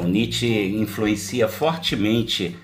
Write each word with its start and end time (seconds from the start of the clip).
o 0.00 0.08
Nietzsche 0.08 0.76
influencia 0.76 1.48
fortemente 1.48 2.56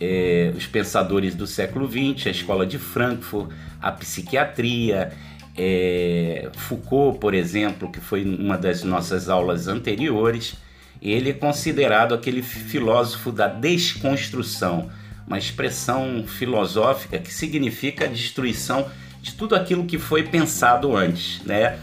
é, 0.00 0.52
os 0.56 0.66
pensadores 0.66 1.34
do 1.34 1.46
século 1.46 1.88
XX, 1.88 2.26
a 2.26 2.30
escola 2.30 2.66
de 2.66 2.78
Frankfurt, 2.78 3.50
a 3.80 3.92
psiquiatria, 3.92 5.12
é, 5.56 6.50
Foucault, 6.56 7.18
por 7.18 7.34
exemplo, 7.34 7.90
que 7.90 8.00
foi 8.00 8.24
uma 8.24 8.56
das 8.56 8.82
nossas 8.82 9.28
aulas 9.28 9.68
anteriores, 9.68 10.54
ele 11.00 11.30
é 11.30 11.32
considerado 11.32 12.14
aquele 12.14 12.42
filósofo 12.42 13.32
da 13.32 13.48
desconstrução, 13.48 14.88
uma 15.26 15.38
expressão 15.38 16.24
filosófica 16.26 17.18
que 17.18 17.32
significa 17.32 18.04
a 18.04 18.08
destruição 18.08 18.88
de 19.20 19.34
tudo 19.34 19.54
aquilo 19.54 19.84
que 19.84 19.98
foi 19.98 20.24
pensado 20.24 20.96
antes, 20.96 21.40
né? 21.44 21.78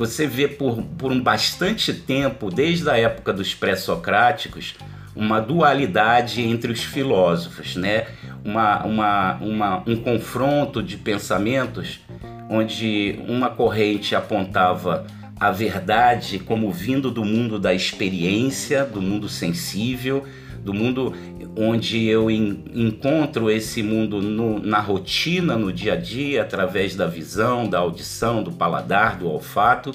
Você 0.00 0.26
vê 0.26 0.48
por, 0.48 0.82
por 0.96 1.12
um 1.12 1.20
bastante 1.20 1.92
tempo, 1.92 2.50
desde 2.50 2.88
a 2.88 2.96
época 2.96 3.34
dos 3.34 3.54
pré-socráticos, 3.54 4.74
uma 5.14 5.40
dualidade 5.40 6.40
entre 6.40 6.72
os 6.72 6.82
filósofos, 6.82 7.76
né? 7.76 8.06
uma, 8.42 8.82
uma, 8.86 9.34
uma, 9.42 9.82
um 9.86 9.96
confronto 9.96 10.82
de 10.82 10.96
pensamentos 10.96 12.00
onde 12.48 13.20
uma 13.28 13.50
corrente 13.50 14.16
apontava 14.16 15.06
a 15.38 15.50
verdade 15.50 16.38
como 16.38 16.72
vindo 16.72 17.10
do 17.10 17.22
mundo 17.22 17.58
da 17.58 17.74
experiência, 17.74 18.86
do 18.86 19.02
mundo 19.02 19.28
sensível, 19.28 20.24
do 20.64 20.72
mundo 20.72 21.14
onde 21.56 22.06
eu 22.06 22.30
encontro 22.30 23.50
esse 23.50 23.82
mundo 23.82 24.20
no, 24.22 24.58
na 24.58 24.80
rotina, 24.80 25.56
no 25.56 25.72
dia 25.72 25.94
a 25.94 25.96
dia, 25.96 26.42
através 26.42 26.94
da 26.94 27.06
visão, 27.06 27.68
da 27.68 27.78
audição, 27.78 28.42
do 28.42 28.52
paladar, 28.52 29.18
do 29.18 29.28
olfato, 29.28 29.94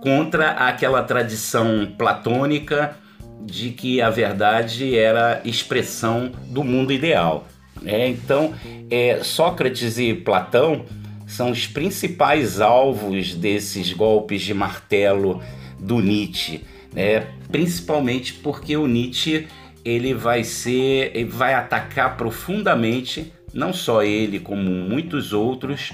contra 0.00 0.52
aquela 0.52 1.02
tradição 1.02 1.92
platônica 1.96 2.96
de 3.40 3.70
que 3.70 4.00
a 4.00 4.10
verdade 4.10 4.96
era 4.96 5.40
expressão 5.44 6.32
do 6.46 6.64
mundo 6.64 6.92
ideal. 6.92 7.46
É, 7.84 8.08
então, 8.08 8.54
é, 8.90 9.20
Sócrates 9.22 9.98
e 9.98 10.12
Platão 10.14 10.84
são 11.26 11.50
os 11.50 11.66
principais 11.66 12.60
alvos 12.60 13.34
desses 13.34 13.92
golpes 13.92 14.42
de 14.42 14.54
martelo 14.54 15.42
do 15.78 16.00
Nietzsche, 16.00 16.64
né? 16.92 17.26
principalmente 17.50 18.32
porque 18.34 18.76
o 18.76 18.86
Nietzsche 18.86 19.46
ele 19.84 20.14
vai 20.14 20.44
ser, 20.44 21.12
ele 21.14 21.30
vai 21.30 21.54
atacar 21.54 22.16
profundamente, 22.16 23.32
não 23.52 23.72
só 23.72 24.02
ele 24.02 24.40
como 24.40 24.70
muitos 24.70 25.32
outros, 25.32 25.92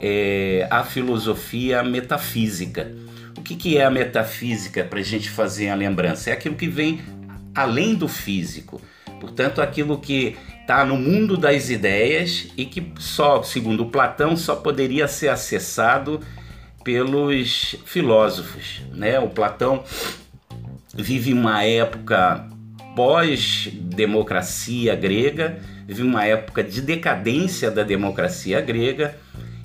é, 0.00 0.66
a 0.70 0.82
filosofia 0.82 1.82
metafísica 1.82 2.92
que, 3.46 3.54
que 3.54 3.78
é 3.78 3.84
a 3.84 3.90
metafísica 3.90 4.82
para 4.84 4.98
a 4.98 5.02
gente 5.02 5.30
fazer 5.30 5.68
a 5.68 5.74
lembrança? 5.74 6.30
É 6.30 6.32
aquilo 6.32 6.56
que 6.56 6.66
vem 6.66 7.00
além 7.54 7.94
do 7.94 8.08
físico. 8.08 8.80
Portanto, 9.20 9.62
aquilo 9.62 9.98
que 9.98 10.36
está 10.60 10.84
no 10.84 10.96
mundo 10.96 11.36
das 11.36 11.70
ideias 11.70 12.48
e 12.56 12.64
que 12.64 12.92
só, 12.98 13.42
segundo 13.42 13.86
Platão, 13.86 14.36
só 14.36 14.56
poderia 14.56 15.06
ser 15.06 15.28
acessado 15.28 16.20
pelos 16.82 17.76
filósofos. 17.84 18.82
Né? 18.92 19.18
O 19.20 19.28
Platão 19.28 19.84
vive 20.92 21.32
uma 21.32 21.62
época 21.62 22.48
pós-democracia 22.96 24.96
grega, 24.96 25.58
vive 25.86 26.02
uma 26.02 26.24
época 26.24 26.64
de 26.64 26.80
decadência 26.80 27.70
da 27.70 27.82
democracia 27.82 28.58
grega 28.62 29.14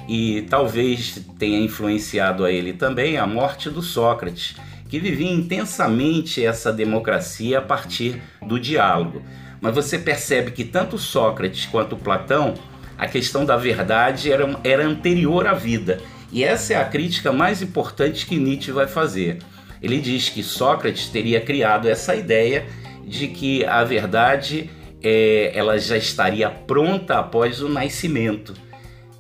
e 0.07 0.45
talvez 0.49 1.21
tenha 1.39 1.59
influenciado 1.59 2.43
a 2.43 2.51
ele 2.51 2.73
também 2.73 3.17
a 3.17 3.25
morte 3.25 3.69
do 3.69 3.81
Sócrates, 3.81 4.57
que 4.89 4.99
vivia 4.99 5.31
intensamente 5.31 6.45
essa 6.45 6.73
democracia 6.73 7.59
a 7.59 7.61
partir 7.61 8.21
do 8.45 8.59
diálogo. 8.59 9.21
Mas 9.61 9.73
você 9.73 9.97
percebe 9.97 10.51
que 10.51 10.65
tanto 10.65 10.97
Sócrates 10.97 11.65
quanto 11.65 11.95
Platão, 11.95 12.55
a 12.97 13.07
questão 13.07 13.45
da 13.45 13.55
verdade 13.55 14.29
era, 14.29 14.59
era 14.63 14.85
anterior 14.85 15.47
à 15.47 15.53
vida. 15.53 16.01
E 16.33 16.43
essa 16.43 16.73
é 16.73 16.75
a 16.75 16.85
crítica 16.85 17.31
mais 17.31 17.61
importante 17.61 18.25
que 18.25 18.35
Nietzsche 18.35 18.71
vai 18.71 18.87
fazer. 18.87 19.39
Ele 19.81 19.99
diz 19.99 20.29
que 20.29 20.43
Sócrates 20.43 21.07
teria 21.07 21.39
criado 21.39 21.87
essa 21.87 22.15
ideia 22.15 22.65
de 23.11 23.27
que 23.27 23.63
a 23.65 23.83
verdade 23.83 24.69
é, 25.03 25.51
ela 25.53 25.77
já 25.77 25.97
estaria 25.97 26.49
pronta 26.49 27.19
após 27.19 27.61
o 27.61 27.69
nascimento 27.69 28.53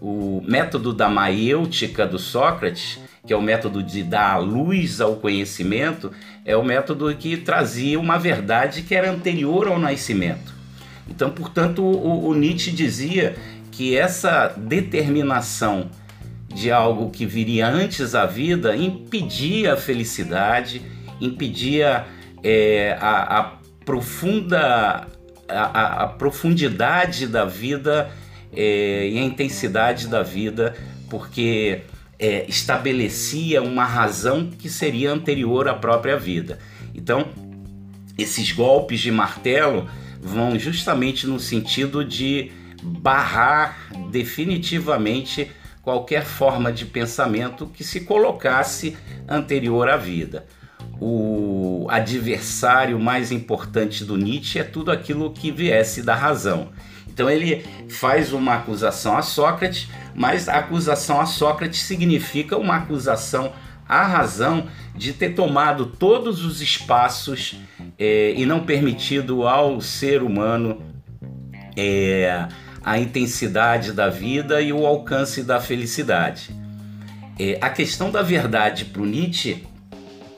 o 0.01 0.41
método 0.43 0.91
da 0.91 1.07
maêutica 1.07 2.07
do 2.07 2.17
Sócrates, 2.17 2.99
que 3.25 3.31
é 3.31 3.35
o 3.37 3.41
método 3.41 3.83
de 3.83 4.01
dar 4.01 4.37
luz 4.37 4.99
ao 4.99 5.17
conhecimento, 5.17 6.11
é 6.43 6.57
o 6.57 6.63
método 6.63 7.15
que 7.15 7.37
trazia 7.37 7.99
uma 7.99 8.17
verdade 8.17 8.81
que 8.81 8.95
era 8.95 9.11
anterior 9.11 9.67
ao 9.67 9.77
nascimento. 9.77 10.55
Então, 11.07 11.29
portanto, 11.29 11.83
o, 11.83 12.29
o 12.29 12.33
Nietzsche 12.33 12.71
dizia 12.71 13.35
que 13.71 13.95
essa 13.95 14.47
determinação 14.57 15.91
de 16.47 16.71
algo 16.71 17.11
que 17.11 17.25
viria 17.25 17.67
antes 17.67 18.13
da 18.13 18.25
vida 18.25 18.75
impedia 18.75 19.73
a 19.73 19.77
felicidade, 19.77 20.81
impedia 21.21 22.05
é, 22.43 22.97
a, 22.99 23.39
a, 23.39 23.51
profunda 23.85 25.07
a, 25.47 26.03
a, 26.03 26.07
profundidade 26.07 27.27
da 27.27 27.45
vida 27.45 28.11
é, 28.53 29.09
e 29.09 29.17
a 29.17 29.21
intensidade 29.21 30.07
da 30.07 30.23
vida, 30.23 30.75
porque 31.09 31.81
é, 32.17 32.45
estabelecia 32.47 33.61
uma 33.61 33.83
razão 33.83 34.49
que 34.49 34.69
seria 34.69 35.11
anterior 35.11 35.67
à 35.67 35.73
própria 35.73 36.17
vida. 36.17 36.59
Então, 36.93 37.27
esses 38.17 38.51
golpes 38.51 38.99
de 38.99 39.11
martelo 39.11 39.89
vão 40.21 40.57
justamente 40.57 41.25
no 41.25 41.39
sentido 41.39 42.05
de 42.05 42.51
barrar 42.83 43.77
definitivamente 44.09 45.49
qualquer 45.81 46.23
forma 46.23 46.71
de 46.71 46.85
pensamento 46.85 47.65
que 47.65 47.83
se 47.83 48.01
colocasse 48.01 48.95
anterior 49.27 49.89
à 49.89 49.97
vida. 49.97 50.45
O 51.03 51.87
adversário 51.89 52.99
mais 52.99 53.31
importante 53.31 54.05
do 54.05 54.15
Nietzsche 54.15 54.59
é 54.59 54.63
tudo 54.63 54.91
aquilo 54.91 55.31
que 55.31 55.51
viesse 55.51 56.03
da 56.03 56.13
razão. 56.13 56.69
Então 57.11 57.27
ele 57.27 57.65
faz 57.89 58.31
uma 58.31 58.53
acusação 58.53 59.17
a 59.17 59.23
Sócrates, 59.23 59.89
mas 60.13 60.47
a 60.47 60.59
acusação 60.59 61.19
a 61.19 61.25
Sócrates 61.25 61.81
significa 61.81 62.55
uma 62.55 62.75
acusação 62.75 63.51
à 63.89 64.05
razão 64.05 64.67
de 64.95 65.11
ter 65.11 65.31
tomado 65.31 65.87
todos 65.87 66.45
os 66.45 66.61
espaços 66.61 67.59
é, 67.97 68.35
e 68.37 68.45
não 68.45 68.59
permitido 68.59 69.47
ao 69.47 69.81
ser 69.81 70.21
humano 70.21 70.83
é, 71.75 72.47
a 72.85 72.99
intensidade 72.99 73.91
da 73.91 74.07
vida 74.07 74.61
e 74.61 74.71
o 74.71 74.85
alcance 74.85 75.41
da 75.41 75.59
felicidade. 75.59 76.55
É, 77.39 77.57
a 77.59 77.71
questão 77.71 78.11
da 78.11 78.21
verdade 78.21 78.85
para 78.85 79.01
o 79.01 79.05
Nietzsche 79.05 79.63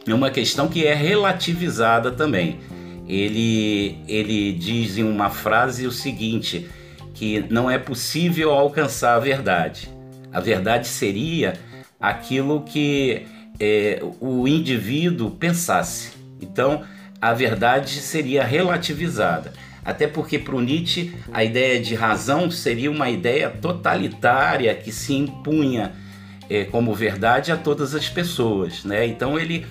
é 0.06 0.14
uma 0.14 0.30
questão 0.30 0.68
que 0.68 0.86
é 0.86 0.94
relativizada 0.94 2.12
também 2.12 2.60
ele, 3.08 3.98
ele 4.08 4.54
diz 4.54 4.98
em 4.98 5.04
uma 5.04 5.30
frase 5.30 5.86
o 5.86 5.92
seguinte: 5.92 6.70
que 7.14 7.46
não 7.50 7.70
é 7.70 7.78
possível 7.78 8.52
alcançar 8.52 9.16
a 9.16 9.20
verdade. 9.20 9.90
A 10.32 10.40
verdade 10.40 10.88
seria 10.88 11.54
aquilo 12.00 12.62
que 12.62 13.26
é, 13.60 14.02
o 14.20 14.48
indivíduo 14.48 15.32
pensasse. 15.32 16.14
Então, 16.42 16.84
a 17.22 17.34
verdade 17.34 18.00
seria 18.00 18.44
relativizada. 18.44 19.54
Até 19.86 20.08
porque 20.08 20.40
para 20.40 20.60
Nietzsche 20.62 21.14
a 21.32 21.44
ideia 21.44 21.80
de 21.80 21.94
razão 21.94 22.50
seria 22.50 22.90
uma 22.90 23.10
ideia 23.10 23.50
totalitária 23.50 24.74
que 24.74 24.94
se 24.94 25.14
impunha 25.14 25.92
é, 26.50 26.64
como 26.64 26.94
verdade 26.94 27.52
a 27.52 27.58
todas 27.58 27.94
as 27.94 28.08
pessoas. 28.08 28.86
Né? 28.86 29.06
Então 29.06 29.38
ele 29.38 29.66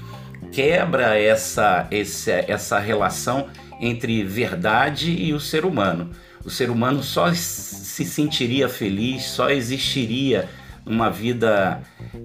quebra 0.52 1.18
essa, 1.18 1.88
essa, 1.90 2.32
essa 2.46 2.78
relação 2.78 3.48
entre 3.80 4.22
verdade 4.22 5.10
e 5.10 5.32
o 5.32 5.40
ser 5.40 5.64
humano. 5.64 6.10
O 6.44 6.50
ser 6.50 6.70
humano 6.70 7.02
só 7.02 7.32
se 7.32 8.04
sentiria 8.04 8.68
feliz, 8.68 9.24
só 9.24 9.50
existiria 9.50 10.48
uma 10.84 11.10
vida 11.10 11.80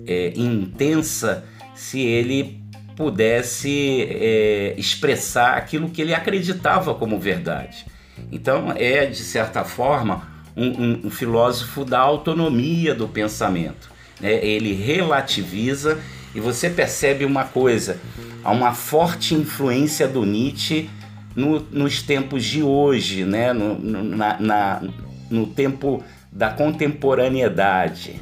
é, 0.06 0.34
intensa 0.36 1.44
se 1.76 2.02
ele 2.02 2.62
pudesse 2.96 4.08
é, 4.10 4.74
expressar 4.78 5.56
aquilo 5.56 5.90
que 5.90 6.02
ele 6.02 6.14
acreditava 6.14 6.96
como 6.96 7.20
verdade. 7.20 7.86
Então, 8.32 8.74
é 8.76 9.06
de 9.06 9.24
certa 9.24 9.64
forma 9.64 10.28
um, 10.56 10.66
um, 10.66 11.02
um 11.06 11.10
filósofo 11.12 11.86
da 11.86 12.00
autonomia 12.00 12.96
do 12.96 13.08
pensamento. 13.08 13.92
Né? 14.20 14.44
Ele 14.44 14.74
relativiza 14.74 16.00
e 16.34 16.40
você 16.40 16.70
percebe 16.70 17.26
uma 17.26 17.46
coisa: 17.46 17.98
há 18.44 18.52
uma 18.52 18.74
forte 18.74 19.34
influência 19.34 20.08
do 20.08 20.26
Nietzsche 20.26 20.90
no, 21.36 21.60
nos 21.60 22.02
tempos 22.02 22.44
de 22.44 22.64
hoje, 22.64 23.24
né? 23.24 23.54
no, 23.54 23.78
no, 23.78 24.04
na, 24.04 24.40
na, 24.40 24.82
no 25.30 25.48
tempo 25.48 26.04
da 26.32 26.50
contemporaneidade, 26.50 28.22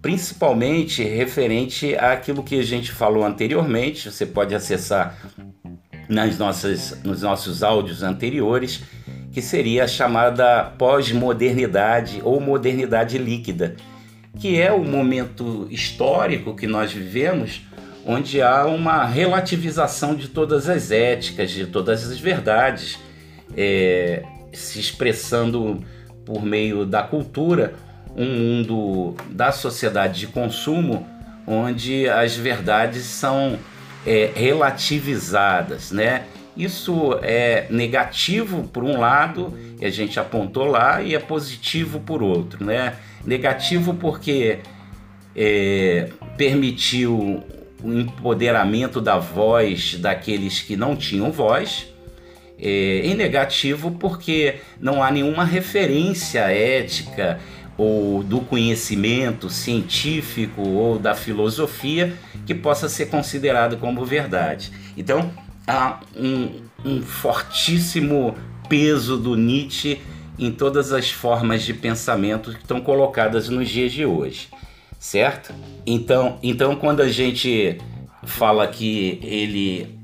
principalmente 0.00 1.02
referente 1.02 1.94
àquilo 1.96 2.42
que 2.42 2.58
a 2.58 2.64
gente 2.64 2.92
falou 2.92 3.24
anteriormente. 3.24 4.10
Você 4.10 4.26
pode 4.26 4.54
acessar 4.54 5.16
nas 6.08 6.38
nossas, 6.38 7.02
nos 7.02 7.22
nossos 7.22 7.62
áudios 7.62 8.02
anteriores, 8.02 8.82
que 9.32 9.40
seria 9.40 9.84
a 9.84 9.88
chamada 9.88 10.64
pós-modernidade 10.76 12.20
ou 12.22 12.40
modernidade 12.40 13.16
líquida, 13.18 13.76
que 14.42 14.60
é 14.60 14.72
o 14.72 14.82
momento 14.82 15.68
histórico 15.70 16.56
que 16.56 16.66
nós 16.66 16.92
vivemos 16.92 17.62
onde 18.04 18.42
há 18.42 18.66
uma 18.66 19.04
relativização 19.04 20.16
de 20.16 20.26
todas 20.26 20.68
as 20.68 20.90
éticas, 20.90 21.52
de 21.52 21.64
todas 21.64 22.10
as 22.10 22.18
verdades, 22.18 22.98
é, 23.56 24.24
se 24.52 24.80
expressando 24.80 25.80
por 26.26 26.44
meio 26.44 26.84
da 26.84 27.04
cultura, 27.04 27.74
um 28.16 28.24
mundo 28.24 29.14
da 29.30 29.52
sociedade 29.52 30.18
de 30.18 30.26
consumo 30.26 31.06
onde 31.46 32.08
as 32.08 32.34
verdades 32.34 33.04
são 33.04 33.56
é, 34.04 34.28
relativizadas, 34.34 35.92
né? 35.92 36.24
Isso 36.56 37.18
é 37.22 37.66
negativo 37.70 38.68
por 38.68 38.84
um 38.84 38.98
lado, 38.98 39.56
a 39.80 39.88
gente 39.88 40.20
apontou 40.20 40.66
lá, 40.66 41.02
e 41.02 41.14
é 41.14 41.18
positivo 41.18 42.00
por 42.00 42.22
outro, 42.22 42.64
né? 42.64 42.96
Negativo 43.24 43.94
porque 43.94 44.58
é, 45.34 46.10
permitiu 46.36 47.42
o 47.82 47.92
empoderamento 47.92 49.00
da 49.00 49.18
voz 49.18 49.94
daqueles 49.94 50.60
que 50.60 50.76
não 50.76 50.94
tinham 50.94 51.32
voz, 51.32 51.86
é, 52.58 53.02
e 53.04 53.14
negativo 53.14 53.90
porque 53.92 54.56
não 54.78 55.02
há 55.02 55.10
nenhuma 55.10 55.44
referência 55.44 56.40
ética 56.40 57.40
ou 57.76 58.22
do 58.22 58.40
conhecimento 58.40 59.48
científico 59.50 60.62
ou 60.62 60.98
da 60.98 61.14
filosofia 61.14 62.12
que 62.46 62.54
possa 62.54 62.88
ser 62.88 63.06
considerado 63.06 63.78
como 63.78 64.04
verdade. 64.04 64.70
Então 64.96 65.32
há 65.66 66.00
um, 66.16 66.60
um 66.84 67.02
fortíssimo 67.02 68.34
peso 68.68 69.16
do 69.16 69.36
Nietzsche 69.36 70.00
em 70.38 70.50
todas 70.50 70.92
as 70.92 71.10
formas 71.10 71.62
de 71.62 71.74
pensamento 71.74 72.52
que 72.52 72.58
estão 72.58 72.80
colocadas 72.80 73.48
nos 73.48 73.68
dias 73.68 73.92
de 73.92 74.04
hoje, 74.04 74.48
certo? 74.98 75.54
Então, 75.86 76.38
então 76.42 76.74
quando 76.74 77.00
a 77.00 77.08
gente 77.08 77.78
fala 78.24 78.66
que 78.66 79.18
ele 79.22 79.98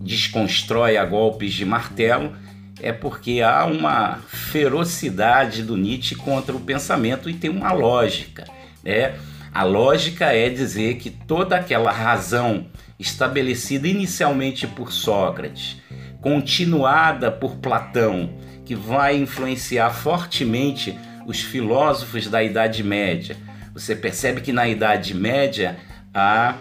desconstrói 0.00 0.96
a 0.96 1.04
golpes 1.04 1.52
de 1.52 1.64
martelo, 1.64 2.32
é 2.80 2.92
porque 2.92 3.40
há 3.42 3.64
uma 3.64 4.18
ferocidade 4.28 5.62
do 5.62 5.76
Nietzsche 5.76 6.14
contra 6.14 6.54
o 6.54 6.60
pensamento 6.60 7.28
e 7.28 7.34
tem 7.34 7.50
uma 7.50 7.72
lógica. 7.72 8.44
Né? 8.82 9.14
A 9.58 9.64
lógica 9.64 10.26
é 10.26 10.48
dizer 10.48 10.98
que 10.98 11.10
toda 11.10 11.56
aquela 11.56 11.90
razão 11.90 12.66
estabelecida 12.96 13.88
inicialmente 13.88 14.68
por 14.68 14.92
Sócrates, 14.92 15.82
continuada 16.20 17.28
por 17.32 17.56
Platão, 17.56 18.30
que 18.64 18.76
vai 18.76 19.16
influenciar 19.16 19.90
fortemente 19.90 20.96
os 21.26 21.40
filósofos 21.40 22.28
da 22.28 22.40
Idade 22.40 22.84
Média. 22.84 23.36
Você 23.74 23.96
percebe 23.96 24.42
que 24.42 24.52
na 24.52 24.68
Idade 24.68 25.12
Média 25.12 25.76
há 26.14 26.54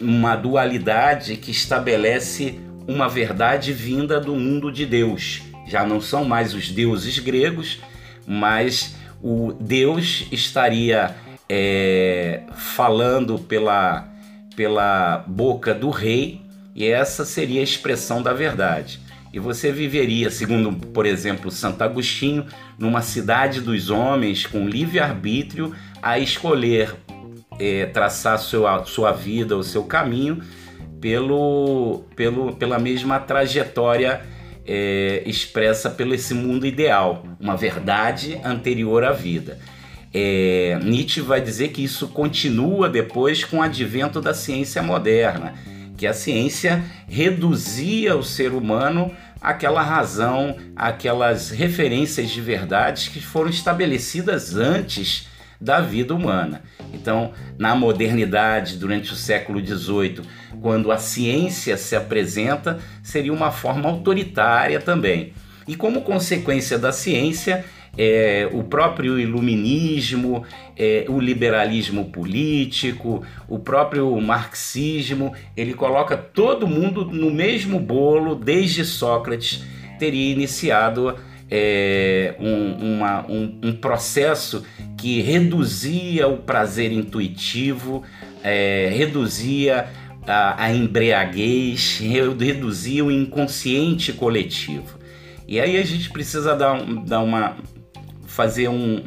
uma 0.00 0.34
dualidade 0.34 1.36
que 1.36 1.50
estabelece 1.50 2.58
uma 2.86 3.10
verdade 3.10 3.74
vinda 3.74 4.18
do 4.18 4.34
mundo 4.34 4.72
de 4.72 4.86
Deus 4.86 5.42
já 5.66 5.84
não 5.84 6.00
são 6.00 6.24
mais 6.24 6.54
os 6.54 6.70
deuses 6.70 7.18
gregos, 7.18 7.78
mas 8.26 8.96
o 9.22 9.52
Deus 9.52 10.26
estaria 10.32 11.14
é, 11.48 12.42
falando 12.54 13.38
pela, 13.38 14.08
pela 14.54 15.24
boca 15.26 15.74
do 15.74 15.90
rei 15.90 16.40
e 16.74 16.86
essa 16.86 17.24
seria 17.24 17.60
a 17.60 17.64
expressão 17.64 18.22
da 18.22 18.32
verdade. 18.32 19.00
E 19.32 19.38
você 19.38 19.70
viveria, 19.70 20.30
segundo, 20.30 20.72
por 20.88 21.04
exemplo, 21.04 21.50
Santo 21.50 21.82
Agostinho, 21.82 22.46
numa 22.78 23.02
cidade 23.02 23.60
dos 23.60 23.90
homens 23.90 24.46
com 24.46 24.66
livre-arbítrio 24.66 25.74
a 26.00 26.18
escolher 26.18 26.94
é, 27.58 27.86
traçar 27.86 28.38
sua, 28.38 28.84
sua 28.84 29.12
vida, 29.12 29.56
o 29.56 29.62
seu 29.62 29.84
caminho, 29.84 30.42
pelo, 31.00 32.04
pelo, 32.16 32.54
pela 32.56 32.78
mesma 32.78 33.18
trajetória 33.20 34.22
é, 34.66 35.22
expressa 35.26 35.90
pelo 35.90 36.14
esse 36.14 36.34
mundo 36.34 36.66
ideal, 36.66 37.24
uma 37.40 37.56
verdade 37.56 38.40
anterior 38.44 39.04
à 39.04 39.12
vida. 39.12 39.58
É, 40.20 40.76
Nietzsche 40.82 41.20
vai 41.20 41.40
dizer 41.40 41.68
que 41.68 41.84
isso 41.84 42.08
continua 42.08 42.88
depois 42.88 43.44
com 43.44 43.58
o 43.58 43.62
advento 43.62 44.20
da 44.20 44.34
ciência 44.34 44.82
moderna, 44.82 45.54
que 45.96 46.08
a 46.08 46.12
ciência 46.12 46.82
reduzia 47.06 48.16
o 48.16 48.24
ser 48.24 48.52
humano 48.52 49.12
àquela 49.40 49.80
razão, 49.80 50.56
àquelas 50.74 51.50
referências 51.50 52.30
de 52.30 52.40
verdades 52.40 53.06
que 53.06 53.20
foram 53.20 53.48
estabelecidas 53.48 54.56
antes 54.56 55.28
da 55.60 55.80
vida 55.80 56.12
humana. 56.12 56.62
Então, 56.92 57.30
na 57.56 57.76
modernidade, 57.76 58.76
durante 58.76 59.12
o 59.12 59.16
século 59.16 59.64
XVIII, 59.64 60.22
quando 60.60 60.90
a 60.90 60.98
ciência 60.98 61.76
se 61.76 61.94
apresenta, 61.94 62.80
seria 63.04 63.32
uma 63.32 63.52
forma 63.52 63.88
autoritária 63.88 64.80
também. 64.80 65.32
E 65.68 65.76
como 65.76 66.02
consequência 66.02 66.76
da 66.76 66.90
ciência, 66.90 67.64
é, 67.98 68.48
o 68.52 68.62
próprio 68.62 69.18
iluminismo, 69.18 70.44
é, 70.76 71.04
o 71.08 71.18
liberalismo 71.18 72.04
político, 72.06 73.24
o 73.48 73.58
próprio 73.58 74.18
marxismo, 74.20 75.32
ele 75.56 75.74
coloca 75.74 76.16
todo 76.16 76.68
mundo 76.68 77.04
no 77.04 77.28
mesmo 77.28 77.80
bolo, 77.80 78.36
desde 78.36 78.84
Sócrates 78.84 79.64
teria 79.98 80.32
iniciado 80.32 81.16
é, 81.50 82.36
um, 82.38 82.94
uma, 82.94 83.26
um, 83.26 83.58
um, 83.64 83.72
processo 83.72 84.64
que 84.96 85.20
reduzia 85.20 86.28
o 86.28 86.36
prazer 86.36 86.92
intuitivo, 86.92 88.04
é, 88.44 88.92
reduzia 88.94 89.88
a, 90.24 90.64
a 90.64 90.72
embriaguez, 90.72 91.98
reduzia 91.98 93.04
o 93.04 93.10
inconsciente 93.10 94.12
coletivo. 94.12 94.98
E 95.48 95.58
aí 95.58 95.78
a 95.78 95.84
gente 95.84 96.10
precisa 96.10 96.54
dar, 96.54 96.78
dar 97.04 97.20
uma 97.20 97.56
fazer 98.38 98.68
um, 98.68 99.02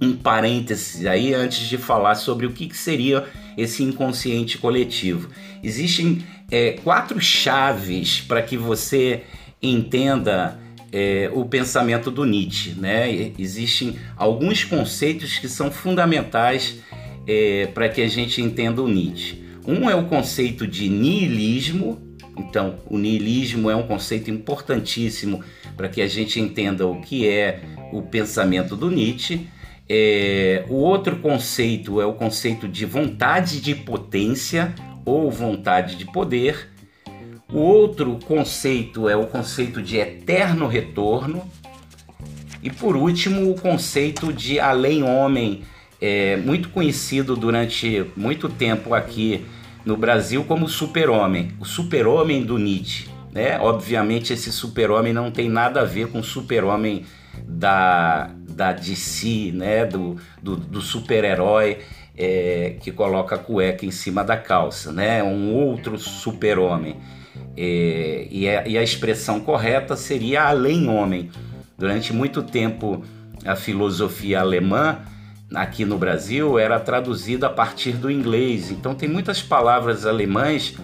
um 0.00 0.16
parêntese 0.16 1.06
aí 1.06 1.34
antes 1.34 1.68
de 1.68 1.76
falar 1.76 2.14
sobre 2.14 2.46
o 2.46 2.50
que, 2.50 2.66
que 2.66 2.76
seria 2.78 3.26
esse 3.58 3.82
inconsciente 3.82 4.56
coletivo. 4.56 5.28
Existem 5.62 6.24
é, 6.50 6.72
quatro 6.82 7.20
chaves 7.20 8.22
para 8.22 8.40
que 8.40 8.56
você 8.56 9.24
entenda 9.60 10.58
é, 10.90 11.30
o 11.34 11.44
pensamento 11.44 12.10
do 12.10 12.24
Nietzsche. 12.24 12.70
Né? 12.70 13.32
Existem 13.38 13.98
alguns 14.16 14.64
conceitos 14.64 15.38
que 15.38 15.46
são 15.46 15.70
fundamentais 15.70 16.78
é, 17.26 17.66
para 17.66 17.90
que 17.90 18.00
a 18.00 18.08
gente 18.08 18.40
entenda 18.40 18.80
o 18.80 18.88
Nietzsche. 18.88 19.44
Um 19.66 19.90
é 19.90 19.94
o 19.94 20.06
conceito 20.06 20.66
de 20.66 20.88
niilismo. 20.88 22.00
Então, 22.36 22.76
o 22.86 22.98
niilismo 22.98 23.70
é 23.70 23.76
um 23.76 23.86
conceito 23.86 24.30
importantíssimo 24.30 25.42
para 25.76 25.88
que 25.88 26.02
a 26.02 26.06
gente 26.06 26.40
entenda 26.40 26.86
o 26.86 27.00
que 27.00 27.28
é 27.28 27.60
o 27.92 28.02
pensamento 28.02 28.76
do 28.76 28.90
Nietzsche. 28.90 29.48
É, 29.88 30.64
o 30.68 30.74
outro 30.74 31.16
conceito 31.16 32.00
é 32.00 32.06
o 32.06 32.14
conceito 32.14 32.66
de 32.66 32.84
vontade 32.84 33.60
de 33.60 33.74
potência 33.74 34.74
ou 35.04 35.30
vontade 35.30 35.96
de 35.96 36.04
poder. 36.06 36.70
O 37.52 37.58
outro 37.58 38.18
conceito 38.26 39.08
é 39.08 39.16
o 39.16 39.26
conceito 39.26 39.82
de 39.82 39.98
eterno 39.98 40.66
retorno. 40.66 41.48
E 42.62 42.70
por 42.70 42.96
último, 42.96 43.50
o 43.50 43.60
conceito 43.60 44.32
de 44.32 44.58
além-homem, 44.58 45.62
é, 46.00 46.36
muito 46.36 46.70
conhecido 46.70 47.36
durante 47.36 48.06
muito 48.16 48.48
tempo 48.48 48.94
aqui 48.94 49.44
no 49.84 49.96
Brasil 49.96 50.44
como 50.44 50.68
super-homem, 50.68 51.52
o 51.60 51.64
super-homem 51.64 52.42
do 52.42 52.58
Nietzsche. 52.58 53.08
Né? 53.32 53.58
Obviamente, 53.58 54.32
esse 54.32 54.52
super-homem 54.52 55.12
não 55.12 55.30
tem 55.30 55.48
nada 55.48 55.80
a 55.80 55.84
ver 55.84 56.08
com 56.08 56.20
o 56.20 56.24
super-homem 56.24 57.04
da, 57.42 58.30
da 58.48 58.72
DC, 58.72 59.50
né? 59.52 59.84
do, 59.84 60.16
do, 60.40 60.56
do 60.56 60.80
super-herói 60.80 61.78
é, 62.16 62.76
que 62.80 62.92
coloca 62.92 63.34
a 63.34 63.38
cueca 63.38 63.84
em 63.84 63.90
cima 63.90 64.22
da 64.22 64.36
calça, 64.36 64.92
né? 64.92 65.22
um 65.22 65.52
outro 65.52 65.98
super-homem. 65.98 66.96
É, 67.56 68.28
e, 68.30 68.48
a, 68.48 68.66
e 68.66 68.78
a 68.78 68.82
expressão 68.82 69.40
correta 69.40 69.96
seria 69.96 70.44
além-homem. 70.44 71.30
Durante 71.76 72.12
muito 72.12 72.42
tempo, 72.42 73.04
a 73.44 73.56
filosofia 73.56 74.40
alemã 74.40 75.00
aqui 75.54 75.84
no 75.84 75.98
Brasil 75.98 76.58
era 76.58 76.78
traduzida 76.80 77.46
a 77.46 77.50
partir 77.50 77.92
do 77.92 78.10
inglês. 78.10 78.70
Então, 78.70 78.94
tem 78.94 79.08
muitas 79.08 79.42
palavras 79.42 80.06
alemãs 80.06 80.74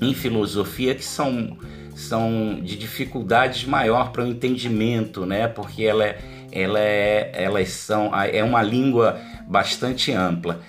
em 0.00 0.14
filosofia 0.14 0.94
que 0.94 1.04
são, 1.04 1.56
são 1.94 2.60
de 2.62 2.76
dificuldades 2.76 3.64
maior 3.64 4.10
para 4.10 4.24
o 4.24 4.26
entendimento, 4.26 5.24
né? 5.24 5.48
Porque 5.48 5.84
ela 5.84 6.04
é, 6.04 6.18
ela 6.50 6.78
é, 6.78 7.30
elas 7.34 7.68
são, 7.70 8.10
é 8.14 8.42
uma 8.42 8.62
língua 8.62 9.18
bastante 9.46 10.12
ampla. 10.12 10.60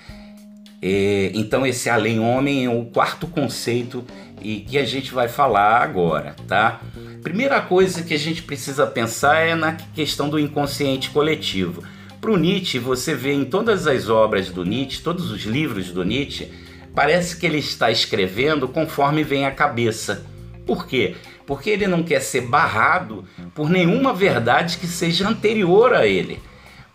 então, 1.34 1.66
esse 1.66 1.88
além-homem 1.88 2.66
é 2.66 2.68
o 2.68 2.84
quarto 2.84 3.26
conceito 3.26 4.04
e 4.40 4.60
que 4.60 4.76
a 4.76 4.84
gente 4.84 5.12
vai 5.12 5.26
falar 5.26 5.82
agora, 5.82 6.36
tá? 6.46 6.80
Primeira 7.22 7.60
coisa 7.62 8.02
que 8.02 8.12
a 8.12 8.18
gente 8.18 8.42
precisa 8.42 8.86
pensar 8.86 9.38
é 9.38 9.54
na 9.54 9.72
questão 9.94 10.28
do 10.28 10.38
inconsciente 10.38 11.08
coletivo. 11.08 11.82
Para 12.24 12.32
o 12.32 12.38
Nietzsche, 12.38 12.78
você 12.78 13.14
vê 13.14 13.34
em 13.34 13.44
todas 13.44 13.86
as 13.86 14.08
obras 14.08 14.48
do 14.48 14.64
Nietzsche, 14.64 15.02
todos 15.02 15.30
os 15.30 15.42
livros 15.42 15.90
do 15.90 16.02
Nietzsche, 16.02 16.50
parece 16.94 17.36
que 17.36 17.44
ele 17.44 17.58
está 17.58 17.90
escrevendo 17.90 18.66
conforme 18.66 19.22
vem 19.22 19.44
a 19.44 19.50
cabeça. 19.50 20.24
Por 20.64 20.86
quê? 20.86 21.16
Porque 21.46 21.68
ele 21.68 21.86
não 21.86 22.02
quer 22.02 22.20
ser 22.20 22.40
barrado 22.40 23.26
por 23.54 23.68
nenhuma 23.68 24.14
verdade 24.14 24.78
que 24.78 24.86
seja 24.86 25.28
anterior 25.28 25.92
a 25.92 26.06
ele. 26.06 26.40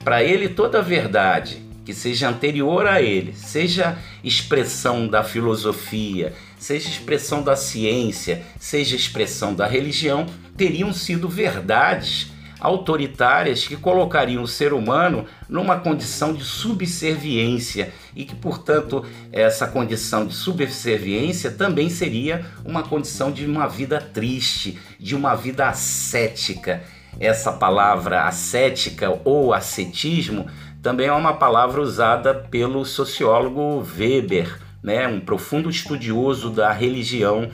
Para 0.03 0.23
ele, 0.23 0.49
toda 0.49 0.81
verdade 0.81 1.61
que 1.85 1.93
seja 1.93 2.27
anterior 2.27 2.87
a 2.87 2.99
ele, 2.99 3.35
seja 3.35 3.99
expressão 4.23 5.07
da 5.07 5.23
filosofia, 5.23 6.33
seja 6.57 6.89
expressão 6.89 7.43
da 7.43 7.55
ciência, 7.55 8.41
seja 8.59 8.95
expressão 8.95 9.53
da 9.53 9.67
religião, 9.67 10.25
teriam 10.57 10.91
sido 10.91 11.29
verdades 11.29 12.31
autoritárias 12.59 13.65
que 13.65 13.77
colocariam 13.77 14.43
o 14.43 14.47
ser 14.47 14.73
humano 14.73 15.25
numa 15.47 15.79
condição 15.79 16.33
de 16.33 16.43
subserviência 16.43 17.93
e 18.15 18.25
que, 18.25 18.35
portanto, 18.35 19.05
essa 19.31 19.67
condição 19.67 20.25
de 20.25 20.33
subserviência 20.33 21.51
também 21.51 21.89
seria 21.89 22.45
uma 22.65 22.83
condição 22.83 23.31
de 23.31 23.45
uma 23.45 23.67
vida 23.67 23.99
triste, 24.01 24.77
de 24.99 25.15
uma 25.15 25.35
vida 25.35 25.67
ascética. 25.69 26.83
Essa 27.19 27.51
palavra 27.51 28.23
ascética 28.23 29.19
ou 29.23 29.53
ascetismo 29.53 30.47
também 30.81 31.07
é 31.07 31.13
uma 31.13 31.33
palavra 31.33 31.81
usada 31.81 32.33
pelo 32.33 32.85
sociólogo 32.85 33.85
Weber, 33.97 34.59
né, 34.81 35.07
um 35.07 35.19
profundo 35.19 35.69
estudioso 35.69 36.49
da 36.49 36.71
religião 36.71 37.49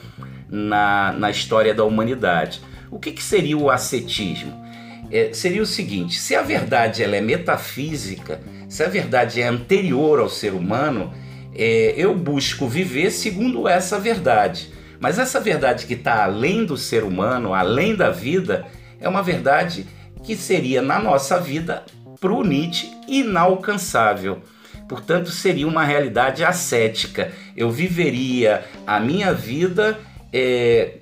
na, 0.49 1.11
na 1.13 1.31
história 1.31 1.73
da 1.73 1.83
humanidade. 1.83 2.61
O 2.91 2.99
que, 2.99 3.11
que 3.11 3.23
seria 3.23 3.57
o 3.57 3.69
ascetismo? 3.69 4.64
É, 5.15 5.31
seria 5.31 5.61
o 5.61 5.65
seguinte: 5.65 6.19
se 6.19 6.35
a 6.35 6.41
verdade 6.41 7.01
ela 7.01 7.15
é 7.15 7.21
metafísica, 7.21 8.41
se 8.67 8.83
a 8.83 8.89
verdade 8.89 9.41
é 9.41 9.47
anterior 9.47 10.19
ao 10.19 10.27
ser 10.27 10.53
humano, 10.53 11.13
é, 11.55 11.93
eu 11.95 12.13
busco 12.13 12.67
viver 12.67 13.09
segundo 13.11 13.65
essa 13.65 13.97
verdade. 13.97 14.73
Mas 14.99 15.17
essa 15.17 15.39
verdade 15.39 15.85
que 15.85 15.93
está 15.93 16.25
além 16.25 16.65
do 16.65 16.75
ser 16.75 17.05
humano, 17.05 17.53
além 17.53 17.95
da 17.95 18.09
vida, 18.09 18.65
é 18.99 19.07
uma 19.07 19.23
verdade 19.23 19.87
que 20.21 20.35
seria 20.35 20.81
na 20.81 20.99
nossa 20.99 21.39
vida 21.39 21.85
para 22.19 22.33
o 22.33 22.43
Nietzsche 22.43 22.91
inalcançável. 23.07 24.41
Portanto, 24.85 25.29
seria 25.29 25.65
uma 25.65 25.85
realidade 25.85 26.43
ascética. 26.43 27.31
Eu 27.55 27.71
viveria 27.71 28.65
a 28.85 28.99
minha 28.99 29.33
vida 29.33 29.97
é, 30.37 30.95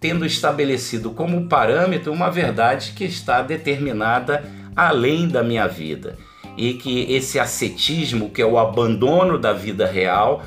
tendo 0.00 0.26
estabelecido 0.26 1.12
como 1.12 1.46
parâmetro 1.46 2.12
uma 2.12 2.28
verdade 2.28 2.90
que 2.90 3.04
está 3.04 3.40
determinada 3.40 4.42
além 4.74 5.28
da 5.28 5.44
minha 5.44 5.68
vida. 5.68 6.18
E 6.56 6.74
que 6.74 7.02
esse 7.12 7.38
ascetismo, 7.38 8.30
que 8.30 8.42
é 8.42 8.44
o 8.44 8.58
abandono 8.58 9.38
da 9.38 9.52
vida 9.52 9.86
real, 9.86 10.42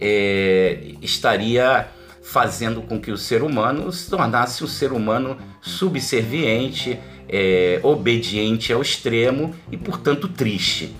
é, 0.00 0.78
estaria 1.02 1.88
fazendo 2.22 2.82
com 2.82 3.00
que 3.00 3.10
o 3.10 3.18
ser 3.18 3.42
humano 3.42 3.90
se 3.90 4.08
tornasse 4.08 4.62
um 4.62 4.68
ser 4.68 4.92
humano 4.92 5.36
subserviente, 5.60 7.00
é, 7.28 7.80
obediente 7.82 8.72
ao 8.72 8.80
extremo 8.80 9.52
e, 9.72 9.76
portanto, 9.76 10.28
triste. 10.28 10.94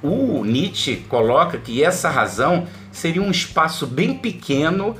O 0.00 0.44
Nietzsche 0.44 0.98
coloca 1.08 1.58
que 1.58 1.82
essa 1.82 2.08
razão 2.08 2.68
seria 2.92 3.20
um 3.20 3.32
espaço 3.32 3.84
bem 3.84 4.14
pequeno 4.14 4.94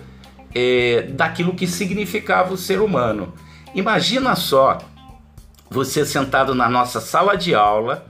é, 0.54 1.08
daquilo 1.10 1.54
que 1.54 1.66
significava 1.66 2.52
o 2.52 2.56
ser 2.56 2.80
humano. 2.80 3.32
Imagina 3.74 4.34
só 4.34 4.78
você 5.70 6.04
sentado 6.04 6.54
na 6.54 6.68
nossa 6.68 7.00
sala 7.00 7.36
de 7.36 7.54
aula 7.54 8.06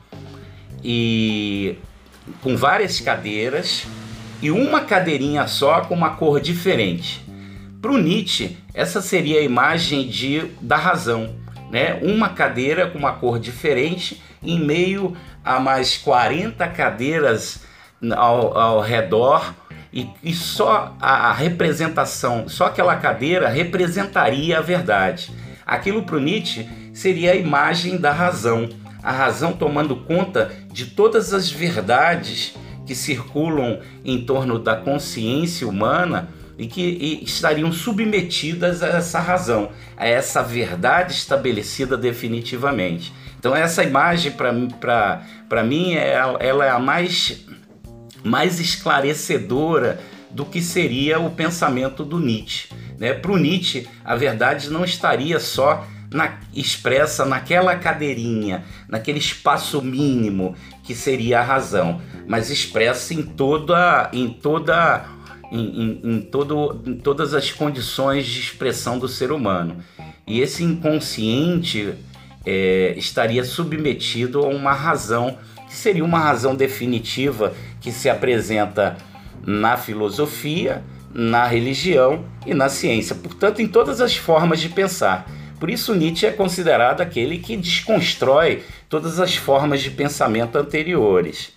e 0.82 1.76
com 2.42 2.56
várias 2.56 3.00
cadeiras 3.00 3.86
e 4.40 4.50
uma 4.50 4.82
cadeirinha 4.82 5.46
só 5.48 5.80
com 5.80 5.94
uma 5.94 6.10
cor 6.10 6.40
diferente. 6.40 7.24
Para 7.82 7.92
o 7.92 7.98
Nietzsche, 7.98 8.56
essa 8.74 9.00
seria 9.00 9.40
a 9.40 9.42
imagem 9.42 10.08
de, 10.08 10.46
da 10.60 10.76
razão 10.76 11.38
né? 11.70 11.98
Uma 12.02 12.30
cadeira 12.30 12.88
com 12.88 12.98
uma 12.98 13.12
cor 13.12 13.38
diferente 13.38 14.22
em 14.42 14.58
meio 14.58 15.16
a 15.44 15.60
mais 15.60 15.96
40 15.96 16.66
cadeiras 16.68 17.62
ao, 18.16 18.56
ao 18.56 18.80
redor 18.80 19.54
e, 19.98 20.08
e 20.22 20.32
só 20.32 20.94
a, 21.00 21.32
representação, 21.32 22.48
só 22.48 22.66
aquela 22.66 22.94
cadeira 22.96 23.48
representaria 23.48 24.58
a 24.58 24.62
verdade. 24.62 25.30
Aquilo 25.66 26.04
para 26.04 26.20
Nietzsche 26.20 26.68
seria 26.92 27.32
a 27.32 27.36
imagem 27.36 27.96
da 27.96 28.12
razão, 28.12 28.68
a 29.02 29.10
razão 29.10 29.52
tomando 29.52 29.96
conta 29.96 30.52
de 30.70 30.86
todas 30.86 31.34
as 31.34 31.50
verdades 31.50 32.54
que 32.86 32.94
circulam 32.94 33.80
em 34.04 34.24
torno 34.24 34.58
da 34.58 34.76
consciência 34.76 35.66
humana 35.66 36.28
e 36.56 36.66
que 36.66 36.80
e 36.80 37.24
estariam 37.24 37.72
submetidas 37.72 38.82
a 38.82 38.88
essa 38.88 39.18
razão, 39.18 39.70
a 39.96 40.06
essa 40.06 40.42
verdade 40.42 41.12
estabelecida 41.12 41.96
definitivamente. 41.96 43.12
Então 43.38 43.54
essa 43.54 43.82
imagem 43.84 44.32
para 44.32 45.62
mim 45.64 45.94
é, 45.94 46.14
ela 46.40 46.64
é 46.64 46.70
a 46.70 46.78
mais, 46.78 47.44
mais 48.24 48.60
esclarecedora 48.60 50.00
do 50.30 50.44
que 50.44 50.60
seria 50.60 51.18
o 51.18 51.30
pensamento 51.30 52.04
do 52.04 52.18
Nietzsche. 52.18 52.68
Né? 52.98 53.14
Para 53.14 53.32
o 53.32 53.36
Nietzsche, 53.36 53.86
a 54.04 54.14
verdade 54.14 54.70
não 54.70 54.84
estaria 54.84 55.40
só 55.40 55.86
na, 56.10 56.38
expressa 56.54 57.24
naquela 57.24 57.76
cadeirinha, 57.76 58.64
naquele 58.88 59.18
espaço 59.18 59.80
mínimo 59.82 60.54
que 60.84 60.94
seria 60.94 61.40
a 61.40 61.42
razão, 61.42 62.00
mas 62.26 62.50
expressa 62.50 63.14
em 63.14 63.22
toda, 63.22 64.10
em 64.12 64.28
toda 64.28 65.04
em, 65.50 65.60
em, 65.60 66.00
em, 66.04 66.20
todo, 66.20 66.82
em 66.86 66.94
todas 66.94 67.34
as 67.34 67.50
condições 67.50 68.26
de 68.26 68.40
expressão 68.40 68.98
do 68.98 69.08
ser 69.08 69.32
humano. 69.32 69.78
E 70.26 70.40
esse 70.40 70.62
inconsciente 70.62 71.94
é, 72.44 72.94
estaria 72.96 73.44
submetido 73.44 74.40
a 74.40 74.48
uma 74.48 74.72
razão 74.72 75.38
que 75.68 75.74
seria 75.74 76.04
uma 76.04 76.18
razão 76.18 76.54
definitiva 76.54 77.54
que 77.80 77.92
se 77.92 78.08
apresenta 78.08 78.96
na 79.46 79.76
filosofia, 79.76 80.82
na 81.14 81.46
religião 81.46 82.24
e 82.46 82.54
na 82.54 82.68
ciência, 82.68 83.14
portanto, 83.14 83.60
em 83.60 83.68
todas 83.68 84.00
as 84.00 84.16
formas 84.16 84.60
de 84.60 84.68
pensar. 84.68 85.28
Por 85.58 85.70
isso, 85.70 85.94
Nietzsche 85.94 86.26
é 86.26 86.30
considerado 86.30 87.00
aquele 87.00 87.38
que 87.38 87.56
desconstrói 87.56 88.62
todas 88.88 89.18
as 89.18 89.34
formas 89.34 89.80
de 89.80 89.90
pensamento 89.90 90.56
anteriores. 90.56 91.52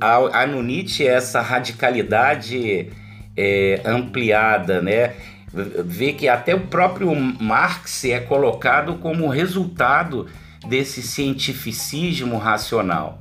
Há, 0.00 0.46
no 0.46 0.62
Nietzsche 0.62 1.06
essa 1.06 1.40
radicalidade 1.40 2.90
é, 3.36 3.80
ampliada, 3.84 4.82
né? 4.82 5.14
Vê 5.52 6.12
que 6.12 6.28
até 6.28 6.54
o 6.54 6.60
próprio 6.60 7.14
Marx 7.14 8.04
é 8.06 8.18
colocado 8.18 8.94
como 8.94 9.28
resultado 9.28 10.26
desse 10.66 11.02
cientificismo 11.02 12.38
racional. 12.38 13.20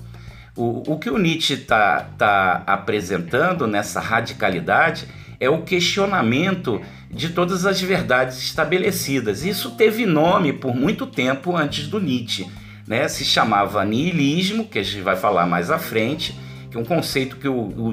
O, 0.56 0.94
o 0.94 1.00
que 1.00 1.10
o 1.10 1.18
Nietzsche 1.18 1.54
está 1.54 2.02
tá 2.18 2.64
apresentando 2.68 3.66
nessa 3.66 4.00
radicalidade 4.00 5.08
é 5.40 5.50
o 5.50 5.64
questionamento 5.64 6.82
de 7.10 7.30
todas 7.30 7.66
as 7.66 7.82
verdades 7.82 8.38
estabelecidas. 8.44 9.44
Isso 9.44 9.72
teve 9.72 10.06
nome 10.06 10.54
por 10.54 10.76
muito 10.76 11.08
tempo 11.08 11.56
antes 11.56 11.88
do 11.88 12.00
Nietzsche. 12.00 12.48
Né? 12.86 13.08
Se 13.08 13.26
chamava 13.26 13.84
niilismo, 13.84 14.68
que 14.68 14.80
a 14.80 14.84
gente 14.84 15.02
vai 15.02 15.16
falar 15.16 15.46
mais 15.46 15.72
à 15.72 15.80
frente, 15.80 16.38
que 16.70 16.78
é 16.78 16.80
um 16.80 16.86
conceito 16.86 17.38
que 17.38 17.48
o, 17.48 17.54
o, 17.54 17.88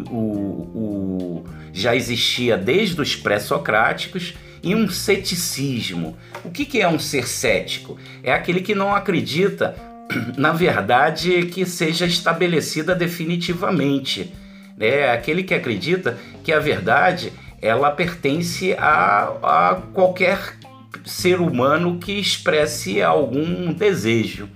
o, 0.74 1.44
já 1.72 1.96
existia 1.96 2.56
desde 2.56 3.00
os 3.00 3.16
pré-socráticos, 3.16 4.34
e 4.70 4.74
um 4.74 4.88
ceticismo. 4.88 6.16
O 6.44 6.50
que, 6.50 6.64
que 6.64 6.80
é 6.80 6.88
um 6.88 6.98
ser 6.98 7.26
cético? 7.26 7.98
É 8.22 8.32
aquele 8.32 8.60
que 8.60 8.74
não 8.74 8.94
acredita 8.94 9.74
na 10.36 10.52
verdade 10.52 11.46
que 11.46 11.64
seja 11.66 12.06
estabelecida 12.06 12.94
definitivamente. 12.94 14.32
É 14.78 15.10
aquele 15.10 15.42
que 15.42 15.54
acredita 15.54 16.16
que 16.44 16.52
a 16.52 16.60
verdade 16.60 17.32
ela 17.60 17.90
pertence 17.90 18.74
a, 18.74 19.32
a 19.42 19.82
qualquer 19.92 20.56
ser 21.04 21.40
humano 21.40 21.98
que 21.98 22.12
expresse 22.12 23.02
algum 23.02 23.72
desejo 23.72 24.48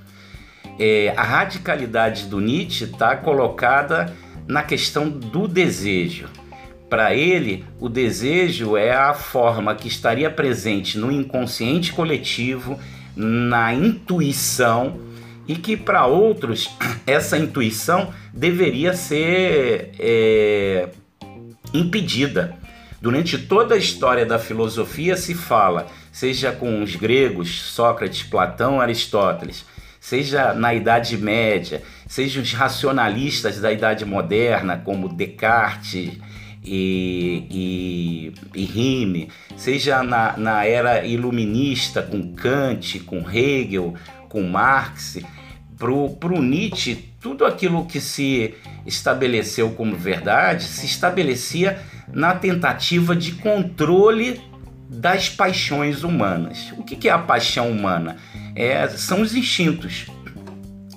é, 0.78 1.12
a 1.16 1.23
radicalidade 1.23 2.26
do 2.26 2.40
Nietzsche 2.40 2.85
está 2.85 3.16
colocada 3.16 4.12
na 4.47 4.62
questão 4.62 5.09
do 5.09 5.47
desejo. 5.47 6.28
Para 6.93 7.15
ele, 7.15 7.65
o 7.81 7.89
desejo 7.89 8.77
é 8.77 8.93
a 8.95 9.15
forma 9.15 9.75
que 9.75 9.89
estaria 9.89 10.31
presente 10.31 10.99
no 10.99 11.11
inconsciente 11.11 11.91
coletivo, 11.91 12.79
na 13.17 13.73
intuição, 13.73 15.01
e 15.49 15.55
que 15.57 15.75
para 15.75 16.05
outros 16.05 16.69
essa 17.07 17.39
intuição 17.39 18.13
deveria 18.31 18.93
ser 18.93 19.93
é, 19.99 20.91
impedida. 21.73 22.55
Durante 23.01 23.39
toda 23.39 23.75
a 23.75 23.79
história 23.79 24.27
da 24.27 24.39
filosofia 24.39 25.17
se 25.17 25.35
fala, 25.35 25.87
seja 26.13 26.53
com 26.53 26.83
os 26.83 26.95
gregos, 26.95 27.59
Sócrates, 27.73 28.23
Platão, 28.23 28.83
Aristóteles, 28.83 29.65
seja 29.99 30.53
na 30.53 30.75
Idade 30.75 31.17
Média, 31.17 31.83
seja 32.07 32.39
os 32.39 32.53
racionalistas 32.53 33.59
da 33.59 33.73
Idade 33.73 34.05
Moderna, 34.05 34.77
como 34.77 35.09
Descartes 35.09 36.21
e, 36.64 38.33
e, 38.54 38.61
e 38.61 38.64
Rime, 38.64 39.28
seja 39.57 40.02
na, 40.02 40.37
na 40.37 40.64
era 40.64 41.04
iluminista, 41.04 42.02
com 42.02 42.35
Kant, 42.35 43.00
com 43.00 43.28
Hegel, 43.28 43.95
com 44.28 44.42
Marx, 44.42 45.19
para 45.76 46.33
o 46.33 46.42
Nietzsche, 46.42 47.12
tudo 47.21 47.45
aquilo 47.45 47.85
que 47.87 48.00
se 48.00 48.54
estabeleceu 48.87 49.71
como 49.73 49.97
verdade 49.97 50.62
se 50.64 50.87
estabelecia 50.87 51.81
na 52.12 52.35
tentativa 52.35 53.16
de 53.16 53.33
controle 53.33 54.40
das 54.88 55.28
paixões 55.28 56.04
humanas. 56.04 56.73
O 56.76 56.85
que 56.85 57.09
é 57.09 57.12
a 57.12 57.19
paixão 57.19 57.71
humana? 57.71 58.16
É, 58.54 58.87
são 58.88 59.23
os 59.23 59.35
instintos. 59.35 60.07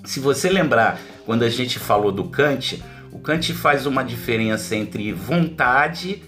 Se 0.04 0.20
você 0.20 0.50
lembrar, 0.50 1.00
quando 1.26 1.44
a 1.44 1.50
gente 1.50 1.80
falou 1.80 2.12
do 2.12 2.26
Kant, 2.26 2.84
o 3.16 3.20
Kant 3.20 3.54
faz 3.54 3.86
uma 3.86 4.04
diferença 4.04 4.76
entre 4.76 5.14
vontade 5.14 6.22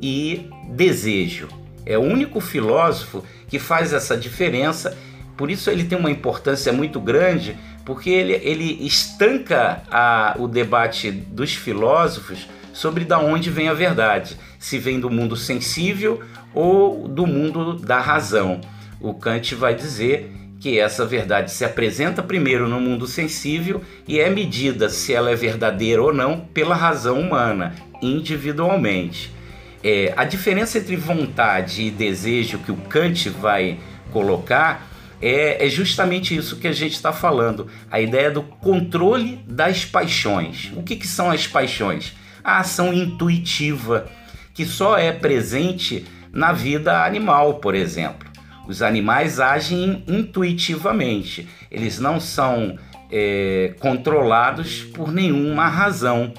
e 0.00 0.48
desejo. 0.70 1.48
É 1.84 1.98
o 1.98 2.00
único 2.00 2.40
filósofo 2.40 3.22
que 3.46 3.58
faz 3.58 3.92
essa 3.92 4.16
diferença, 4.16 4.96
por 5.36 5.50
isso 5.50 5.68
ele 5.68 5.84
tem 5.84 5.98
uma 5.98 6.10
importância 6.10 6.72
muito 6.72 6.98
grande, 6.98 7.58
porque 7.84 8.08
ele, 8.08 8.32
ele 8.42 8.86
estanca 8.86 9.82
a, 9.90 10.34
o 10.38 10.48
debate 10.48 11.10
dos 11.10 11.54
filósofos 11.54 12.48
sobre 12.72 13.04
da 13.04 13.18
onde 13.18 13.50
vem 13.50 13.68
a 13.68 13.74
verdade, 13.74 14.38
se 14.58 14.78
vem 14.78 14.98
do 14.98 15.10
mundo 15.10 15.36
sensível 15.36 16.22
ou 16.54 17.06
do 17.06 17.26
mundo 17.26 17.74
da 17.74 18.00
razão. 18.00 18.62
O 18.98 19.12
Kant 19.12 19.54
vai 19.54 19.74
dizer 19.74 20.32
que 20.60 20.78
essa 20.78 21.06
verdade 21.06 21.50
se 21.50 21.64
apresenta 21.64 22.22
primeiro 22.22 22.68
no 22.68 22.78
mundo 22.78 23.06
sensível 23.06 23.82
e 24.06 24.20
é 24.20 24.28
medida 24.28 24.90
se 24.90 25.14
ela 25.14 25.30
é 25.30 25.34
verdadeira 25.34 26.02
ou 26.02 26.12
não 26.12 26.40
pela 26.40 26.76
razão 26.76 27.18
humana, 27.18 27.74
individualmente. 28.02 29.32
É, 29.82 30.12
a 30.14 30.24
diferença 30.24 30.76
entre 30.76 30.94
vontade 30.96 31.84
e 31.84 31.90
desejo 31.90 32.58
que 32.58 32.70
o 32.70 32.76
Kant 32.76 33.30
vai 33.30 33.78
colocar 34.12 34.86
é, 35.22 35.66
é 35.66 35.68
justamente 35.68 36.36
isso 36.36 36.56
que 36.56 36.68
a 36.68 36.72
gente 36.72 36.92
está 36.92 37.12
falando, 37.12 37.66
a 37.90 37.98
ideia 37.98 38.30
do 38.30 38.42
controle 38.42 39.42
das 39.46 39.84
paixões. 39.86 40.72
O 40.76 40.82
que, 40.82 40.96
que 40.96 41.06
são 41.06 41.30
as 41.30 41.46
paixões? 41.46 42.14
A 42.44 42.58
ação 42.58 42.92
intuitiva, 42.92 44.10
que 44.52 44.66
só 44.66 44.98
é 44.98 45.12
presente 45.12 46.06
na 46.32 46.52
vida 46.52 47.04
animal, 47.04 47.54
por 47.54 47.74
exemplo. 47.74 48.29
Os 48.70 48.82
animais 48.82 49.40
agem 49.40 50.04
intuitivamente, 50.06 51.48
eles 51.68 51.98
não 51.98 52.20
são 52.20 52.78
é, 53.10 53.74
controlados 53.80 54.84
por 54.84 55.10
nenhuma 55.10 55.66
razão, 55.66 56.32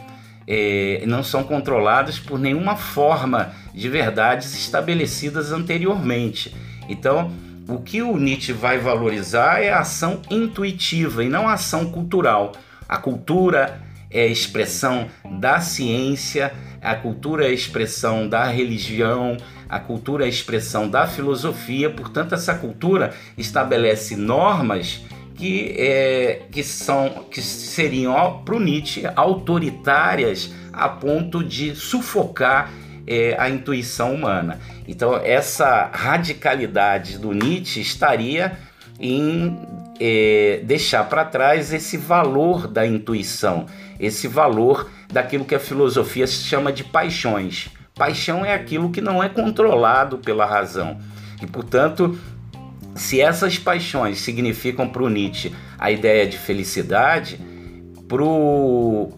é, 0.48 1.04
não 1.06 1.24
são 1.24 1.44
controlados 1.44 2.20
por 2.20 2.40
nenhuma 2.40 2.78
forma 2.78 3.52
de 3.74 3.90
verdades 3.90 4.56
estabelecidas 4.56 5.52
anteriormente. 5.52 6.56
Então, 6.88 7.34
o 7.68 7.82
que 7.82 8.02
o 8.02 8.16
Nietzsche 8.16 8.54
vai 8.54 8.78
valorizar 8.78 9.62
é 9.62 9.70
a 9.70 9.82
ação 9.82 10.22
intuitiva 10.30 11.26
e 11.26 11.28
não 11.28 11.50
a 11.50 11.56
ação 11.56 11.92
cultural. 11.92 12.54
A 12.88 12.96
cultura 12.96 13.82
é 14.12 14.24
a 14.24 14.28
expressão 14.28 15.08
da 15.40 15.62
ciência, 15.62 16.52
a 16.82 16.96
cultura 16.96 17.46
é 17.46 17.50
a 17.50 17.54
expressão 17.54 18.28
da 18.28 18.46
religião, 18.46 19.38
a 19.70 19.80
cultura 19.80 20.24
é 20.24 20.26
a 20.26 20.30
expressão 20.30 20.90
da 20.90 21.08
filosofia, 21.08 21.90
portanto, 21.90 22.36
essa 22.36 22.54
cultura 22.54 23.14
estabelece 23.38 24.16
normas 24.16 25.02
que, 25.36 25.74
é, 25.78 26.42
que, 26.52 26.62
são, 26.64 27.26
que 27.32 27.42
seriam, 27.42 28.42
para 28.44 28.56
o 28.56 28.60
Nietzsche, 28.60 29.04
autoritárias 29.16 30.52
a 30.74 30.90
ponto 30.90 31.44
de 31.44 31.76
sufocar 31.76 32.72
é, 33.08 33.36
a 33.40 33.50
intuição 33.50 34.14
humana. 34.14 34.60
Então, 34.88 35.16
essa 35.16 35.90
radicalidade 35.94 37.18
do 37.18 37.32
Nietzsche 37.32 37.82
estaria 37.82 38.58
em 39.00 39.58
é, 40.00 40.62
deixar 40.64 41.08
para 41.10 41.26
trás 41.26 41.74
esse 41.74 41.98
valor 41.98 42.68
da 42.68 42.86
intuição, 42.86 43.66
esse 44.00 44.28
valor 44.28 44.90
daquilo 45.12 45.46
que 45.46 45.56
a 45.56 45.60
filosofia 45.60 46.26
chama 46.26 46.72
de 46.72 46.84
paixões. 46.84 47.70
Paixão 47.96 48.44
é 48.44 48.54
aquilo 48.54 48.90
que 48.90 49.02
não 49.02 49.22
é 49.22 49.30
controlado 49.30 50.18
pela 50.18 50.46
razão. 50.46 50.98
E, 51.42 51.46
portanto, 51.46 52.18
se 52.96 53.22
essas 53.22 53.58
paixões 53.58 54.20
significam 54.20 54.88
para 54.88 55.04
o 55.04 55.10
Nietzsche 55.10 55.54
a 55.78 55.92
ideia 55.92 56.26
de 56.26 56.38
felicidade, 56.38 57.40
para 58.08 58.24
o 58.24 59.12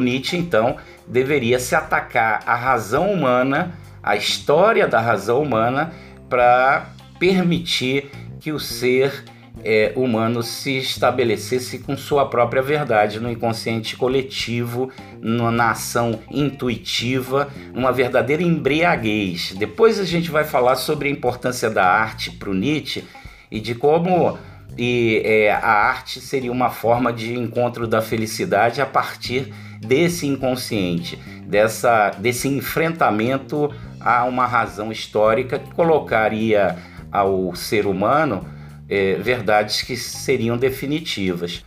Nietzsche, 0.00 0.36
então, 0.36 0.76
deveria 1.06 1.58
se 1.58 1.74
atacar 1.74 2.42
a 2.46 2.54
razão 2.54 3.12
humana, 3.12 3.72
a 4.02 4.16
história 4.16 4.88
da 4.88 5.00
razão 5.00 5.42
humana, 5.42 5.92
para 6.28 6.86
permitir 7.18 8.10
que 8.40 8.52
o 8.52 8.58
ser 8.58 9.24
é, 9.62 9.92
humano 9.96 10.42
se 10.42 10.78
estabelecesse 10.78 11.78
com 11.78 11.96
sua 11.96 12.26
própria 12.26 12.62
verdade 12.62 13.20
no 13.20 13.30
inconsciente 13.30 13.96
coletivo, 13.96 14.90
na 15.20 15.70
ação 15.70 16.20
intuitiva, 16.30 17.48
uma 17.74 17.92
verdadeira 17.92 18.42
embriaguez. 18.42 19.54
Depois 19.58 19.98
a 19.98 20.04
gente 20.04 20.30
vai 20.30 20.44
falar 20.44 20.76
sobre 20.76 21.08
a 21.08 21.12
importância 21.12 21.68
da 21.68 21.84
arte 21.84 22.30
para 22.30 22.50
o 22.50 22.54
Nietzsche 22.54 23.04
e 23.50 23.60
de 23.60 23.74
como 23.74 24.38
e, 24.78 25.20
é, 25.24 25.52
a 25.52 25.70
arte 25.88 26.20
seria 26.20 26.52
uma 26.52 26.70
forma 26.70 27.12
de 27.12 27.36
encontro 27.36 27.86
da 27.86 28.00
felicidade 28.00 28.80
a 28.80 28.86
partir 28.86 29.52
desse 29.80 30.26
inconsciente, 30.26 31.18
dessa, 31.44 32.10
desse 32.10 32.48
enfrentamento 32.48 33.70
a 34.00 34.24
uma 34.24 34.46
razão 34.46 34.92
histórica 34.92 35.58
que 35.58 35.70
colocaria 35.74 36.76
ao 37.10 37.54
ser 37.54 37.86
humano 37.86 38.46
é, 38.90 39.14
verdades 39.14 39.82
que 39.82 39.96
seriam 39.96 40.58
definitivas. 40.58 41.64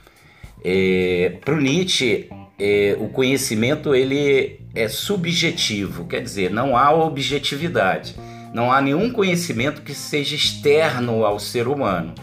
É, 0.64 1.38
Para 1.44 1.56
o 1.56 1.62
Nietzsche, 1.62 2.30
é, 2.60 2.96
o 3.00 3.08
conhecimento 3.08 3.96
ele 3.96 4.60
é 4.76 4.88
subjetivo, 4.88 6.06
quer 6.06 6.22
dizer, 6.22 6.52
não 6.52 6.76
há 6.76 6.94
objetividade, 6.94 8.16
não 8.54 8.72
há 8.72 8.82
nenhum 8.82 9.12
conhecimento 9.12 9.82
que 9.82 9.94
seja 9.94 10.36
externo 10.36 11.26
ao 11.26 11.40
ser 11.40 11.68
humano. 11.68 12.14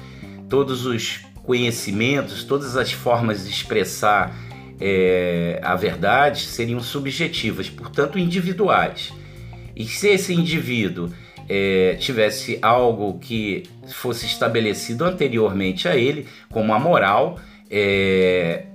Todos 0.48 0.84
os 0.86 1.20
conhecimentos, 1.42 2.44
todas 2.44 2.76
as 2.76 2.92
formas 2.92 3.44
de 3.44 3.50
expressar 3.50 4.36
é, 4.80 5.60
a 5.62 5.74
verdade 5.74 6.42
seriam 6.42 6.80
subjetivas, 6.80 7.68
portanto 7.68 8.18
individuais. 8.18 9.12
E 9.74 9.84
se 9.86 10.08
esse 10.08 10.32
indivíduo 10.34 11.10
é, 11.52 11.96
tivesse 11.98 12.60
algo 12.62 13.18
que 13.18 13.64
fosse 13.88 14.24
estabelecido 14.24 15.04
anteriormente 15.04 15.88
a 15.88 15.96
ele, 15.96 16.28
como 16.48 16.72
a 16.72 16.78
moral, 16.78 17.40
é, 17.68 18.66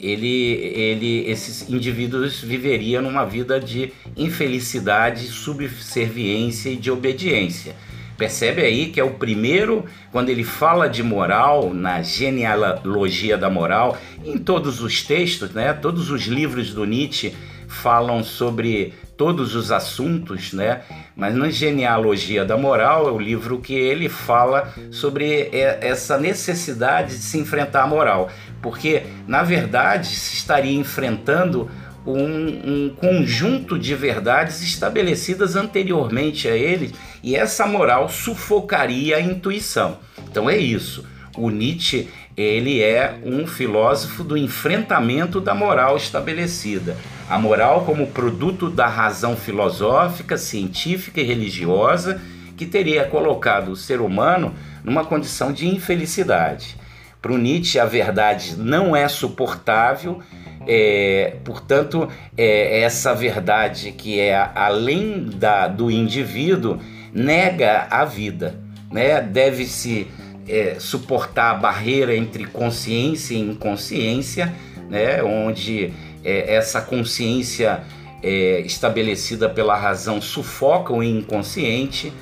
ele, 0.00 0.54
ele, 0.74 1.30
esses 1.30 1.68
indivíduos 1.68 2.40
viveriam 2.40 3.02
numa 3.02 3.26
vida 3.26 3.60
de 3.60 3.92
infelicidade, 4.16 5.26
subserviência 5.26 6.70
e 6.70 6.76
de 6.76 6.90
obediência. 6.90 7.76
Percebe 8.16 8.62
aí 8.62 8.86
que 8.86 8.98
é 8.98 9.04
o 9.04 9.10
primeiro, 9.10 9.84
quando 10.10 10.30
ele 10.30 10.42
fala 10.42 10.88
de 10.88 11.02
moral, 11.02 11.74
na 11.74 12.00
genealogia 12.00 13.36
da 13.36 13.50
moral, 13.50 13.98
em 14.24 14.38
todos 14.38 14.80
os 14.80 15.02
textos, 15.02 15.50
né, 15.50 15.74
todos 15.74 16.10
os 16.10 16.22
livros 16.22 16.72
do 16.72 16.86
Nietzsche 16.86 17.34
falam 17.68 18.22
sobre 18.24 18.94
todos 19.22 19.54
os 19.54 19.70
assuntos, 19.70 20.52
né? 20.52 20.80
Mas 21.14 21.32
na 21.36 21.48
Genealogia 21.48 22.44
da 22.44 22.56
Moral 22.56 23.06
é 23.06 23.12
o 23.12 23.20
livro 23.20 23.60
que 23.60 23.72
ele 23.72 24.08
fala 24.08 24.74
sobre 24.90 25.48
essa 25.52 26.18
necessidade 26.18 27.10
de 27.10 27.22
se 27.22 27.38
enfrentar 27.38 27.84
a 27.84 27.86
moral, 27.86 28.28
porque 28.60 29.04
na 29.28 29.44
verdade 29.44 30.08
se 30.08 30.34
estaria 30.34 30.76
enfrentando 30.76 31.70
um, 32.04 32.16
um, 32.16 32.96
conjunto 32.96 33.78
de 33.78 33.94
verdades 33.94 34.60
estabelecidas 34.60 35.54
anteriormente 35.54 36.48
a 36.48 36.56
ele 36.56 36.92
e 37.22 37.36
essa 37.36 37.64
moral 37.64 38.08
sufocaria 38.08 39.18
a 39.18 39.20
intuição. 39.20 39.98
Então 40.28 40.50
é 40.50 40.56
isso. 40.56 41.06
O 41.36 41.48
Nietzsche 41.48 42.08
ele 42.36 42.82
é 42.82 43.18
um 43.24 43.46
filósofo 43.46 44.24
do 44.24 44.36
enfrentamento 44.36 45.40
da 45.40 45.54
moral 45.54 45.96
estabelecida. 45.96 46.96
A 47.28 47.38
moral 47.38 47.84
como 47.84 48.06
produto 48.08 48.70
da 48.70 48.86
razão 48.86 49.36
filosófica, 49.36 50.36
científica 50.36 51.20
e 51.20 51.24
religiosa 51.24 52.20
que 52.56 52.66
teria 52.66 53.04
colocado 53.04 53.68
o 53.68 53.76
ser 53.76 54.00
humano 54.00 54.54
numa 54.84 55.04
condição 55.04 55.52
de 55.52 55.66
infelicidade. 55.66 56.76
Para 57.20 57.32
o 57.32 57.38
Nietzsche, 57.38 57.78
a 57.78 57.84
verdade 57.84 58.56
não 58.56 58.96
é 58.96 59.06
suportável, 59.08 60.20
é, 60.66 61.36
portanto, 61.44 62.08
é, 62.36 62.80
essa 62.82 63.14
verdade 63.14 63.92
que 63.92 64.18
é 64.18 64.50
além 64.54 65.26
da, 65.26 65.68
do 65.68 65.90
indivíduo 65.90 66.78
nega 67.12 67.86
a 67.90 68.04
vida, 68.04 68.58
né? 68.90 69.20
Deve-se 69.20 70.08
é, 70.48 70.76
suportar 70.78 71.52
a 71.52 71.54
barreira 71.54 72.14
entre 72.14 72.44
consciência 72.46 73.34
e 73.34 73.40
inconsciência, 73.40 74.52
né? 74.88 75.22
Onde 75.22 75.92
é, 76.24 76.54
essa 76.54 76.80
consciência 76.80 77.82
é, 78.22 78.60
estabelecida 78.60 79.48
pela 79.48 79.76
razão 79.76 80.20
sufoca 80.20 80.92
o 80.92 81.02
inconsciente, 81.02 82.12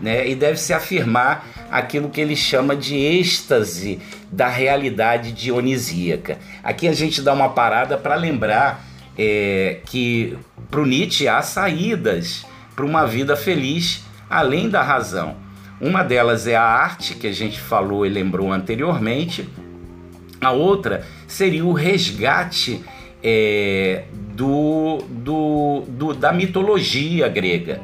né? 0.00 0.28
E 0.28 0.34
deve-se 0.34 0.72
afirmar 0.72 1.46
aquilo 1.70 2.08
que 2.08 2.20
ele 2.20 2.36
chama 2.36 2.74
de 2.74 2.96
êxtase 2.96 4.00
da 4.30 4.48
realidade 4.48 5.32
dionisíaca. 5.32 6.38
Aqui 6.62 6.88
a 6.88 6.92
gente 6.92 7.22
dá 7.22 7.32
uma 7.32 7.50
parada 7.50 7.96
para 7.96 8.14
lembrar 8.14 8.84
é, 9.18 9.80
que 9.86 10.36
para 10.70 10.80
o 10.80 10.86
Nietzsche 10.86 11.28
há 11.28 11.42
saídas 11.42 12.44
para 12.74 12.84
uma 12.84 13.06
vida 13.06 13.36
feliz 13.36 14.04
além 14.28 14.68
da 14.68 14.82
razão. 14.82 15.36
Uma 15.80 16.02
delas 16.02 16.46
é 16.46 16.54
a 16.54 16.62
arte, 16.62 17.14
que 17.14 17.26
a 17.26 17.32
gente 17.32 17.58
falou 17.58 18.04
e 18.04 18.08
lembrou 18.10 18.52
anteriormente. 18.52 19.48
A 20.38 20.50
outra 20.50 21.06
seria 21.26 21.64
o 21.64 21.72
resgate 21.72 22.84
é, 23.22 24.04
do, 24.34 24.98
do, 25.08 25.84
do, 25.88 26.14
da 26.14 26.32
mitologia 26.32 27.28
grega. 27.28 27.80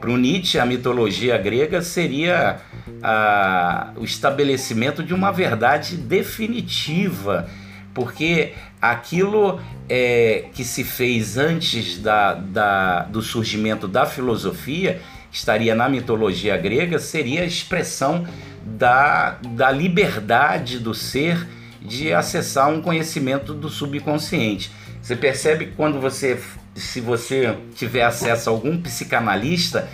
Para 0.00 0.10
o 0.10 0.16
Nietzsche, 0.16 0.58
a 0.58 0.66
mitologia 0.66 1.38
grega 1.38 1.80
seria 1.80 2.60
a, 3.02 3.92
o 3.96 4.04
estabelecimento 4.04 5.02
de 5.02 5.14
uma 5.14 5.30
verdade 5.30 5.96
definitiva, 5.96 7.48
porque 7.94 8.52
aquilo 8.80 9.60
é, 9.88 10.46
que 10.54 10.64
se 10.64 10.84
fez 10.84 11.36
antes 11.36 11.98
da, 11.98 12.34
da, 12.34 13.02
do 13.02 13.22
surgimento 13.22 13.86
da 13.88 14.06
filosofia 14.06 15.00
estaria 15.38 15.74
na 15.74 15.88
mitologia 15.88 16.56
grega 16.56 16.98
seria 16.98 17.42
a 17.42 17.44
expressão 17.44 18.26
da, 18.64 19.38
da 19.50 19.70
liberdade 19.70 20.78
do 20.78 20.94
ser 20.94 21.48
de 21.80 22.12
acessar 22.12 22.68
um 22.68 22.82
conhecimento 22.82 23.54
do 23.54 23.68
subconsciente. 23.68 24.70
Você 25.00 25.16
percebe 25.16 25.66
que 25.66 25.72
quando 25.72 26.00
você, 26.00 26.38
se 26.74 27.00
você 27.00 27.56
tiver 27.74 28.02
acesso 28.02 28.50
a 28.50 28.52
algum 28.52 28.76
psicanalista, 28.82 29.88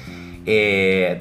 é, 0.46 1.20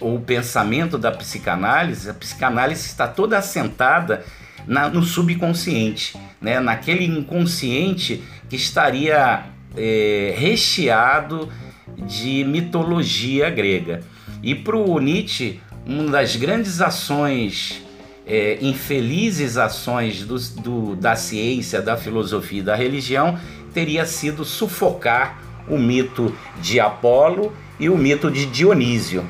ou 0.00 0.20
pensamento 0.20 0.98
da 0.98 1.10
psicanálise, 1.10 2.10
a 2.10 2.14
psicanálise 2.14 2.86
está 2.86 3.06
toda 3.06 3.38
assentada 3.38 4.24
na, 4.66 4.88
no 4.88 5.02
subconsciente, 5.02 6.16
né? 6.40 6.60
naquele 6.60 7.04
inconsciente 7.04 8.22
que 8.48 8.56
estaria 8.56 9.46
é, 9.76 10.34
recheado 10.36 11.48
de 11.96 12.44
mitologia 12.44 13.50
grega. 13.50 14.02
E 14.42 14.54
para 14.54 14.76
o 14.76 14.98
Nietzsche, 14.98 15.60
uma 15.86 16.10
das 16.10 16.36
grandes 16.36 16.80
ações, 16.80 17.82
é, 18.26 18.58
infelizes 18.60 19.56
ações 19.56 20.24
do, 20.24 20.38
do, 20.60 20.96
da 20.96 21.16
ciência, 21.16 21.80
da 21.80 21.96
filosofia 21.96 22.60
e 22.60 22.62
da 22.62 22.76
religião, 22.76 23.38
teria 23.72 24.04
sido 24.04 24.44
sufocar 24.44 25.38
o 25.68 25.78
mito 25.78 26.34
de 26.60 26.80
Apolo 26.80 27.52
e 27.78 27.88
o 27.88 27.96
mito 27.96 28.30
de 28.30 28.46
Dionísio. 28.46 29.24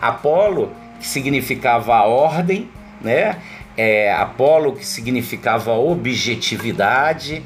Apolo, 0.00 0.70
que 1.00 1.06
significava 1.06 1.94
a 1.94 2.04
ordem, 2.04 2.68
né? 3.00 3.40
É, 3.76 4.12
Apolo, 4.12 4.72
que 4.72 4.86
significava 4.86 5.72
objetividade, 5.72 7.42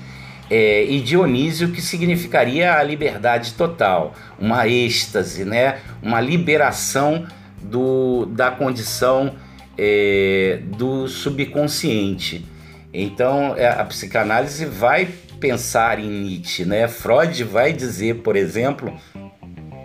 é, 0.50 0.84
e 0.84 1.00
Dionísio, 1.00 1.70
que 1.70 1.80
significaria 1.80 2.74
a 2.74 2.82
liberdade 2.82 3.54
total, 3.54 4.14
uma 4.38 4.66
êxtase, 4.66 5.44
né? 5.44 5.78
uma 6.02 6.20
liberação 6.20 7.24
do, 7.62 8.26
da 8.26 8.50
condição 8.50 9.36
é, 9.78 10.58
do 10.76 11.06
subconsciente. 11.06 12.44
Então, 12.92 13.54
é, 13.56 13.68
a 13.68 13.84
psicanálise 13.84 14.66
vai 14.66 15.08
pensar 15.38 16.00
em 16.00 16.10
Nietzsche. 16.10 16.64
Né? 16.64 16.88
Freud 16.88 17.44
vai 17.44 17.72
dizer, 17.72 18.16
por 18.16 18.34
exemplo, 18.34 18.92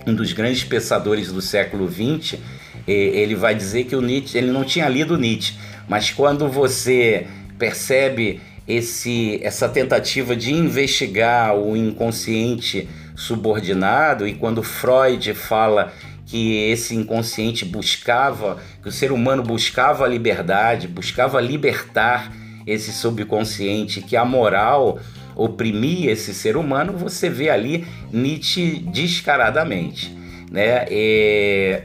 um 0.08 0.16
dos 0.16 0.34
grandes 0.34 0.64
pensadores 0.64 1.32
do 1.32 1.42
século 1.42 1.88
XX, 1.88 2.40
ele 2.88 3.34
vai 3.34 3.56
dizer 3.56 3.86
que 3.86 3.96
o 3.96 4.02
Nietzsche 4.02 4.38
ele 4.38 4.52
não 4.52 4.64
tinha 4.64 4.88
lido 4.88 5.18
Nietzsche, 5.18 5.56
mas 5.88 6.12
quando 6.12 6.48
você 6.48 7.26
percebe 7.58 8.40
esse, 8.68 9.40
essa 9.44 9.70
tentativa 9.70 10.36
de 10.36 10.54
investigar 10.54 11.56
o 11.56 11.76
inconsciente 11.76 12.90
subordinado, 13.16 14.28
e 14.28 14.34
quando 14.34 14.64
Freud 14.64 15.34
fala 15.34 15.94
que 16.26 16.58
esse 16.72 16.96
inconsciente 16.96 17.64
buscava, 17.64 18.58
que 18.82 18.90
o 18.90 18.92
ser 18.92 19.12
humano 19.12 19.44
buscava 19.44 20.06
a 20.06 20.08
liberdade, 20.08 20.88
buscava 20.88 21.40
libertar 21.40 22.34
esse 22.66 22.92
subconsciente, 22.92 24.02
que 24.02 24.18
a 24.18 24.26
moral 24.26 25.00
oprimia 25.36 26.12
esse 26.12 26.34
ser 26.34 26.58
humano, 26.58 26.98
você 26.98 27.30
vê 27.30 27.50
ali 27.50 27.86
Nietzsche 28.12 28.80
descaradamente. 28.92 30.16
Né? 30.50 30.86
É, 30.90 31.84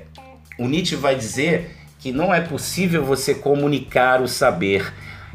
o 0.59 0.67
Nietzsche 0.67 0.97
vai 0.97 1.15
dizer 1.15 1.77
que 1.99 2.13
não 2.13 2.33
é 2.33 2.41
possível 2.41 3.05
você 3.05 3.35
comunicar 3.35 4.23
o 4.23 4.29
saber, 4.29 4.93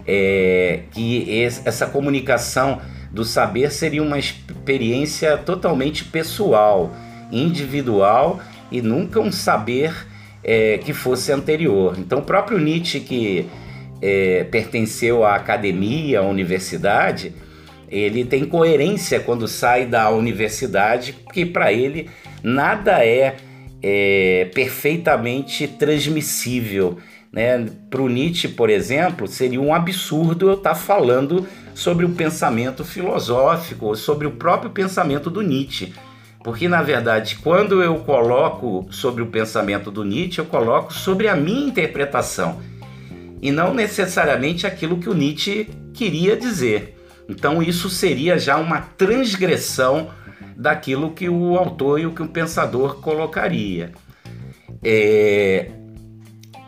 é, 0.08 0.82
que 0.92 1.44
essa 1.66 1.86
comunicação 1.88 2.82
do 3.12 3.24
saber 3.24 3.72
seria 3.72 4.04
uma 4.04 4.20
experiência 4.20 5.38
totalmente 5.38 6.04
pessoal, 6.04 6.94
individual 7.32 8.40
e 8.72 8.82
nunca 8.82 9.20
um 9.20 9.32
saber 9.32 9.94
é, 10.44 10.78
que 10.78 10.94
fosse 10.94 11.32
anterior. 11.32 11.96
Então, 11.98 12.20
o 12.20 12.24
próprio 12.24 12.60
Nietzsche, 12.60 13.00
que 13.00 13.48
é, 14.02 14.44
pertenceu 14.44 15.24
à 15.24 15.36
academia, 15.36 16.20
à 16.20 16.24
universidade, 16.24 17.34
ele 17.90 18.26
tem 18.26 18.46
coerência 18.46 19.20
quando 19.20 19.48
sai 19.48 19.86
da 19.86 20.10
universidade, 20.10 21.14
porque 21.14 21.46
para 21.46 21.72
ele 21.72 22.10
nada 22.44 23.06
é, 23.06 23.36
é 23.82 24.50
perfeitamente 24.54 25.68
transmissível. 25.68 26.98
Né? 27.36 27.66
Para 27.90 28.02
o 28.02 28.08
Nietzsche, 28.08 28.48
por 28.48 28.70
exemplo, 28.70 29.28
seria 29.28 29.60
um 29.60 29.74
absurdo 29.74 30.48
eu 30.48 30.54
estar 30.54 30.70
tá 30.70 30.76
falando 30.76 31.46
sobre 31.74 32.06
o 32.06 32.10
pensamento 32.12 32.86
filosófico 32.86 33.88
ou 33.88 33.96
sobre 33.98 34.26
o 34.26 34.32
próprio 34.32 34.72
pensamento 34.72 35.30
do 35.30 35.42
Nietzsche. 35.42 35.94
Porque, 36.42 36.70
na 36.70 36.82
verdade, 36.82 37.38
quando 37.44 37.84
eu 37.84 37.96
coloco 38.00 38.88
sobre 38.90 39.22
o 39.22 39.26
pensamento 39.26 39.92
do 39.92 40.06
Nietzsche, 40.06 40.40
eu 40.40 40.46
coloco 40.46 40.94
sobre 40.94 41.28
a 41.28 41.36
minha 41.36 41.68
interpretação 41.68 42.62
e 43.42 43.52
não 43.52 43.74
necessariamente 43.74 44.66
aquilo 44.66 44.98
que 44.98 45.10
o 45.10 45.14
Nietzsche 45.14 45.68
queria 45.94 46.38
dizer. 46.38 46.98
Então 47.28 47.62
isso 47.62 47.90
seria 47.90 48.40
já 48.40 48.56
uma 48.56 48.80
transgressão 48.80 50.10
daquilo 50.56 51.12
que 51.12 51.28
o 51.28 51.58
autor 51.58 52.00
e 52.00 52.06
o 52.06 52.14
que 52.14 52.22
o 52.22 52.30
pensador 52.30 53.02
colocaria. 53.02 53.92
É, 54.82 55.70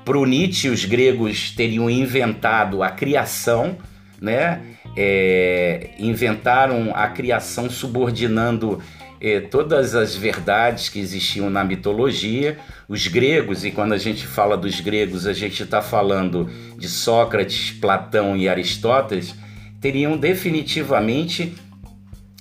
Para 0.08 0.26
Nietzsche, 0.26 0.70
os 0.70 0.86
gregos 0.86 1.52
teriam 1.52 1.90
inventado 1.90 2.82
a 2.82 2.90
criação, 2.90 3.78
né? 4.22 4.62
É, 4.96 5.90
inventaram 6.00 6.94
a 6.96 7.10
criação 7.10 7.70
subordinando 7.70 8.82
é, 9.20 9.42
todas 9.42 9.96
as 9.96 10.16
verdades 10.16 10.88
que 10.88 10.98
existiam 10.98 11.50
na 11.50 11.62
mitologia. 11.62 12.58
Os 12.88 13.06
gregos, 13.06 13.66
e 13.66 13.72
quando 13.72 13.92
a 13.92 13.98
gente 13.98 14.26
fala 14.26 14.56
dos 14.56 14.80
gregos, 14.80 15.28
a 15.28 15.34
gente 15.34 15.62
está 15.62 15.82
falando 15.82 16.50
de 16.78 16.88
Sócrates, 16.88 17.72
Platão 17.72 18.38
e 18.38 18.48
Aristóteles 18.48 19.36
teriam 19.82 20.16
definitivamente 20.16 21.54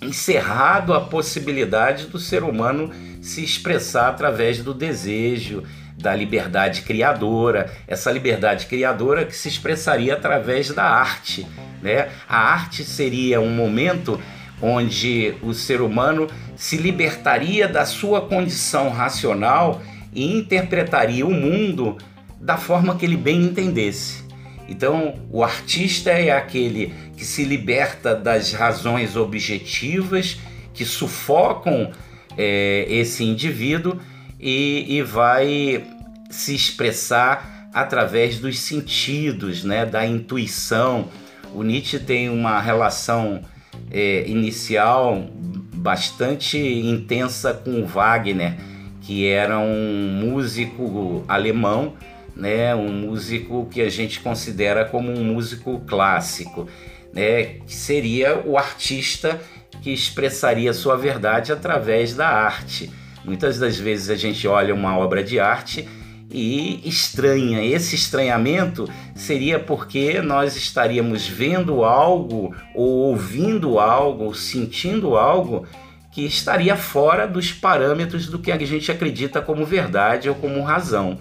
encerrado 0.01 0.95
a 0.95 1.01
possibilidade 1.01 2.07
do 2.07 2.19
ser 2.21 2.45
humano 2.45 2.93
se 3.21 3.43
expressar 3.43 4.11
através 4.11 4.63
do 4.63 4.73
desejo, 4.73 5.65
da 5.97 6.15
liberdade 6.15 6.83
criadora, 6.83 7.73
essa 7.89 8.11
liberdade 8.11 8.67
criadora 8.67 9.25
que 9.25 9.35
se 9.35 9.49
expressaria 9.49 10.15
através 10.15 10.71
da 10.71 10.85
arte. 10.85 11.47
Né? 11.83 12.09
A 12.29 12.39
arte 12.39 12.85
seria 12.85 13.41
um 13.41 13.51
momento 13.51 14.21
onde 14.61 15.35
o 15.43 15.53
ser 15.53 15.81
humano 15.81 16.27
se 16.55 16.77
libertaria 16.77 17.67
da 17.69 17.85
sua 17.85 18.21
condição 18.21 18.91
racional 18.91 19.81
e 20.13 20.37
interpretaria 20.39 21.27
o 21.27 21.31
mundo 21.31 21.97
da 22.41 22.57
forma 22.57 22.97
que 22.97 23.05
ele 23.05 23.17
bem 23.17 23.43
entendesse. 23.43 24.25
Então, 24.69 25.15
o 25.31 25.45
artista 25.45 26.11
é 26.11 26.31
aquele 26.31 26.93
que 27.17 27.25
se 27.25 27.45
liberta 27.45 28.15
das 28.15 28.53
razões 28.53 29.17
objetivas 29.17 30.39
que 30.75 30.85
sufocam 30.85 31.93
é, 32.37 32.87
esse 32.89 33.25
indivíduo 33.25 33.99
e, 34.39 34.97
e, 34.97 35.03
vai 35.03 35.85
se 36.31 36.55
expressar 36.55 37.69
através 37.73 38.39
dos 38.39 38.59
sentidos, 38.59 39.65
né, 39.65 39.85
da 39.87 40.07
intuição. 40.07 41.09
O 41.55 41.63
Nietzsche 41.63 41.99
tem 41.99 42.29
uma 42.29 42.61
relação 42.61 43.43
é, 43.91 44.29
inicial 44.29 45.29
bastante 45.75 46.59
intensa 46.59 47.55
com 47.55 47.85
Wagner, 47.85 48.57
que 49.03 49.27
era 49.27 49.59
um 49.59 50.21
músico 50.25 51.25
alemão, 51.29 51.95
né, 52.35 52.75
um 52.75 52.93
músico 52.93 53.69
que 53.71 53.81
a 53.81 53.89
gente 53.89 54.21
considera 54.21 54.85
como 54.85 55.11
um 55.11 55.25
músico 55.25 55.81
clássico, 55.87 56.69
né, 57.13 57.45
que 57.67 57.75
seria 57.75 58.43
o 58.45 58.59
artista 58.59 59.41
que 59.81 59.91
expressaria 59.91 60.73
sua 60.73 60.97
verdade 60.97 61.53
através 61.53 62.15
da 62.15 62.29
arte. 62.29 62.91
Muitas 63.27 63.59
das 63.59 63.77
vezes 63.77 64.09
a 64.09 64.15
gente 64.15 64.47
olha 64.47 64.73
uma 64.73 64.97
obra 64.97 65.23
de 65.23 65.41
arte 65.41 65.87
e 66.31 66.81
estranha. 66.89 67.61
Esse 67.61 67.97
estranhamento 67.97 68.89
seria 69.17 69.59
porque 69.59 70.23
nós 70.23 70.57
estaríamos 70.57 71.27
vendo 71.27 71.85
algo, 71.85 72.55
ou 72.73 72.89
ouvindo 73.09 73.81
algo, 73.81 74.25
ou 74.25 74.35
sentindo 74.35 75.17
algo 75.17 75.67
que 76.13 76.25
estaria 76.25 76.77
fora 76.77 77.27
dos 77.27 77.53
parâmetros 77.53 78.29
do 78.29 78.39
que 78.39 78.53
a 78.53 78.59
gente 78.59 78.93
acredita 78.93 79.43
como 79.43 79.67
verdade 79.67 80.29
ou 80.29 80.37
como 80.37 80.63
razão. 80.63 81.19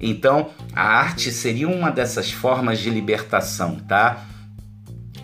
Então, 0.00 0.50
a 0.74 0.82
arte 0.82 1.32
seria 1.32 1.68
uma 1.68 1.90
dessas 1.90 2.30
formas 2.30 2.78
de 2.78 2.88
libertação, 2.88 3.76
tá? 3.88 4.24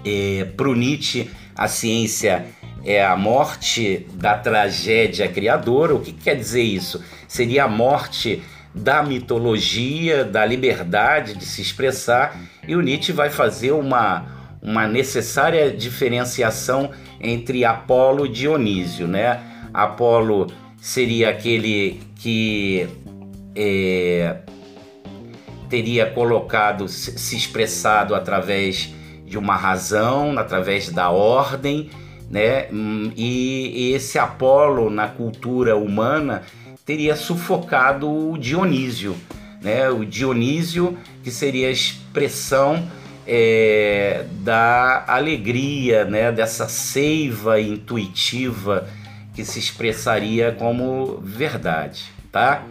É, 0.05 0.47
Para 0.57 0.69
o 0.69 0.75
Nietzsche, 0.75 1.31
a 1.55 1.69
ciência 1.69 2.45
é 2.85 3.05
a 3.05 3.17
morte 3.17 4.07
da 4.15 4.37
tragédia 4.37 5.29
criadora. 5.29 5.95
O 5.95 6.01
que 6.01 6.13
quer 6.13 6.35
dizer 6.35 6.63
isso? 6.63 7.03
Seria 7.29 7.65
a 7.65 7.69
morte 7.69 8.43
da 8.75 9.03
mitologia, 9.03 10.25
da 10.25 10.45
liberdade 10.45 11.37
de 11.37 11.45
se 11.45 11.61
expressar, 11.61 12.41
e 12.67 12.75
o 12.75 12.81
Nietzsche 12.81 13.13
vai 13.13 13.29
fazer 13.29 13.73
uma, 13.73 14.25
uma 14.63 14.87
necessária 14.87 15.71
diferenciação 15.71 16.91
entre 17.21 17.65
Apolo 17.65 18.27
e 18.27 18.31
Dionísio. 18.31 19.07
Né? 19.07 19.41
Apolo 19.75 20.47
seria 20.81 21.29
aquele 21.29 22.01
que 22.17 22.89
é, 23.55 24.37
teria 25.69 26.07
colocado, 26.07 26.89
se 26.89 27.37
expressado 27.37 28.15
através 28.15 28.93
de 29.27 29.39
uma 29.39 29.57
razão, 29.57 30.39
através 30.39 30.89
da 30.91 31.11
ordem, 31.11 31.91
né? 32.33 32.67
E 33.15 33.93
esse 33.95 34.19
Apolo 34.19 34.89
na 34.89 35.07
cultura 35.07 35.77
humana 35.77 36.43
teria 36.87 37.15
sufocado 37.15 38.11
o 38.11 38.39
Dionísio, 38.39 39.15
né? 39.61 39.91
O 39.91 40.07
Dionísio 40.07 40.97
que 41.23 41.31
seria 41.31 41.69
a 41.69 41.71
expressão 41.71 42.91
é, 43.27 44.25
da 44.41 45.05
alegria, 45.07 46.07
né? 46.07 46.33
Dessa 46.33 46.67
seiva 46.69 47.61
intuitiva 47.61 48.89
que 49.35 49.45
se 49.45 49.59
expressaria 49.59 50.53
como 50.53 51.21
verdade, 51.23 52.05
tá? 52.31 52.65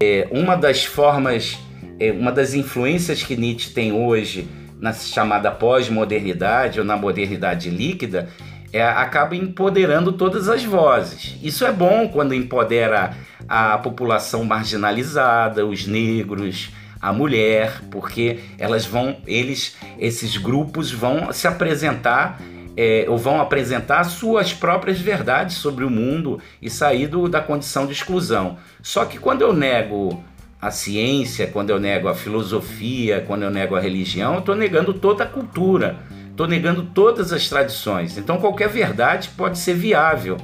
É, 0.00 0.28
uma 0.30 0.54
das 0.54 0.84
formas, 0.84 1.58
é, 1.98 2.12
uma 2.12 2.30
das 2.30 2.52
influências 2.52 3.22
que 3.22 3.36
Nietzsche 3.36 3.72
tem 3.72 3.90
hoje 3.90 4.46
na 4.78 4.92
chamada 4.92 5.50
pós-modernidade 5.50 6.78
ou 6.78 6.84
na 6.84 6.96
modernidade 6.96 7.68
líquida 7.68 8.28
é, 8.72 8.82
acaba 8.82 9.34
empoderando 9.34 10.12
todas 10.12 10.48
as 10.48 10.64
vozes. 10.64 11.36
Isso 11.42 11.64
é 11.64 11.72
bom 11.72 12.08
quando 12.08 12.34
empodera 12.34 13.14
a 13.48 13.78
população 13.78 14.44
marginalizada, 14.44 15.64
os 15.64 15.86
negros, 15.86 16.70
a 17.00 17.12
mulher, 17.12 17.80
porque 17.90 18.40
elas 18.58 18.84
vão, 18.84 19.16
eles, 19.26 19.76
esses 19.98 20.36
grupos 20.36 20.90
vão 20.90 21.32
se 21.32 21.46
apresentar 21.46 22.40
é, 22.76 23.06
ou 23.08 23.18
vão 23.18 23.40
apresentar 23.40 24.04
suas 24.04 24.52
próprias 24.52 25.00
verdades 25.00 25.56
sobre 25.56 25.84
o 25.84 25.90
mundo 25.90 26.40
e 26.62 26.70
sair 26.70 27.08
do, 27.08 27.28
da 27.28 27.40
condição 27.40 27.86
de 27.86 27.92
exclusão. 27.92 28.56
Só 28.80 29.04
que 29.04 29.18
quando 29.18 29.42
eu 29.42 29.52
nego 29.52 30.22
a 30.60 30.70
ciência, 30.70 31.46
quando 31.46 31.70
eu 31.70 31.80
nego 31.80 32.08
a 32.08 32.14
filosofia, 32.14 33.24
quando 33.26 33.42
eu 33.42 33.50
nego 33.50 33.74
a 33.74 33.80
religião, 33.80 34.34
eu 34.34 34.40
estou 34.40 34.54
negando 34.54 34.94
toda 34.94 35.24
a 35.24 35.26
cultura 35.26 35.96
Estou 36.38 36.46
negando 36.46 36.84
todas 36.94 37.32
as 37.32 37.48
tradições. 37.48 38.16
Então 38.16 38.38
qualquer 38.38 38.68
verdade 38.68 39.28
pode 39.36 39.58
ser 39.58 39.74
viável. 39.74 40.36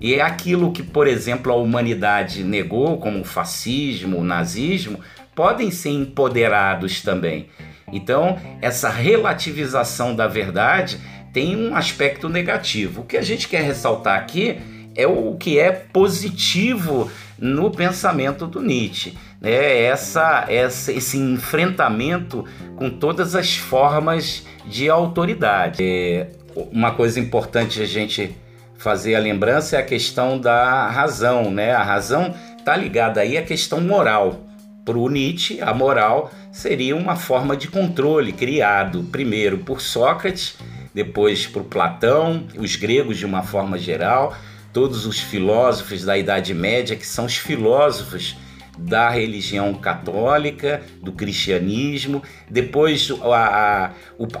E 0.00 0.14
é 0.14 0.22
aquilo 0.22 0.72
que, 0.72 0.82
por 0.82 1.06
exemplo, 1.06 1.52
a 1.52 1.54
humanidade 1.54 2.42
negou, 2.42 2.96
como 2.96 3.20
o 3.20 3.24
fascismo, 3.24 4.16
o 4.16 4.24
nazismo, 4.24 5.00
podem 5.34 5.70
ser 5.70 5.90
empoderados 5.90 7.02
também. 7.02 7.50
Então, 7.92 8.38
essa 8.62 8.88
relativização 8.88 10.16
da 10.16 10.26
verdade 10.26 10.98
tem 11.30 11.54
um 11.54 11.76
aspecto 11.76 12.26
negativo. 12.26 13.02
O 13.02 13.04
que 13.04 13.18
a 13.18 13.22
gente 13.22 13.46
quer 13.46 13.64
ressaltar 13.64 14.18
aqui 14.18 14.56
é 14.94 15.06
o 15.06 15.34
que 15.36 15.58
é 15.58 15.72
positivo 15.72 17.10
no 17.38 17.70
pensamento 17.70 18.46
do 18.46 18.60
Nietzsche. 18.60 19.16
Né? 19.40 19.82
Essa, 19.82 20.46
essa, 20.48 20.92
esse 20.92 21.18
enfrentamento 21.18 22.44
com 22.76 22.90
todas 22.90 23.34
as 23.34 23.56
formas 23.56 24.46
de 24.66 24.88
autoridade. 24.88 25.82
É, 25.82 26.28
uma 26.72 26.92
coisa 26.92 27.18
importante 27.18 27.82
a 27.82 27.86
gente 27.86 28.34
fazer 28.78 29.14
a 29.14 29.18
lembrança 29.18 29.76
é 29.76 29.80
a 29.80 29.82
questão 29.82 30.38
da 30.38 30.88
razão, 30.88 31.50
né? 31.50 31.72
A 31.72 31.82
razão 31.82 32.34
está 32.58 32.76
ligada 32.76 33.20
aí 33.20 33.36
à 33.36 33.42
questão 33.42 33.80
moral. 33.80 34.44
Para 34.84 34.98
o 34.98 35.08
Nietzsche, 35.08 35.62
a 35.62 35.72
moral 35.72 36.30
seria 36.52 36.94
uma 36.94 37.16
forma 37.16 37.56
de 37.56 37.68
controle 37.68 38.32
criado 38.32 39.02
primeiro 39.04 39.58
por 39.58 39.80
Sócrates, 39.80 40.56
depois 40.92 41.46
por 41.46 41.64
Platão, 41.64 42.44
os 42.56 42.76
gregos 42.76 43.16
de 43.16 43.24
uma 43.24 43.42
forma 43.42 43.78
geral, 43.78 44.36
todos 44.74 45.06
os 45.06 45.20
filósofos 45.20 46.04
da 46.04 46.18
Idade 46.18 46.52
Média, 46.52 46.96
que 46.96 47.06
são 47.06 47.26
os 47.26 47.36
filósofos 47.36 48.36
da 48.76 49.08
religião 49.08 49.72
católica, 49.72 50.82
do 51.00 51.12
cristianismo, 51.12 52.20
depois 52.50 53.08
a, 53.22 53.36
a, 53.36 53.90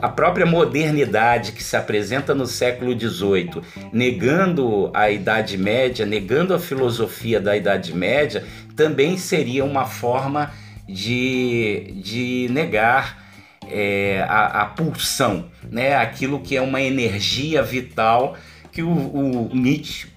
a, 0.02 0.08
própria 0.08 0.44
modernidade 0.44 1.52
que 1.52 1.62
se 1.62 1.76
apresenta 1.76 2.34
no 2.34 2.46
século 2.46 2.98
XVIII, 2.98 3.62
negando 3.92 4.90
a 4.92 5.08
Idade 5.08 5.56
Média, 5.56 6.04
negando 6.04 6.52
a 6.52 6.58
filosofia 6.58 7.40
da 7.40 7.56
Idade 7.56 7.94
Média, 7.94 8.44
também 8.74 9.16
seria 9.16 9.64
uma 9.64 9.86
forma 9.86 10.50
de, 10.88 11.94
de 12.02 12.48
negar 12.50 13.24
é, 13.70 14.26
a, 14.28 14.62
a, 14.62 14.66
pulsão, 14.66 15.48
né? 15.70 15.94
aquilo 15.94 16.40
que 16.40 16.56
é 16.56 16.60
uma 16.60 16.82
energia 16.82 17.62
vital 17.62 18.36
que 18.72 18.82
o, 18.82 18.90
o 18.90 19.50
Nietzsche 19.54 20.13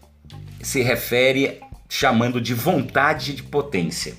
se 0.67 0.82
refere 0.82 1.62
chamando 1.88 2.41
de 2.41 2.53
vontade 2.53 3.34
de 3.34 3.41
potência. 3.41 4.15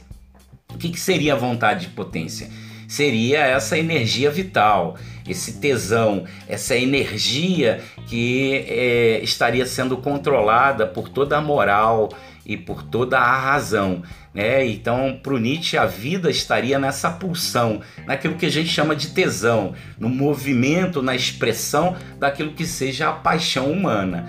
O 0.72 0.78
que, 0.78 0.88
que 0.88 0.98
seria 0.98 1.34
a 1.34 1.36
vontade 1.36 1.82
de 1.82 1.88
potência? 1.88 2.48
Seria 2.88 3.40
essa 3.40 3.76
energia 3.76 4.30
vital, 4.30 4.96
esse 5.28 5.60
tesão, 5.60 6.24
essa 6.48 6.74
energia 6.74 7.82
que 8.06 8.64
é, 8.66 9.20
estaria 9.22 9.66
sendo 9.66 9.98
controlada 9.98 10.86
por 10.86 11.10
toda 11.10 11.36
a 11.36 11.40
moral 11.42 12.08
e 12.46 12.56
por 12.56 12.82
toda 12.82 13.18
a 13.18 13.38
razão. 13.38 14.02
Né? 14.32 14.64
Então, 14.64 15.20
para 15.22 15.34
o 15.34 15.38
Nietzsche, 15.38 15.76
a 15.76 15.84
vida 15.84 16.30
estaria 16.30 16.78
nessa 16.78 17.10
pulsão, 17.10 17.82
naquilo 18.06 18.36
que 18.36 18.46
a 18.46 18.50
gente 18.50 18.70
chama 18.70 18.96
de 18.96 19.08
tesão, 19.08 19.74
no 19.98 20.08
movimento, 20.08 21.02
na 21.02 21.14
expressão 21.14 21.94
daquilo 22.18 22.54
que 22.54 22.64
seja 22.64 23.10
a 23.10 23.12
paixão 23.12 23.70
humana. 23.70 24.26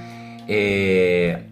É, 0.49 1.43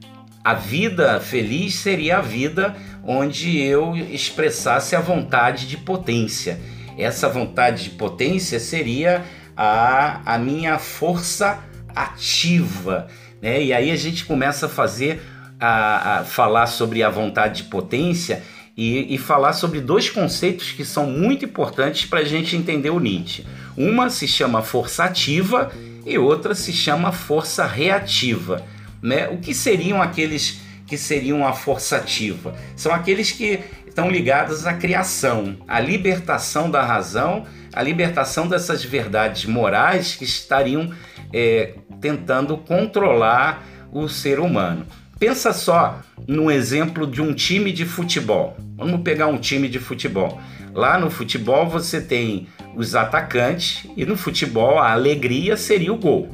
a 0.47 0.53
vida 0.53 1.19
feliz 1.19 1.75
seria 1.75 2.19
a 2.19 2.21
vida 2.21 2.73
onde 3.03 3.59
eu 3.59 3.93
expressasse 3.97 4.95
a 4.95 5.01
vontade 5.01 5.67
de 5.67 5.75
potência. 5.75 6.57
Essa 6.97 7.27
vontade 7.27 7.83
de 7.83 7.89
potência 7.89 8.57
seria 8.57 9.25
a, 9.57 10.21
a 10.35 10.37
minha 10.37 10.79
força 10.79 11.59
ativa. 11.93 13.09
Né? 13.41 13.61
E 13.61 13.73
aí 13.73 13.91
a 13.91 13.95
gente 13.97 14.23
começa 14.23 14.67
a 14.67 14.69
fazer 14.69 15.21
a, 15.59 16.19
a 16.19 16.23
falar 16.23 16.67
sobre 16.67 17.03
a 17.03 17.09
vontade 17.09 17.63
de 17.63 17.69
potência 17.69 18.41
e, 18.77 19.13
e, 19.13 19.17
falar 19.17 19.51
sobre 19.51 19.81
dois 19.81 20.09
conceitos 20.09 20.71
que 20.71 20.85
são 20.85 21.07
muito 21.07 21.43
importantes 21.43 22.05
para 22.05 22.19
a 22.19 22.23
gente 22.23 22.55
entender 22.55 22.91
o 22.91 23.01
Nietzsche. 23.01 23.45
Uma 23.75 24.09
se 24.09 24.25
chama 24.25 24.61
força 24.61 25.03
ativa 25.03 25.73
e 26.05 26.17
outra 26.17 26.55
se 26.55 26.71
chama 26.71 27.11
força 27.11 27.65
reativa. 27.65 28.63
Né? 29.01 29.27
O 29.29 29.37
que 29.37 29.53
seriam 29.53 30.01
aqueles 30.01 30.61
que 30.85 30.97
seriam 30.97 31.45
a 31.45 31.53
força 31.53 31.97
ativa? 31.97 32.55
São 32.75 32.93
aqueles 32.93 33.31
que 33.31 33.59
estão 33.87 34.09
ligados 34.09 34.67
à 34.67 34.73
criação, 34.73 35.57
à 35.67 35.79
libertação 35.79 36.69
da 36.69 36.83
razão, 36.83 37.45
à 37.73 37.81
libertação 37.81 38.47
dessas 38.47 38.83
verdades 38.83 39.45
morais 39.45 40.15
que 40.15 40.23
estariam 40.23 40.91
é, 41.33 41.73
tentando 41.99 42.57
controlar 42.57 43.65
o 43.91 44.07
ser 44.07 44.39
humano. 44.39 44.85
Pensa 45.19 45.51
só 45.51 45.99
no 46.27 46.51
exemplo 46.51 47.07
de 47.07 47.23
um 47.23 47.33
time 47.33 47.71
de 47.71 47.85
futebol. 47.85 48.55
Vamos 48.75 49.01
pegar 49.01 49.25
um 49.27 49.39
time 49.39 49.67
de 49.67 49.79
futebol. 49.79 50.39
Lá 50.75 50.99
no 50.99 51.09
futebol 51.09 51.67
você 51.67 51.99
tem 51.99 52.47
os 52.75 52.93
atacantes 52.93 53.89
e 53.97 54.05
no 54.05 54.15
futebol 54.15 54.77
a 54.77 54.91
alegria 54.91 55.57
seria 55.57 55.91
o 55.91 55.97
gol. 55.97 56.29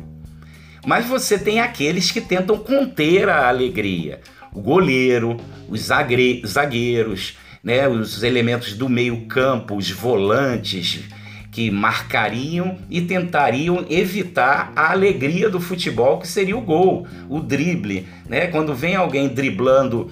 Mas 0.85 1.05
você 1.05 1.37
tem 1.37 1.59
aqueles 1.59 2.11
que 2.11 2.19
tentam 2.19 2.57
conter 2.57 3.29
a 3.29 3.47
alegria. 3.47 4.19
O 4.51 4.61
goleiro, 4.61 5.37
os 5.67 5.81
zagueiros, 5.81 7.37
né, 7.63 7.87
os 7.87 8.21
elementos 8.21 8.73
do 8.73 8.89
meio-campo, 8.89 9.75
os 9.75 9.89
volantes 9.89 11.03
que 11.51 11.69
marcariam 11.69 12.79
e 12.89 13.01
tentariam 13.01 13.85
evitar 13.89 14.73
a 14.75 14.91
alegria 14.91 15.49
do 15.49 15.59
futebol, 15.59 16.19
que 16.19 16.27
seria 16.27 16.57
o 16.57 16.61
gol, 16.61 17.07
o 17.29 17.39
drible. 17.39 18.07
Né? 18.27 18.47
Quando 18.47 18.73
vem 18.73 18.95
alguém 18.95 19.27
driblando 19.27 20.11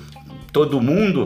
todo 0.53 0.79
mundo, 0.79 1.25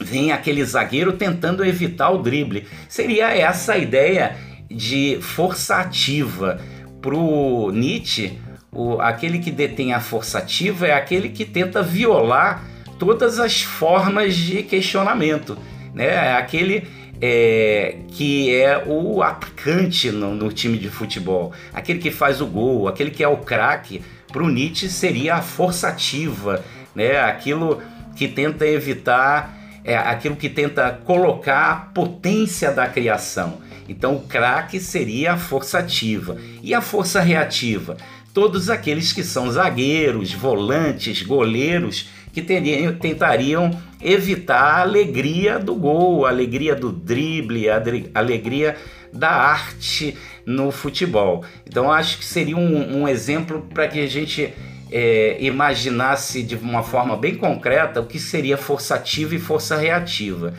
vem 0.00 0.32
aquele 0.32 0.64
zagueiro 0.64 1.12
tentando 1.12 1.64
evitar 1.64 2.10
o 2.10 2.22
drible. 2.22 2.66
Seria 2.88 3.36
essa 3.36 3.74
a 3.74 3.78
ideia 3.78 4.36
de 4.70 5.18
força 5.20 5.76
ativa. 5.76 6.58
Para 7.02 7.14
o 7.14 7.70
Nietzsche, 7.70 8.38
o, 8.72 9.00
aquele 9.00 9.38
que 9.38 9.50
detém 9.50 9.92
a 9.92 10.00
força 10.00 10.38
ativa 10.38 10.86
é 10.86 10.92
aquele 10.92 11.28
que 11.30 11.44
tenta 11.44 11.82
violar 11.82 12.64
todas 12.98 13.38
as 13.38 13.62
formas 13.62 14.34
de 14.34 14.62
questionamento. 14.62 15.56
Né? 15.94 16.06
É 16.06 16.32
aquele 16.34 16.86
é, 17.20 17.96
que 18.08 18.54
é 18.54 18.84
o 18.86 19.22
atacante 19.22 20.10
no, 20.10 20.34
no, 20.34 20.52
time 20.52 20.78
de 20.78 20.88
futebol, 20.88 21.52
aquele 21.72 21.98
que 21.98 22.10
faz 22.10 22.40
o 22.40 22.46
gol, 22.46 22.88
aquele 22.88 23.10
que 23.10 23.24
é 23.24 23.28
o 23.28 23.38
craque. 23.38 24.02
Para 24.30 24.42
o 24.42 24.48
Nietzsche 24.48 24.88
seria 24.88 25.36
a 25.36 25.42
força 25.42 25.88
ativa, 25.88 26.62
né? 26.94 27.18
aquilo 27.18 27.82
que 28.14 28.28
tenta 28.28 28.66
evitar, 28.66 29.56
é, 29.84 29.96
aquilo 29.96 30.36
que 30.36 30.50
tenta 30.50 31.00
colocar 31.04 31.70
a 31.70 31.76
potência 31.76 32.70
da 32.70 32.86
criação. 32.86 33.66
Então 33.88 34.16
o 34.16 34.20
craque 34.20 34.78
seria 34.78 35.32
a 35.32 35.36
força 35.38 35.78
ativa. 35.78 36.36
E 36.62 36.74
a 36.74 36.80
força 36.80 37.20
reativa? 37.20 37.96
Todos 38.32 38.70
aqueles 38.70 39.12
que 39.12 39.24
são 39.24 39.50
zagueiros, 39.50 40.32
volantes, 40.32 41.22
goleiros, 41.22 42.08
que 42.32 42.42
teriam, 42.42 42.94
tentariam 42.94 43.70
evitar 44.00 44.60
a 44.60 44.80
alegria 44.82 45.58
do 45.58 45.74
gol, 45.74 46.26
a 46.26 46.28
alegria 46.28 46.74
do 46.74 46.92
drible, 46.92 47.68
a 47.68 47.80
alegria 48.14 48.76
da 49.12 49.30
arte 49.30 50.16
no 50.46 50.70
futebol. 50.70 51.44
Então 51.66 51.90
acho 51.90 52.18
que 52.18 52.24
seria 52.24 52.56
um, 52.56 53.02
um 53.02 53.08
exemplo 53.08 53.66
para 53.72 53.88
que 53.88 54.00
a 54.00 54.06
gente 54.06 54.52
é, 54.90 55.36
imaginasse 55.40 56.42
de 56.42 56.54
uma 56.56 56.82
forma 56.82 57.16
bem 57.16 57.34
concreta 57.34 58.00
o 58.00 58.06
que 58.06 58.18
seria 58.18 58.56
força 58.56 58.94
ativa 58.94 59.34
e 59.34 59.38
força 59.38 59.76
reativa. 59.76 60.54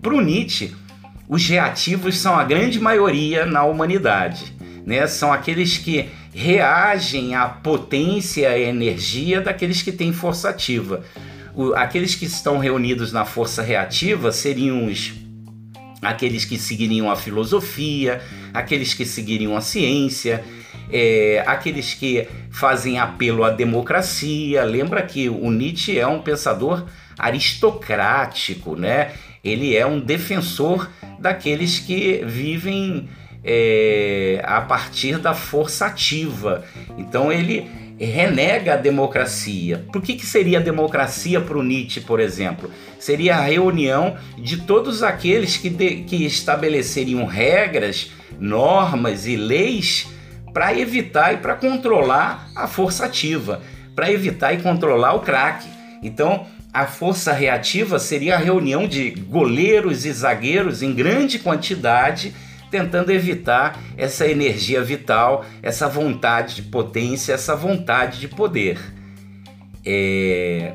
Para 0.00 0.14
o 0.14 0.20
Nietzsche, 0.20 0.74
os 1.28 1.46
reativos 1.46 2.18
são 2.18 2.38
a 2.38 2.44
grande 2.44 2.80
maioria 2.80 3.44
na 3.44 3.64
humanidade. 3.64 4.54
Né? 4.86 5.06
São 5.06 5.32
aqueles 5.32 5.76
que 5.76 6.08
reagem 6.36 7.34
à 7.34 7.48
potência 7.48 8.58
e 8.58 8.64
energia 8.64 9.40
daqueles 9.40 9.80
que 9.80 9.90
têm 9.90 10.12
força 10.12 10.50
ativa. 10.50 11.02
O, 11.54 11.72
aqueles 11.72 12.14
que 12.14 12.26
estão 12.26 12.58
reunidos 12.58 13.10
na 13.10 13.24
força 13.24 13.62
reativa 13.62 14.30
seriam 14.30 14.84
os 14.84 15.14
aqueles 16.02 16.44
que 16.44 16.58
seguiriam 16.58 17.10
a 17.10 17.16
filosofia, 17.16 18.20
aqueles 18.52 18.92
que 18.92 19.06
seguiriam 19.06 19.56
a 19.56 19.62
ciência, 19.62 20.44
é, 20.92 21.42
aqueles 21.46 21.94
que 21.94 22.28
fazem 22.50 22.98
apelo 22.98 23.42
à 23.42 23.50
democracia. 23.50 24.62
Lembra 24.62 25.02
que 25.02 25.30
o 25.30 25.50
Nietzsche 25.50 25.98
é 25.98 26.06
um 26.06 26.20
pensador 26.20 26.84
aristocrático, 27.18 28.76
né? 28.76 29.12
Ele 29.42 29.74
é 29.74 29.86
um 29.86 29.98
defensor 29.98 30.90
daqueles 31.18 31.78
que 31.78 32.22
vivem 32.26 33.08
é, 33.46 34.42
a 34.44 34.60
partir 34.60 35.18
da 35.18 35.32
força 35.32 35.86
ativa. 35.86 36.64
Então 36.98 37.32
ele 37.32 37.70
renega 37.98 38.74
a 38.74 38.76
democracia. 38.76 39.84
Por 39.92 40.02
que, 40.02 40.14
que 40.14 40.26
seria 40.26 40.58
a 40.58 40.62
democracia 40.62 41.40
para 41.40 41.56
o 41.56 41.62
Nietzsche, 41.62 42.00
por 42.00 42.18
exemplo? 42.18 42.70
Seria 42.98 43.36
a 43.36 43.40
reunião 43.40 44.16
de 44.36 44.58
todos 44.58 45.02
aqueles 45.02 45.56
que, 45.56 45.70
de, 45.70 46.02
que 46.02 46.26
estabeleceriam 46.26 47.24
regras, 47.24 48.10
normas 48.38 49.26
e 49.26 49.36
leis 49.36 50.08
para 50.52 50.76
evitar 50.78 51.34
e 51.34 51.36
para 51.38 51.54
controlar 51.54 52.50
a 52.54 52.66
força 52.66 53.06
ativa, 53.06 53.62
para 53.94 54.10
evitar 54.10 54.52
e 54.52 54.58
controlar 54.58 55.14
o 55.14 55.20
craque. 55.20 55.68
Então, 56.02 56.46
a 56.72 56.86
força 56.86 57.32
reativa 57.32 57.98
seria 57.98 58.34
a 58.34 58.38
reunião 58.38 58.86
de 58.86 59.10
goleiros 59.10 60.04
e 60.04 60.12
zagueiros 60.12 60.82
em 60.82 60.92
grande 60.92 61.38
quantidade 61.38 62.34
tentando 62.70 63.10
evitar 63.10 63.80
essa 63.96 64.26
energia 64.26 64.82
vital, 64.82 65.44
essa 65.62 65.88
vontade 65.88 66.56
de 66.56 66.62
potência, 66.62 67.32
essa 67.32 67.54
vontade 67.54 68.20
de 68.20 68.28
poder. 68.28 68.78
É, 69.84 70.72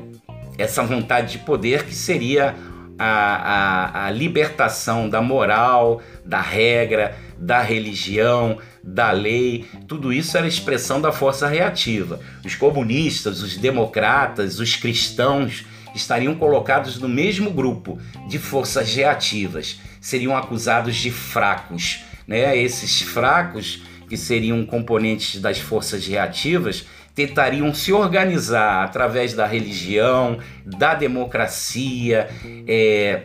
essa 0.58 0.82
vontade 0.82 1.32
de 1.32 1.38
poder 1.38 1.84
que 1.84 1.94
seria 1.94 2.54
a, 2.98 3.06
a, 3.06 4.06
a 4.06 4.10
libertação 4.10 5.08
da 5.08 5.20
moral, 5.20 6.00
da 6.24 6.40
regra, 6.40 7.16
da 7.38 7.60
religião, 7.60 8.58
da 8.82 9.10
lei, 9.10 9.66
tudo 9.88 10.12
isso 10.12 10.36
era 10.36 10.46
expressão 10.46 11.00
da 11.00 11.10
força 11.10 11.48
reativa. 11.48 12.20
Os 12.44 12.54
comunistas, 12.54 13.42
os 13.42 13.56
democratas, 13.56 14.60
os 14.60 14.76
cristãos 14.76 15.64
estariam 15.94 16.34
colocados 16.34 16.98
no 16.98 17.08
mesmo 17.08 17.50
grupo 17.50 17.98
de 18.28 18.38
forças 18.38 18.94
reativas, 18.94 19.80
seriam 20.00 20.36
acusados 20.36 20.96
de 20.96 21.10
fracos. 21.10 22.04
Né? 22.26 22.56
Esses 22.56 23.02
fracos, 23.02 23.82
que 24.08 24.16
seriam 24.16 24.64
componentes 24.66 25.40
das 25.40 25.58
forças 25.58 26.06
reativas, 26.06 26.86
tentariam 27.14 27.72
se 27.74 27.92
organizar 27.92 28.84
através 28.84 29.34
da 29.34 29.46
religião, 29.46 30.38
da 30.64 30.94
democracia, 30.94 32.28
é, 32.66 33.24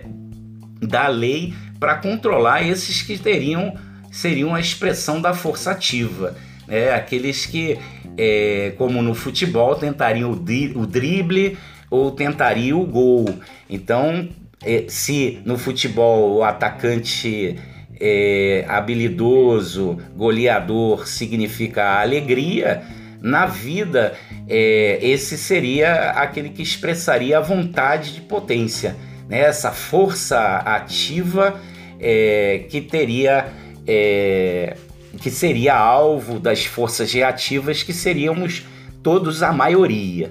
da 0.82 1.08
lei, 1.08 1.54
para 1.80 1.96
controlar 1.96 2.68
esses 2.68 3.02
que 3.02 3.18
teriam 3.18 3.78
seriam 4.12 4.56
a 4.56 4.60
expressão 4.60 5.22
da 5.22 5.34
força 5.34 5.72
ativa. 5.72 6.36
Né? 6.68 6.92
Aqueles 6.92 7.46
que, 7.46 7.78
é, 8.18 8.74
como 8.78 9.02
no 9.02 9.14
futebol, 9.14 9.76
tentariam 9.76 10.32
o, 10.32 10.86
drible 10.86 11.58
ou 11.90 12.12
tentaria 12.12 12.76
o 12.76 12.86
gol. 12.86 13.26
Então, 13.70 14.28
é, 14.64 14.86
se 14.88 15.40
no 15.46 15.58
futebol 15.58 16.38
o 16.38 16.44
atacante 16.44 17.56
é, 18.00 18.66
habilidoso, 18.68 19.98
goleador 20.16 21.08
significa 21.08 22.00
alegria, 22.02 22.84
na 23.22 23.46
vida 23.46 24.14
é, 24.48 25.00
esse 25.02 25.38
seria 25.38 26.12
aquele 26.12 26.50
que 26.50 26.62
expressaria 26.62 27.38
a 27.38 27.42
vontade 27.42 28.14
de 28.14 28.22
potência, 28.22 28.96
né? 29.28 29.40
essa 29.40 29.72
força 29.72 30.58
ativa 30.58 31.60
é, 32.00 32.66
que 32.70 32.82
teria 32.82 33.48
é, 33.88 34.78
que 35.20 35.32
seria 35.32 35.76
alvo 35.76 36.40
das 36.40 36.66
forças 36.66 37.12
reativas 37.12 37.82
que 37.82 37.94
seríamos 37.94 38.68
todos 39.02 39.42
a 39.42 39.52
maioria 39.52 40.30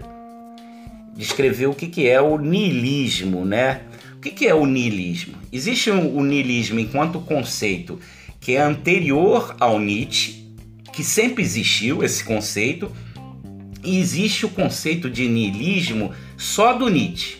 descrever 1.16 1.66
o 1.66 1.74
que, 1.74 1.86
que 1.86 2.08
é 2.08 2.20
o 2.20 2.38
niilismo, 2.38 3.44
né? 3.44 3.82
O 4.16 4.20
que, 4.20 4.30
que 4.30 4.46
é 4.46 4.54
o 4.54 4.66
niilismo? 4.66 5.34
Existe 5.52 5.90
o 5.90 6.22
niilismo 6.22 6.78
enquanto 6.78 7.20
conceito 7.20 7.98
que 8.40 8.54
é 8.54 8.60
anterior 8.60 9.56
ao 9.58 9.80
Nietzsche, 9.80 10.46
que 10.92 11.02
sempre 11.02 11.42
existiu 11.42 12.04
esse 12.04 12.22
conceito, 12.22 12.92
e 13.82 13.98
existe 13.98 14.46
o 14.46 14.48
conceito 14.48 15.10
de 15.10 15.28
niilismo 15.28 16.12
só 16.36 16.72
do 16.72 16.88
Nietzsche. 16.88 17.38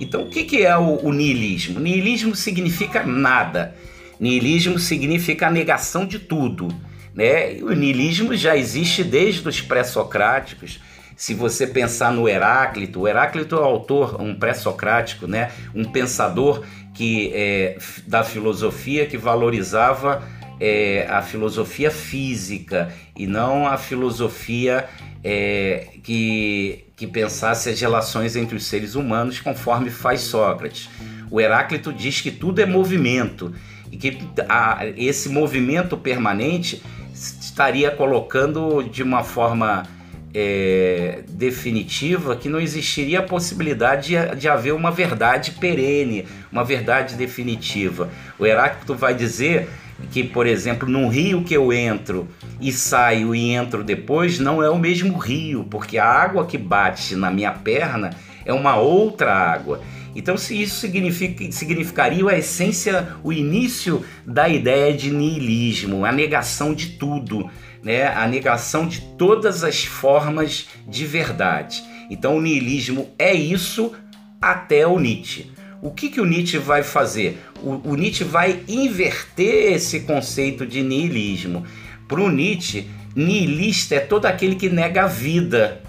Então, 0.00 0.22
o 0.22 0.30
que, 0.30 0.44
que 0.44 0.62
é 0.62 0.76
o, 0.76 1.04
o 1.04 1.12
niilismo? 1.12 1.80
Niilismo 1.80 2.34
significa 2.34 3.04
nada. 3.04 3.74
Niilismo 4.18 4.78
significa 4.78 5.48
a 5.48 5.50
negação 5.50 6.06
de 6.06 6.18
tudo. 6.18 6.68
Né? 7.14 7.58
O 7.62 7.72
niilismo 7.72 8.36
já 8.36 8.56
existe 8.56 9.02
desde 9.02 9.48
os 9.48 9.60
pré-socráticos, 9.60 10.80
se 11.18 11.34
você 11.34 11.66
pensar 11.66 12.12
no 12.12 12.28
Heráclito, 12.28 13.00
o 13.00 13.08
Heráclito 13.08 13.56
é 13.56 13.60
um 13.60 13.64
autor, 13.64 14.22
um 14.22 14.36
pré-socrático, 14.36 15.26
né? 15.26 15.50
um 15.74 15.82
pensador 15.82 16.62
que 16.94 17.32
é, 17.34 17.76
da 18.06 18.22
filosofia 18.22 19.04
que 19.04 19.18
valorizava 19.18 20.22
é, 20.60 21.08
a 21.10 21.20
filosofia 21.20 21.90
física 21.90 22.94
e 23.16 23.26
não 23.26 23.66
a 23.66 23.76
filosofia 23.76 24.88
é, 25.24 25.88
que, 26.04 26.84
que 26.94 27.08
pensasse 27.08 27.68
as 27.68 27.80
relações 27.80 28.36
entre 28.36 28.56
os 28.56 28.64
seres 28.66 28.94
humanos 28.94 29.40
conforme 29.40 29.90
faz 29.90 30.20
Sócrates. 30.20 30.88
O 31.32 31.40
Heráclito 31.40 31.92
diz 31.92 32.20
que 32.20 32.30
tudo 32.30 32.60
é 32.60 32.64
movimento 32.64 33.52
e 33.90 33.96
que 33.96 34.18
a, 34.48 34.86
esse 34.96 35.28
movimento 35.28 35.96
permanente 35.96 36.80
estaria 37.12 37.90
colocando 37.90 38.84
de 38.84 39.02
uma 39.02 39.24
forma 39.24 39.97
é, 40.34 41.20
definitiva 41.28 42.36
que 42.36 42.48
não 42.48 42.60
existiria 42.60 43.20
a 43.20 43.22
possibilidade 43.22 44.08
de, 44.08 44.36
de, 44.36 44.48
haver 44.48 44.74
uma 44.74 44.90
verdade 44.90 45.52
perene, 45.52 46.26
uma 46.52 46.64
verdade 46.64 47.14
definitiva. 47.14 48.10
O 48.38 48.46
Heráclito 48.46 48.94
vai 48.94 49.14
dizer 49.14 49.68
que, 50.10 50.22
por 50.22 50.46
exemplo, 50.46 50.88
num 50.88 51.08
rio 51.08 51.42
que 51.42 51.54
eu 51.54 51.72
entro 51.72 52.28
e 52.60 52.70
saio 52.70 53.34
e 53.34 53.50
entro 53.50 53.82
depois, 53.82 54.38
não 54.38 54.62
é 54.62 54.70
o 54.70 54.78
mesmo 54.78 55.16
rio, 55.16 55.64
porque 55.64 55.98
a 55.98 56.06
água 56.06 56.46
que 56.46 56.58
bate 56.58 57.16
na 57.16 57.30
minha 57.30 57.52
perna 57.52 58.10
é 58.44 58.52
uma 58.52 58.76
outra 58.76 59.34
água. 59.34 59.80
Então, 60.14 60.36
se 60.36 60.60
isso 60.60 60.80
significa, 60.80 61.50
significaria 61.52 62.28
a 62.28 62.38
essência, 62.38 63.08
o 63.22 63.32
início 63.32 64.04
da 64.26 64.48
ideia 64.48 64.92
de 64.92 65.10
niilismo, 65.10 66.04
a 66.04 66.10
negação 66.10 66.74
de 66.74 66.90
tudo, 66.90 67.48
né? 67.82 68.06
a 68.06 68.26
negação 68.26 68.86
de 68.86 69.00
todas 69.16 69.64
as 69.64 69.84
formas 69.84 70.68
de 70.86 71.04
verdade. 71.04 71.82
Então, 72.10 72.36
o 72.36 72.40
niilismo 72.40 73.10
é 73.18 73.34
isso 73.34 73.92
até 74.40 74.86
o 74.86 74.98
Nietzsche. 74.98 75.50
O 75.80 75.90
que, 75.90 76.08
que 76.08 76.20
o 76.20 76.24
Nietzsche 76.24 76.58
vai 76.58 76.82
fazer? 76.82 77.38
O, 77.62 77.90
o 77.90 77.94
Nietzsche 77.94 78.24
vai 78.24 78.60
inverter 78.66 79.72
esse 79.74 80.00
conceito 80.00 80.66
de 80.66 80.82
niilismo. 80.82 81.64
Para 82.08 82.20
o 82.20 82.30
Nietzsche, 82.30 82.88
niilista 83.14 83.96
é 83.96 84.00
todo 84.00 84.26
aquele 84.26 84.56
que 84.56 84.68
nega 84.68 85.04
a 85.04 85.06
vida. 85.06 85.82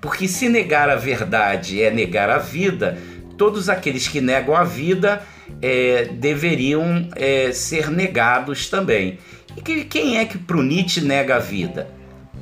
Porque 0.00 0.28
se 0.28 0.48
negar 0.48 0.90
a 0.90 0.96
verdade 0.96 1.82
é 1.82 1.90
negar 1.90 2.28
a 2.28 2.38
vida, 2.38 2.98
todos 3.38 3.68
aqueles 3.68 4.06
que 4.06 4.20
negam 4.20 4.54
a 4.54 4.64
vida 4.64 5.22
é, 5.60 6.04
deveriam 6.04 7.08
é, 7.14 7.52
ser 7.52 7.90
negados 7.90 8.68
também. 8.68 9.18
E 9.56 9.60
que, 9.60 9.84
quem 9.84 10.18
é 10.18 10.24
que 10.24 10.38
para 10.38 10.62
Nietzsche 10.62 11.00
nega 11.00 11.36
a 11.36 11.38
vida? 11.38 11.88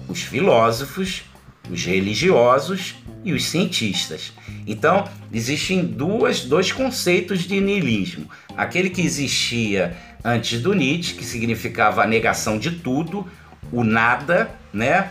Os 0.08 0.22
filósofos, 0.22 1.22
os 1.70 1.84
religiosos 1.84 2.96
e 3.24 3.32
os 3.32 3.44
cientistas. 3.44 4.32
Então, 4.66 5.08
existem 5.32 5.84
duas, 5.84 6.40
dois 6.44 6.72
conceitos 6.72 7.40
de 7.40 7.60
niilismo. 7.60 8.28
Aquele 8.56 8.90
que 8.90 9.02
existia 9.02 9.96
antes 10.24 10.60
do 10.60 10.74
Nietzsche, 10.74 11.14
que 11.14 11.24
significava 11.24 12.02
a 12.02 12.06
negação 12.06 12.58
de 12.58 12.70
tudo, 12.70 13.26
o 13.72 13.84
nada, 13.84 14.50
né? 14.72 15.10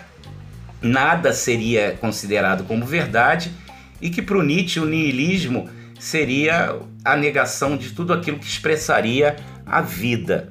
Nada 0.81 1.33
seria 1.33 1.97
considerado 1.99 2.63
como 2.63 2.85
verdade, 2.85 3.51
e 4.01 4.09
que 4.09 4.21
para 4.21 4.37
o 4.37 4.43
Nietzsche 4.43 4.79
o 4.79 4.85
niilismo 4.85 5.69
seria 5.99 6.77
a 7.03 7.17
negação 7.17 7.75
de 7.75 7.91
tudo 7.91 8.13
aquilo 8.13 8.39
que 8.39 8.47
expressaria 8.47 9.35
a 9.65 9.81
vida. 9.81 10.49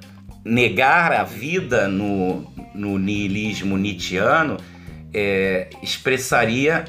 Negar 0.48 1.12
a 1.12 1.24
vida 1.24 1.86
no, 1.88 2.50
no 2.74 2.98
niilismo 2.98 3.76
nietzschiano 3.76 4.56
é, 5.12 5.68
expressaria 5.82 6.86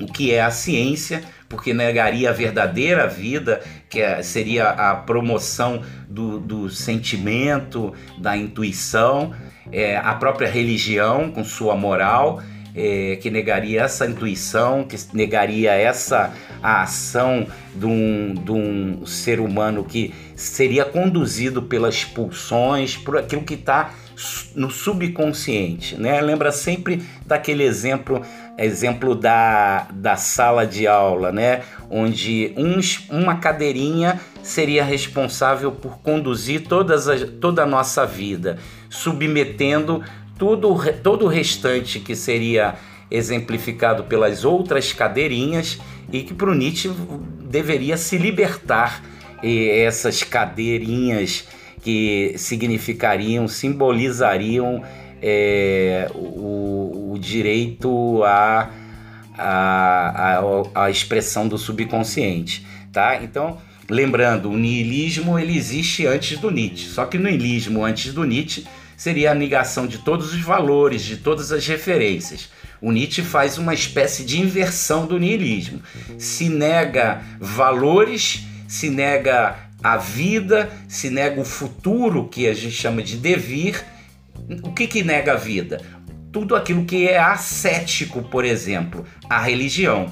o 0.00 0.06
que 0.06 0.32
é 0.32 0.40
a 0.40 0.50
ciência, 0.50 1.24
porque 1.48 1.74
negaria 1.74 2.30
a 2.30 2.32
verdadeira 2.32 3.08
vida, 3.08 3.60
que 3.90 4.00
é, 4.00 4.22
seria 4.22 4.68
a 4.68 4.94
promoção 4.94 5.82
do, 6.08 6.38
do 6.38 6.70
sentimento, 6.70 7.92
da 8.18 8.36
intuição, 8.36 9.34
é, 9.72 9.96
a 9.96 10.14
própria 10.14 10.48
religião 10.48 11.32
com 11.32 11.44
sua 11.44 11.76
moral, 11.76 12.40
é, 12.74 13.16
que 13.16 13.30
negaria 13.30 13.82
essa 13.82 14.06
intuição, 14.06 14.84
que 14.84 14.96
negaria 15.12 15.72
essa 15.72 16.32
ação 16.62 17.46
de 17.74 17.86
um, 17.86 18.34
de 18.34 18.50
um 18.52 19.06
ser 19.06 19.38
humano 19.38 19.84
que 19.84 20.12
seria 20.34 20.84
conduzido 20.84 21.62
pelas 21.62 22.04
pulsões, 22.04 22.96
por 22.96 23.16
aquilo 23.16 23.42
que 23.42 23.54
está 23.54 23.94
no 24.54 24.70
subconsciente, 24.70 26.00
né? 26.00 26.20
Lembra 26.20 26.52
sempre 26.52 27.02
daquele 27.26 27.64
exemplo, 27.64 28.22
exemplo 28.56 29.14
da, 29.14 29.88
da 29.92 30.16
sala 30.16 30.64
de 30.66 30.86
aula, 30.86 31.32
né? 31.32 31.62
Onde 31.90 32.54
uns, 32.56 33.08
uma 33.10 33.36
cadeirinha 33.36 34.20
seria 34.42 34.84
responsável 34.84 35.72
por 35.72 35.98
conduzir 35.98 36.62
todas 36.68 37.08
as, 37.08 37.22
toda 37.40 37.64
a 37.64 37.66
nossa 37.66 38.06
vida, 38.06 38.58
submetendo 38.88 40.02
tudo, 40.38 40.76
todo 41.02 41.24
o 41.24 41.28
restante 41.28 42.00
que 42.00 42.14
seria 42.14 42.74
exemplificado 43.10 44.04
pelas 44.04 44.44
outras 44.44 44.92
cadeirinhas 44.92 45.78
e 46.12 46.22
que 46.22 46.34
para 46.34 46.50
o 46.50 46.54
Nietzsche 46.54 46.90
deveria 47.42 47.96
se 47.96 48.18
libertar 48.18 49.02
essas 49.42 50.22
cadeirinhas 50.22 51.46
que 51.82 52.34
significariam, 52.38 53.46
simbolizariam 53.46 54.82
é, 55.20 56.10
o, 56.14 57.12
o, 57.12 57.18
direito 57.18 58.22
à 58.24 58.70
a, 59.36 60.90
expressão 60.90 61.46
do 61.46 61.58
subconsciente, 61.58 62.66
tá? 62.92 63.22
Então, 63.22 63.58
lembrando, 63.88 64.50
o 64.50 64.56
niilismo 64.56 65.38
ele 65.38 65.56
existe 65.56 66.06
antes 66.06 66.38
do 66.38 66.50
Nietzsche, 66.50 66.88
só 66.88 67.04
que 67.04 67.18
no 67.18 67.28
niilismo 67.28 67.84
antes 67.84 68.14
do 68.14 68.24
Nietzsche 68.24 68.64
seria 69.04 69.32
a 69.32 69.34
negação 69.34 69.86
de 69.86 69.98
todos 69.98 70.32
os 70.32 70.40
valores, 70.40 71.02
de 71.02 71.18
todas 71.18 71.52
as 71.52 71.66
referências. 71.66 72.48
O 72.80 72.90
Nietzsche 72.90 73.20
faz 73.20 73.58
uma 73.58 73.74
espécie 73.74 74.24
de 74.24 74.40
inversão 74.40 75.04
do 75.04 75.18
niilismo. 75.18 75.82
Se 76.16 76.48
nega 76.48 77.20
valores, 77.38 78.46
se 78.66 78.88
nega 78.88 79.56
a 79.82 79.98
vida, 79.98 80.70
se 80.88 81.10
nega 81.10 81.38
o 81.38 81.44
futuro, 81.44 82.28
que 82.30 82.48
a 82.48 82.54
gente 82.54 82.74
chama 82.74 83.02
de 83.02 83.18
devir. 83.18 83.84
O 84.62 84.72
que, 84.72 84.86
que 84.86 85.02
nega 85.02 85.32
a 85.32 85.36
vida? 85.36 85.82
Tudo 86.32 86.56
aquilo 86.56 86.86
que 86.86 87.06
é 87.06 87.18
ascético, 87.18 88.22
por 88.22 88.42
exemplo, 88.42 89.04
a 89.28 89.38
religião, 89.38 90.10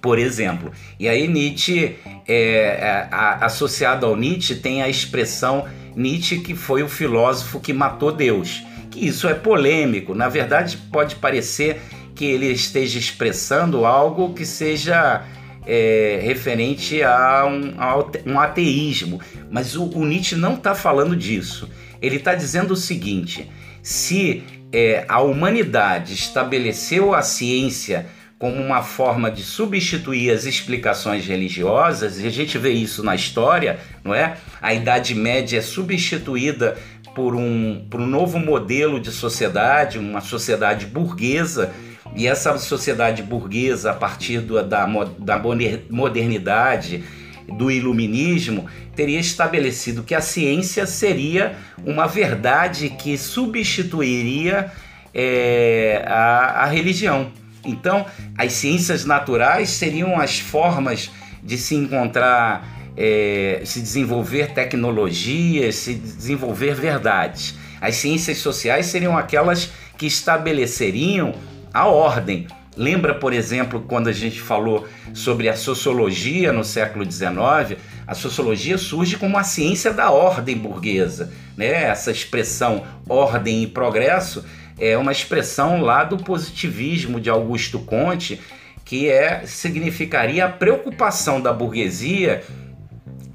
por 0.00 0.18
exemplo. 0.18 0.72
E 0.98 1.08
aí 1.08 1.28
Nietzsche, 1.28 1.96
é, 2.26 2.34
é, 2.34 3.08
a, 3.12 3.46
associado 3.46 4.04
ao 4.04 4.16
Nietzsche, 4.16 4.56
tem 4.56 4.82
a 4.82 4.88
expressão 4.88 5.68
Nietzsche 5.96 6.40
que 6.40 6.54
foi 6.54 6.82
o 6.82 6.88
filósofo 6.88 7.60
que 7.60 7.72
matou 7.72 8.12
Deus. 8.12 8.62
Que 8.90 9.06
isso 9.06 9.28
é 9.28 9.34
polêmico. 9.34 10.14
Na 10.14 10.28
verdade, 10.28 10.76
pode 10.90 11.16
parecer 11.16 11.80
que 12.14 12.24
ele 12.24 12.46
esteja 12.46 12.98
expressando 12.98 13.86
algo 13.86 14.34
que 14.34 14.44
seja 14.44 15.24
é, 15.66 16.20
referente 16.22 17.02
a 17.02 17.46
um, 17.46 17.74
a 17.78 18.04
um, 18.26 18.38
ateísmo. 18.38 19.20
Mas 19.50 19.76
o, 19.76 19.84
o 19.84 20.04
Nietzsche 20.04 20.36
não 20.36 20.54
está 20.54 20.74
falando 20.74 21.16
disso. 21.16 21.68
Ele 22.00 22.16
está 22.16 22.34
dizendo 22.34 22.72
o 22.72 22.76
seguinte: 22.76 23.50
se 23.82 24.42
é, 24.72 25.04
a 25.08 25.20
humanidade 25.20 26.14
estabeleceu 26.14 27.14
a 27.14 27.22
ciência 27.22 28.06
como 28.42 28.60
uma 28.60 28.82
forma 28.82 29.30
de 29.30 29.40
substituir 29.40 30.32
as 30.32 30.46
explicações 30.46 31.24
religiosas, 31.24 32.18
e 32.18 32.26
a 32.26 32.30
gente 32.30 32.58
vê 32.58 32.70
isso 32.70 33.00
na 33.04 33.14
história, 33.14 33.78
não 34.02 34.12
é? 34.12 34.36
A 34.60 34.74
Idade 34.74 35.14
Média 35.14 35.60
é 35.60 35.62
substituída 35.62 36.76
por 37.14 37.36
um, 37.36 37.86
por 37.88 38.00
um 38.00 38.06
novo 38.06 38.40
modelo 38.40 38.98
de 38.98 39.12
sociedade, 39.12 39.96
uma 39.96 40.20
sociedade 40.20 40.86
burguesa 40.86 41.72
e 42.16 42.26
essa 42.26 42.58
sociedade 42.58 43.22
burguesa, 43.22 43.92
a 43.92 43.94
partir 43.94 44.40
do, 44.40 44.60
da, 44.60 44.88
da 45.20 45.40
modernidade, 45.88 47.04
do 47.46 47.70
iluminismo, 47.70 48.66
teria 48.96 49.20
estabelecido 49.20 50.02
que 50.02 50.16
a 50.16 50.20
ciência 50.20 50.84
seria 50.84 51.54
uma 51.86 52.08
verdade 52.08 52.88
que 52.88 53.16
substituiria 53.16 54.72
é, 55.14 56.02
a, 56.08 56.64
a 56.64 56.66
religião. 56.66 57.30
Então, 57.64 58.06
as 58.36 58.52
ciências 58.52 59.04
naturais 59.04 59.70
seriam 59.70 60.18
as 60.18 60.38
formas 60.38 61.10
de 61.42 61.56
se 61.58 61.74
encontrar, 61.74 62.92
é, 62.96 63.62
se 63.64 63.80
desenvolver 63.80 64.52
tecnologias, 64.52 65.76
se 65.76 65.94
desenvolver 65.94 66.74
verdades. 66.74 67.54
As 67.80 67.96
ciências 67.96 68.38
sociais 68.38 68.86
seriam 68.86 69.16
aquelas 69.16 69.70
que 69.96 70.06
estabeleceriam 70.06 71.34
a 71.72 71.86
ordem. 71.86 72.46
Lembra, 72.76 73.14
por 73.14 73.32
exemplo, 73.32 73.84
quando 73.86 74.08
a 74.08 74.12
gente 74.12 74.40
falou 74.40 74.88
sobre 75.12 75.48
a 75.48 75.56
sociologia 75.56 76.52
no 76.52 76.64
século 76.64 77.04
XIX? 77.04 77.78
A 78.06 78.14
sociologia 78.14 78.78
surge 78.78 79.16
como 79.16 79.36
a 79.36 79.44
ciência 79.44 79.92
da 79.92 80.10
ordem 80.10 80.56
burguesa. 80.56 81.32
Né? 81.56 81.84
Essa 81.84 82.10
expressão 82.10 82.84
ordem 83.08 83.62
e 83.62 83.66
progresso 83.66 84.44
é 84.78 84.96
uma 84.96 85.12
expressão 85.12 85.80
lá 85.80 86.04
do 86.04 86.16
positivismo 86.16 87.20
de 87.20 87.30
Augusto 87.30 87.78
Conte, 87.78 88.40
que 88.84 89.08
é, 89.08 89.46
significaria 89.46 90.44
a 90.44 90.48
preocupação 90.48 91.40
da 91.40 91.52
burguesia 91.52 92.42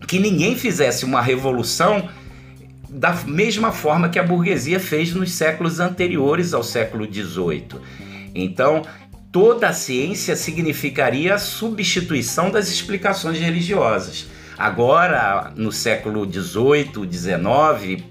que 0.07 0.19
ninguém 0.19 0.55
fizesse 0.55 1.03
uma 1.03 1.21
revolução 1.21 2.09
da 2.89 3.13
mesma 3.25 3.71
forma 3.71 4.09
que 4.09 4.17
a 4.17 4.23
burguesia 4.23 4.79
fez 4.79 5.13
nos 5.13 5.31
séculos 5.31 5.79
anteriores 5.79 6.53
ao 6.53 6.63
século 6.63 7.05
XVIII. 7.05 7.81
Então, 8.33 8.83
toda 9.31 9.67
a 9.67 9.73
ciência 9.73 10.35
significaria 10.35 11.35
a 11.35 11.39
substituição 11.39 12.49
das 12.49 12.69
explicações 12.69 13.39
religiosas. 13.39 14.27
Agora, 14.57 15.51
no 15.55 15.71
século 15.71 16.25
XVIII, 16.25 17.07
XIX, 17.11 18.03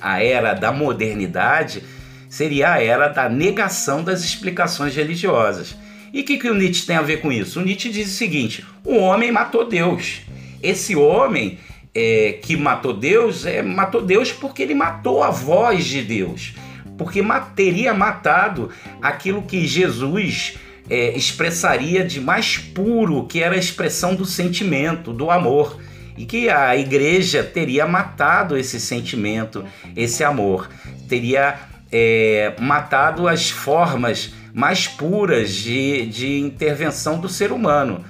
a 0.00 0.22
era 0.22 0.54
da 0.54 0.72
modernidade 0.72 1.82
seria 2.30 2.74
a 2.74 2.82
era 2.82 3.08
da 3.08 3.28
negação 3.28 4.02
das 4.04 4.24
explicações 4.24 4.94
religiosas. 4.94 5.76
E 6.12 6.22
o 6.22 6.24
que, 6.24 6.38
que 6.38 6.48
o 6.48 6.54
Nietzsche 6.54 6.86
tem 6.86 6.96
a 6.96 7.02
ver 7.02 7.20
com 7.20 7.30
isso? 7.30 7.60
O 7.60 7.62
Nietzsche 7.62 7.90
diz 7.90 8.08
o 8.08 8.16
seguinte: 8.16 8.64
o 8.84 8.96
homem 8.96 9.30
matou 9.30 9.68
Deus. 9.68 10.22
Esse 10.62 10.94
homem 10.94 11.58
é, 11.94 12.38
que 12.40 12.56
matou 12.56 12.92
Deus, 12.92 13.44
é, 13.44 13.62
matou 13.62 14.00
Deus 14.00 14.32
porque 14.32 14.62
ele 14.62 14.74
matou 14.74 15.22
a 15.22 15.30
voz 15.30 15.84
de 15.84 16.02
Deus. 16.02 16.54
Porque 16.96 17.20
teria 17.56 17.94
matado 17.94 18.70
aquilo 19.00 19.42
que 19.42 19.66
Jesus 19.66 20.58
é, 20.88 21.16
expressaria 21.16 22.04
de 22.04 22.20
mais 22.20 22.58
puro, 22.58 23.26
que 23.26 23.42
era 23.42 23.54
a 23.54 23.58
expressão 23.58 24.14
do 24.14 24.24
sentimento, 24.24 25.12
do 25.12 25.30
amor. 25.30 25.80
E 26.16 26.26
que 26.26 26.50
a 26.50 26.76
igreja 26.76 27.42
teria 27.42 27.86
matado 27.86 28.56
esse 28.56 28.78
sentimento, 28.78 29.64
esse 29.96 30.22
amor. 30.22 30.68
Teria 31.08 31.69
é, 31.92 32.54
matado 32.60 33.28
as 33.28 33.50
formas 33.50 34.32
mais 34.52 34.86
puras 34.86 35.54
de, 35.54 36.06
de 36.06 36.38
intervenção 36.38 37.18
do 37.18 37.28
ser 37.28 37.52
humano. 37.52 38.04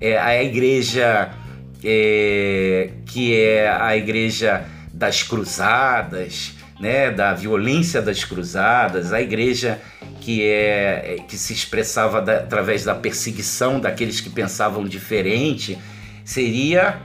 É, 0.00 0.18
a 0.18 0.42
igreja 0.42 1.30
é, 1.84 2.90
que 3.06 3.38
é 3.38 3.68
a 3.68 3.96
igreja 3.96 4.64
das 4.92 5.22
cruzadas, 5.22 6.54
né, 6.80 7.10
da 7.10 7.32
violência 7.32 8.02
das 8.02 8.24
cruzadas, 8.24 9.12
a 9.12 9.20
igreja 9.20 9.80
que 10.20 10.42
é 10.42 11.18
que 11.28 11.38
se 11.38 11.52
expressava 11.52 12.20
da, 12.20 12.38
através 12.38 12.84
da 12.84 12.94
perseguição 12.94 13.78
daqueles 13.78 14.20
que 14.20 14.28
pensavam 14.28 14.84
diferente, 14.84 15.78
seria 16.24 17.00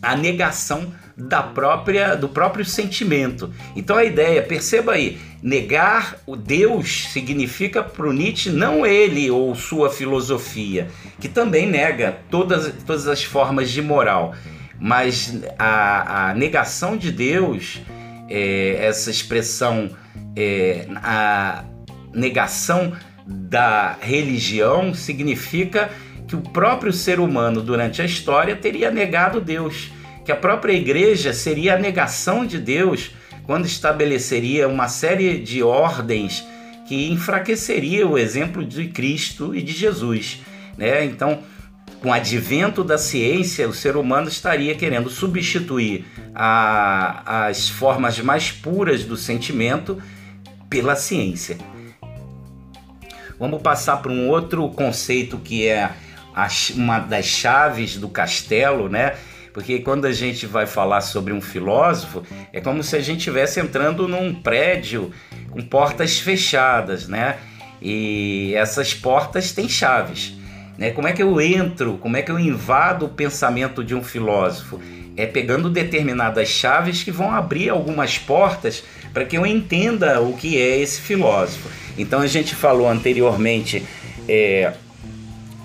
a 0.00 0.16
negação 0.16 0.92
da 1.20 1.42
própria 1.42 2.14
do 2.14 2.28
próprio 2.28 2.64
sentimento. 2.64 3.52
Então 3.76 3.96
a 3.96 4.04
ideia, 4.04 4.42
perceba 4.42 4.92
aí, 4.92 5.18
negar 5.42 6.16
o 6.26 6.36
Deus 6.36 7.08
significa 7.12 7.82
para 7.82 8.06
o 8.06 8.12
Nietzsche 8.12 8.50
não 8.50 8.86
ele 8.86 9.30
ou 9.30 9.54
sua 9.54 9.90
filosofia, 9.90 10.88
que 11.18 11.28
também 11.28 11.66
nega 11.66 12.18
todas, 12.30 12.72
todas 12.86 13.06
as 13.06 13.22
formas 13.22 13.70
de 13.70 13.82
moral, 13.82 14.34
mas 14.78 15.40
a, 15.58 16.30
a 16.30 16.34
negação 16.34 16.96
de 16.96 17.12
Deus, 17.12 17.80
é, 18.28 18.78
essa 18.80 19.10
expressão, 19.10 19.90
é, 20.34 20.86
a 20.96 21.64
negação 22.14 22.92
da 23.26 23.96
religião 24.00 24.94
significa 24.94 25.90
que 26.26 26.34
o 26.36 26.40
próprio 26.40 26.92
ser 26.92 27.20
humano 27.20 27.60
durante 27.62 28.00
a 28.00 28.04
história 28.04 28.54
teria 28.56 28.90
negado 28.90 29.40
Deus, 29.40 29.90
que 30.30 30.34
a 30.34 30.36
própria 30.36 30.74
igreja 30.74 31.32
seria 31.32 31.74
a 31.74 31.78
negação 31.78 32.46
de 32.46 32.56
Deus 32.56 33.10
quando 33.42 33.66
estabeleceria 33.66 34.68
uma 34.68 34.86
série 34.86 35.40
de 35.40 35.60
ordens 35.60 36.46
que 36.86 37.10
enfraqueceria 37.10 38.06
o 38.06 38.16
exemplo 38.16 38.64
de 38.64 38.86
Cristo 38.86 39.52
e 39.52 39.60
de 39.60 39.72
Jesus, 39.72 40.40
né? 40.78 41.04
Então, 41.04 41.42
com 42.00 42.10
o 42.10 42.12
advento 42.12 42.84
da 42.84 42.96
ciência, 42.96 43.68
o 43.68 43.74
ser 43.74 43.96
humano 43.96 44.28
estaria 44.28 44.72
querendo 44.76 45.10
substituir 45.10 46.04
a, 46.32 47.46
as 47.48 47.68
formas 47.68 48.20
mais 48.20 48.52
puras 48.52 49.02
do 49.02 49.16
sentimento 49.16 50.00
pela 50.68 50.94
ciência. 50.94 51.58
Vamos 53.36 53.60
passar 53.62 53.96
para 53.96 54.12
um 54.12 54.28
outro 54.28 54.68
conceito 54.68 55.38
que 55.38 55.66
é 55.66 55.90
uma 56.76 57.00
das 57.00 57.24
chaves 57.24 57.96
do 57.96 58.08
castelo, 58.08 58.88
né? 58.88 59.16
Porque 59.52 59.80
quando 59.80 60.04
a 60.06 60.12
gente 60.12 60.46
vai 60.46 60.66
falar 60.66 61.00
sobre 61.00 61.32
um 61.32 61.40
filósofo, 61.40 62.22
é 62.52 62.60
como 62.60 62.82
se 62.82 62.96
a 62.96 63.00
gente 63.00 63.18
estivesse 63.18 63.60
entrando 63.60 64.06
num 64.06 64.34
prédio 64.34 65.10
com 65.50 65.60
portas 65.60 66.18
fechadas, 66.18 67.08
né? 67.08 67.38
E 67.82 68.54
essas 68.54 68.94
portas 68.94 69.52
têm 69.52 69.68
chaves. 69.68 70.34
Né? 70.78 70.90
Como 70.90 71.08
é 71.08 71.12
que 71.12 71.22
eu 71.22 71.40
entro, 71.40 71.98
como 71.98 72.16
é 72.16 72.22
que 72.22 72.30
eu 72.30 72.38
invado 72.38 73.06
o 73.06 73.08
pensamento 73.08 73.82
de 73.82 73.94
um 73.94 74.02
filósofo? 74.02 74.80
É 75.16 75.26
pegando 75.26 75.68
determinadas 75.68 76.48
chaves 76.48 77.02
que 77.02 77.10
vão 77.10 77.30
abrir 77.30 77.68
algumas 77.68 78.18
portas 78.18 78.82
para 79.12 79.24
que 79.24 79.36
eu 79.36 79.44
entenda 79.44 80.20
o 80.20 80.34
que 80.34 80.56
é 80.56 80.78
esse 80.78 81.00
filósofo. 81.00 81.68
Então 81.98 82.20
a 82.20 82.26
gente 82.26 82.54
falou 82.54 82.88
anteriormente 82.88 83.82
é, 84.28 84.72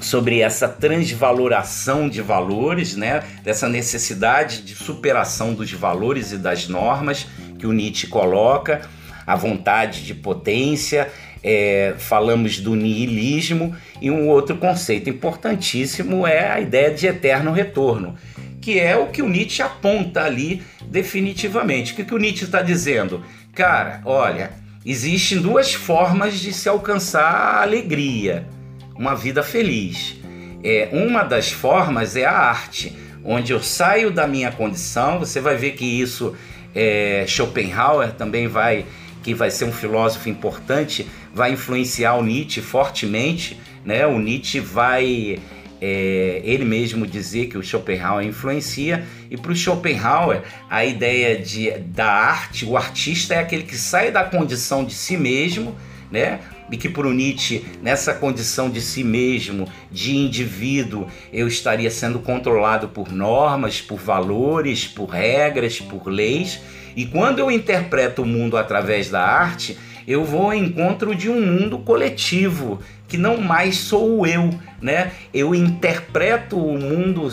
sobre 0.06 0.39
essa 0.39 0.68
transvaloração 0.68 2.08
de 2.08 2.22
valores, 2.22 2.95
né? 2.95 3.24
dessa 3.43 3.68
necessidade 3.68 4.62
de 4.62 4.76
superação 4.76 5.56
dos 5.56 5.72
valores 5.72 6.32
e 6.32 6.38
das 6.38 6.68
normas 6.68 7.28
que 7.58 7.66
o 7.66 7.74
Nietzsche 7.74 8.06
coloca, 8.06 8.88
a 9.26 9.36
vontade 9.36 10.06
de 10.06 10.14
potência, 10.14 11.12
é, 11.43 11.95
falamos 11.97 12.60
do 12.60 12.76
niilismo 12.76 13.76
e 13.99 14.12
um 14.12 14.30
outro 14.30 14.58
conceito 14.58 15.10
importantíssimo 15.10 16.28
é 16.28 16.51
a 16.51 16.60
ideia 16.60 16.91
de 16.91 17.08
eterno 17.08 17.51
retorno, 17.51 18.16
que 18.62 18.80
é 18.80 18.95
o 18.95 19.08
que 19.08 19.24
o 19.24 19.30
Nietzsche 19.30 19.64
aponta 19.64 20.24
ali 20.24 20.62
definitivamente. 20.86 21.93
O 21.93 21.95
que, 21.95 22.03
que 22.03 22.14
o 22.14 22.20
Nietzsche 22.20 22.45
está 22.45 22.62
dizendo? 22.62 23.24
Cara, 23.56 24.01
olha, 24.06 24.51
existem 24.86 25.39
duas 25.39 25.74
formas 25.74 26.39
de 26.39 26.53
se 26.53 26.70
alcançar 26.70 27.24
a 27.24 27.64
alegria 27.64 28.53
uma 28.98 29.16
vida 29.16 29.43
feliz. 29.43 30.16
É, 30.64 30.89
uma 30.91 31.24
das 31.24 31.52
formas 31.52 32.16
é 32.16 32.26
a 32.26 32.32
arte, 32.32 32.96
onde 33.24 33.52
eu 33.52 33.62
saio 33.62 34.12
da 34.12 34.28
minha 34.28 34.52
condição. 34.52 35.20
Você 35.20 35.39
vai 35.39 35.56
ver 35.56 35.72
que 35.72 35.86
isso 35.86 36.36
é, 36.74 37.26
Schopenhauer 37.28 38.14
também 38.14 38.48
vai, 38.48 38.86
que 39.22 39.34
vai 39.34 39.52
ser 39.52 39.66
um 39.66 39.72
filósofo 39.72 40.30
importante, 40.30 41.08
vai 41.34 41.52
influenciar 41.52 42.16
o 42.16 42.24
Nietzsche 42.24 42.62
fortemente. 42.62 43.60
Né? 43.84 44.08
O 44.08 44.18
Nietzsche 44.20 44.60
vai 44.60 45.39
é, 45.82 46.41
ele 46.43 46.66
mesmo 46.66 47.06
dizer 47.06 47.48
que 47.48 47.58
o 47.58 47.64
Schopenhauer 47.64 48.26
influencia, 48.26 49.06
e 49.30 49.38
para 49.38 49.52
o 49.52 49.56
Schopenhauer 49.56 50.41
a 50.70 50.86
ideia 50.86 51.38
de, 51.38 51.72
da 51.72 52.12
arte, 52.12 52.66
o 52.66 52.78
artista 52.78 53.36
é 53.36 53.39
aquele 53.39 53.64
que 53.64 53.78
sai 53.78 54.12
da 54.12 54.24
condição 54.24 54.84
de 54.84 54.93
si 54.93 55.18
mesmo, 55.18 55.76
né? 56.12 56.39
E 56.72 56.78
que 56.78 56.88
o 56.88 57.13
Nietzsche, 57.13 57.66
nessa 57.82 58.13
condição 58.13 58.70
de 58.70 58.82
si 58.82 59.03
mesmo, 59.03 59.68
de 59.91 60.16
indivíduo, 60.16 61.07
eu 61.32 61.47
estaria 61.47 61.91
sendo 61.91 62.20
controlado 62.20 62.88
por 62.88 63.11
normas, 63.11 63.82
por 63.82 63.99
valores, 63.99 64.88
por 64.88 65.09
regras, 65.09 65.80
por 65.80 66.07
leis. 66.07 66.59
E 66.95 67.05
quando 67.05 67.39
eu 67.39 67.51
interpreto 67.51 68.24
o 68.24 68.26
mundo 68.26 68.57
através 68.57 69.09
da 69.09 69.22
arte, 69.22 69.78
eu 70.07 70.24
vou 70.24 70.43
ao 70.43 70.53
encontro 70.53 71.16
de 71.16 71.30
um 71.30 71.41
mundo 71.41 71.80
coletivo, 71.80 72.80
que 73.07 73.18
não 73.18 73.38
mais 73.38 73.78
sou 73.78 74.26
eu, 74.26 74.51
né? 74.82 75.11
Eu 75.34 75.53
interpreto 75.55 76.57
o 76.57 76.78
mundo 76.78 77.30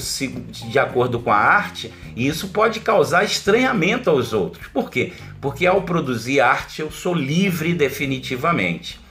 de 0.71 0.79
acordo 0.79 1.21
com 1.21 1.31
a 1.31 1.37
arte 1.37 1.93
e 2.17 2.27
isso 2.27 2.49
pode 2.49 2.81
causar 2.81 3.25
estranhamento 3.25 4.09
aos 4.09 4.33
outros. 4.33 4.67
Por 4.69 4.91
quê? 4.91 5.13
Porque 5.41 5.67
ao 5.67 5.83
produzir 5.83 6.41
arte 6.41 6.81
eu 6.81 6.91
sou 6.91 7.15
livre 7.15 7.75
definitivamente. 7.75 9.02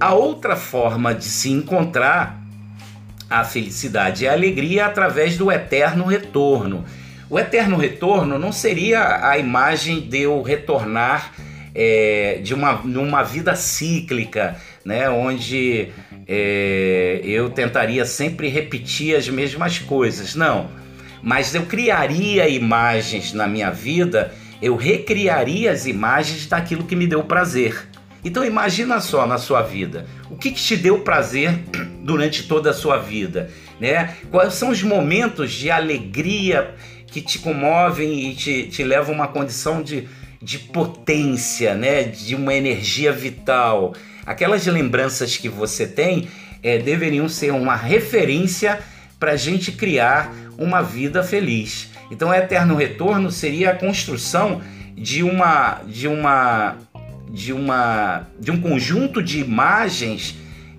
A 0.00 0.12
outra 0.12 0.56
forma 0.56 1.14
de 1.14 1.24
se 1.24 1.50
encontrar 1.50 2.42
a 3.30 3.44
felicidade 3.44 4.24
e 4.24 4.28
a 4.28 4.32
alegria 4.32 4.86
através 4.86 5.36
do 5.36 5.50
eterno 5.50 6.04
retorno. 6.04 6.84
O 7.30 7.38
eterno 7.38 7.76
retorno 7.76 8.38
não 8.38 8.52
seria 8.52 9.26
a 9.28 9.38
imagem 9.38 10.00
de 10.00 10.22
eu 10.22 10.42
retornar 10.42 11.32
é, 11.74 12.40
de 12.42 12.54
uma, 12.54 12.74
uma 12.80 13.22
vida 13.22 13.56
cíclica, 13.56 14.56
né, 14.84 15.08
onde 15.08 15.88
é, 16.28 17.20
eu 17.24 17.50
tentaria 17.50 18.04
sempre 18.04 18.48
repetir 18.48 19.16
as 19.16 19.28
mesmas 19.28 19.78
coisas. 19.78 20.34
Não, 20.34 20.68
mas 21.22 21.54
eu 21.54 21.66
criaria 21.66 22.48
imagens 22.48 23.32
na 23.32 23.46
minha 23.46 23.70
vida, 23.70 24.32
eu 24.60 24.76
recriaria 24.76 25.72
as 25.72 25.86
imagens 25.86 26.46
daquilo 26.46 26.84
que 26.84 26.94
me 26.94 27.06
deu 27.06 27.24
prazer. 27.24 27.88
Então 28.24 28.44
imagina 28.44 29.00
só 29.00 29.26
na 29.26 29.36
sua 29.36 29.60
vida, 29.60 30.06
o 30.30 30.36
que, 30.36 30.50
que 30.50 30.60
te 30.60 30.76
deu 30.76 31.00
prazer 31.00 31.58
durante 32.02 32.44
toda 32.44 32.70
a 32.70 32.74
sua 32.74 32.96
vida, 32.96 33.50
né? 33.78 34.16
Quais 34.30 34.54
são 34.54 34.70
os 34.70 34.82
momentos 34.82 35.52
de 35.52 35.70
alegria 35.70 36.74
que 37.06 37.20
te 37.20 37.38
comovem 37.38 38.30
e 38.30 38.34
te, 38.34 38.62
te 38.64 38.82
levam 38.82 39.12
a 39.12 39.18
uma 39.18 39.28
condição 39.28 39.82
de, 39.82 40.08
de 40.40 40.58
potência, 40.58 41.74
né? 41.74 42.04
De 42.04 42.34
uma 42.34 42.54
energia 42.54 43.12
vital. 43.12 43.94
Aquelas 44.24 44.66
lembranças 44.66 45.36
que 45.36 45.48
você 45.48 45.86
tem 45.86 46.28
é, 46.62 46.78
deveriam 46.78 47.28
ser 47.28 47.52
uma 47.52 47.76
referência 47.76 48.80
para 49.20 49.32
a 49.32 49.36
gente 49.36 49.70
criar 49.70 50.34
uma 50.56 50.80
vida 50.80 51.22
feliz. 51.22 51.90
Então, 52.10 52.30
o 52.30 52.34
eterno 52.34 52.74
retorno 52.74 53.30
seria 53.30 53.72
a 53.72 53.74
construção 53.74 54.62
de 54.96 55.22
uma 55.22 55.80
de 55.86 56.06
uma 56.06 56.76
de, 57.34 57.52
uma, 57.52 58.28
de 58.38 58.52
um 58.52 58.60
conjunto 58.60 59.20
de 59.20 59.40
imagens 59.40 60.36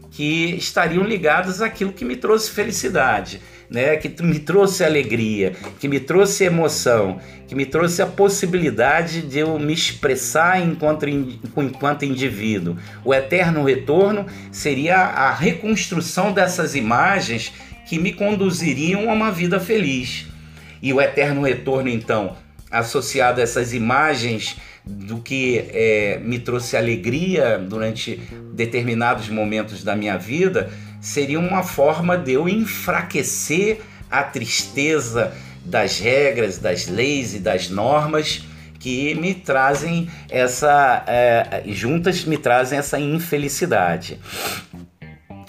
que 0.09 0.55
estariam 0.55 1.03
ligadas 1.03 1.61
àquilo 1.61 1.91
que 1.91 2.05
me 2.05 2.15
trouxe 2.15 2.49
felicidade, 2.49 3.41
né? 3.69 3.97
que 3.97 4.23
me 4.23 4.39
trouxe 4.39 4.81
alegria, 4.81 5.51
que 5.77 5.89
me 5.89 5.99
trouxe 5.99 6.45
emoção, 6.45 7.19
que 7.45 7.53
me 7.53 7.65
trouxe 7.65 8.01
a 8.01 8.07
possibilidade 8.07 9.23
de 9.23 9.39
eu 9.39 9.59
me 9.59 9.73
expressar 9.73 10.65
enquanto, 10.65 11.05
enquanto 11.05 12.05
indivíduo. 12.05 12.77
O 13.03 13.13
eterno 13.13 13.65
retorno 13.65 14.25
seria 14.49 14.95
a 14.95 15.33
reconstrução 15.33 16.31
dessas 16.31 16.73
imagens 16.73 17.51
que 17.85 17.99
me 17.99 18.13
conduziriam 18.13 19.09
a 19.09 19.13
uma 19.13 19.31
vida 19.31 19.59
feliz. 19.59 20.27
E 20.81 20.93
o 20.93 21.01
eterno 21.01 21.41
retorno, 21.41 21.89
então, 21.89 22.37
associado 22.71 23.41
a 23.41 23.43
essas 23.43 23.73
imagens 23.73 24.55
do 24.85 25.17
que 25.17 25.65
é, 25.69 26.19
me 26.23 26.39
trouxe 26.39 26.77
alegria 26.77 27.57
durante 27.57 28.21
determinados 28.53 29.29
momentos 29.29 29.83
da 29.83 29.95
minha 29.95 30.17
vida, 30.17 30.69
seria 31.01 31.39
uma 31.39 31.63
forma 31.63 32.17
de 32.17 32.33
eu 32.33 32.47
enfraquecer 32.47 33.79
a 34.09 34.23
tristeza 34.23 35.33
das 35.63 35.99
regras, 35.99 36.59
das 36.59 36.87
leis 36.87 37.33
e 37.33 37.39
das 37.39 37.69
normas 37.69 38.43
que 38.79 39.15
me 39.15 39.33
trazem 39.33 40.07
essa 40.29 41.03
é, 41.07 41.63
juntas 41.65 42.23
me 42.23 42.37
trazem 42.37 42.77
essa 42.77 42.99
infelicidade. 42.99 44.19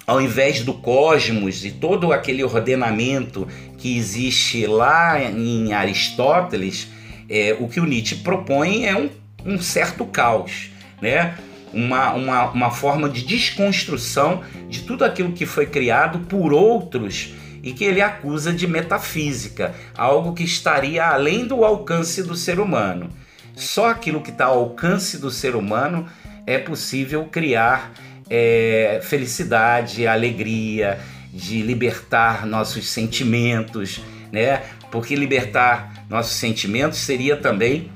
Ao 0.07 0.19
invés 0.19 0.61
do 0.61 0.73
cosmos 0.73 1.63
e 1.63 1.69
todo 1.69 2.11
aquele 2.11 2.43
ordenamento 2.43 3.47
que 3.77 3.95
existe 3.95 4.65
lá 4.65 5.21
em 5.21 5.71
Aristóteles, 5.73 6.87
é, 7.29 7.55
o 7.59 7.67
que 7.67 7.79
o 7.79 7.85
Nietzsche 7.85 8.15
propõe 8.15 8.85
é 8.85 8.95
um, 8.95 9.09
um 9.45 9.61
certo 9.61 10.05
caos, 10.05 10.71
né? 11.01 11.35
Uma, 11.73 12.13
uma, 12.13 12.49
uma 12.51 12.71
forma 12.71 13.09
de 13.09 13.23
desconstrução 13.23 14.41
de 14.69 14.83
tudo 14.83 15.03
aquilo 15.03 15.33
que 15.33 15.45
foi 15.45 15.65
criado 15.65 16.19
por 16.19 16.53
outros 16.53 17.33
e 17.61 17.73
que 17.73 17.83
ele 17.83 18.01
acusa 18.01 18.53
de 18.53 18.65
metafísica, 18.65 19.75
algo 19.95 20.33
que 20.33 20.43
estaria 20.43 21.05
além 21.05 21.45
do 21.45 21.65
alcance 21.65 22.23
do 22.23 22.35
ser 22.35 22.59
humano. 22.59 23.09
Só 23.55 23.89
aquilo 23.89 24.21
que 24.21 24.29
está 24.29 24.45
ao 24.45 24.59
alcance 24.59 25.17
do 25.17 25.29
ser 25.29 25.55
humano 25.55 26.07
é 26.45 26.57
possível 26.57 27.25
criar 27.25 27.91
é, 28.29 29.01
felicidade, 29.03 30.07
alegria, 30.07 30.99
de 31.33 31.61
libertar 31.61 32.45
nossos 32.45 32.89
sentimentos, 32.89 34.01
né? 34.31 34.63
Porque 34.91 35.15
libertar 35.15 36.05
nossos 36.09 36.37
sentimentos 36.37 36.99
seria 36.99 37.35
também 37.35 37.91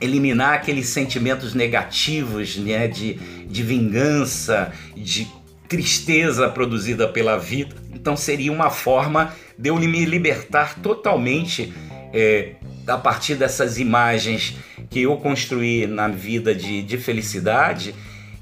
eliminar 0.00 0.54
aqueles 0.54 0.88
sentimentos 0.88 1.54
negativos, 1.54 2.56
né? 2.56 2.88
De, 2.88 3.14
de 3.46 3.62
vingança, 3.62 4.72
de 4.96 5.28
tristeza 5.68 6.48
produzida 6.48 7.06
pela 7.06 7.38
vida. 7.38 7.76
Então 7.94 8.16
seria 8.16 8.50
uma 8.50 8.70
forma 8.70 9.34
de 9.56 9.68
eu 9.68 9.76
me 9.76 10.04
libertar 10.04 10.80
totalmente 10.80 11.72
é, 12.12 12.54
a 12.86 12.96
partir 12.96 13.36
dessas 13.36 13.78
imagens 13.78 14.56
que 14.88 15.02
eu 15.02 15.16
construí 15.16 15.86
na 15.86 16.08
vida 16.08 16.54
de, 16.54 16.82
de 16.82 16.98
felicidade 16.98 17.94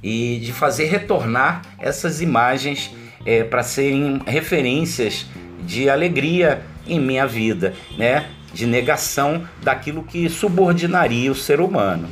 e 0.02 0.40
de 0.42 0.52
fazer 0.52 0.86
retornar 0.86 1.62
essas 1.78 2.22
imagens 2.22 2.90
é, 3.26 3.44
para 3.44 3.62
serem 3.62 4.22
referências 4.26 5.26
de 5.66 5.90
alegria 5.90 6.62
em 6.86 6.98
minha 6.98 7.26
vida, 7.26 7.74
né? 7.98 8.26
De 8.52 8.66
negação 8.66 9.46
daquilo 9.62 10.02
que 10.02 10.28
subordinaria 10.28 11.30
o 11.30 11.34
ser 11.34 11.60
humano. 11.60 12.08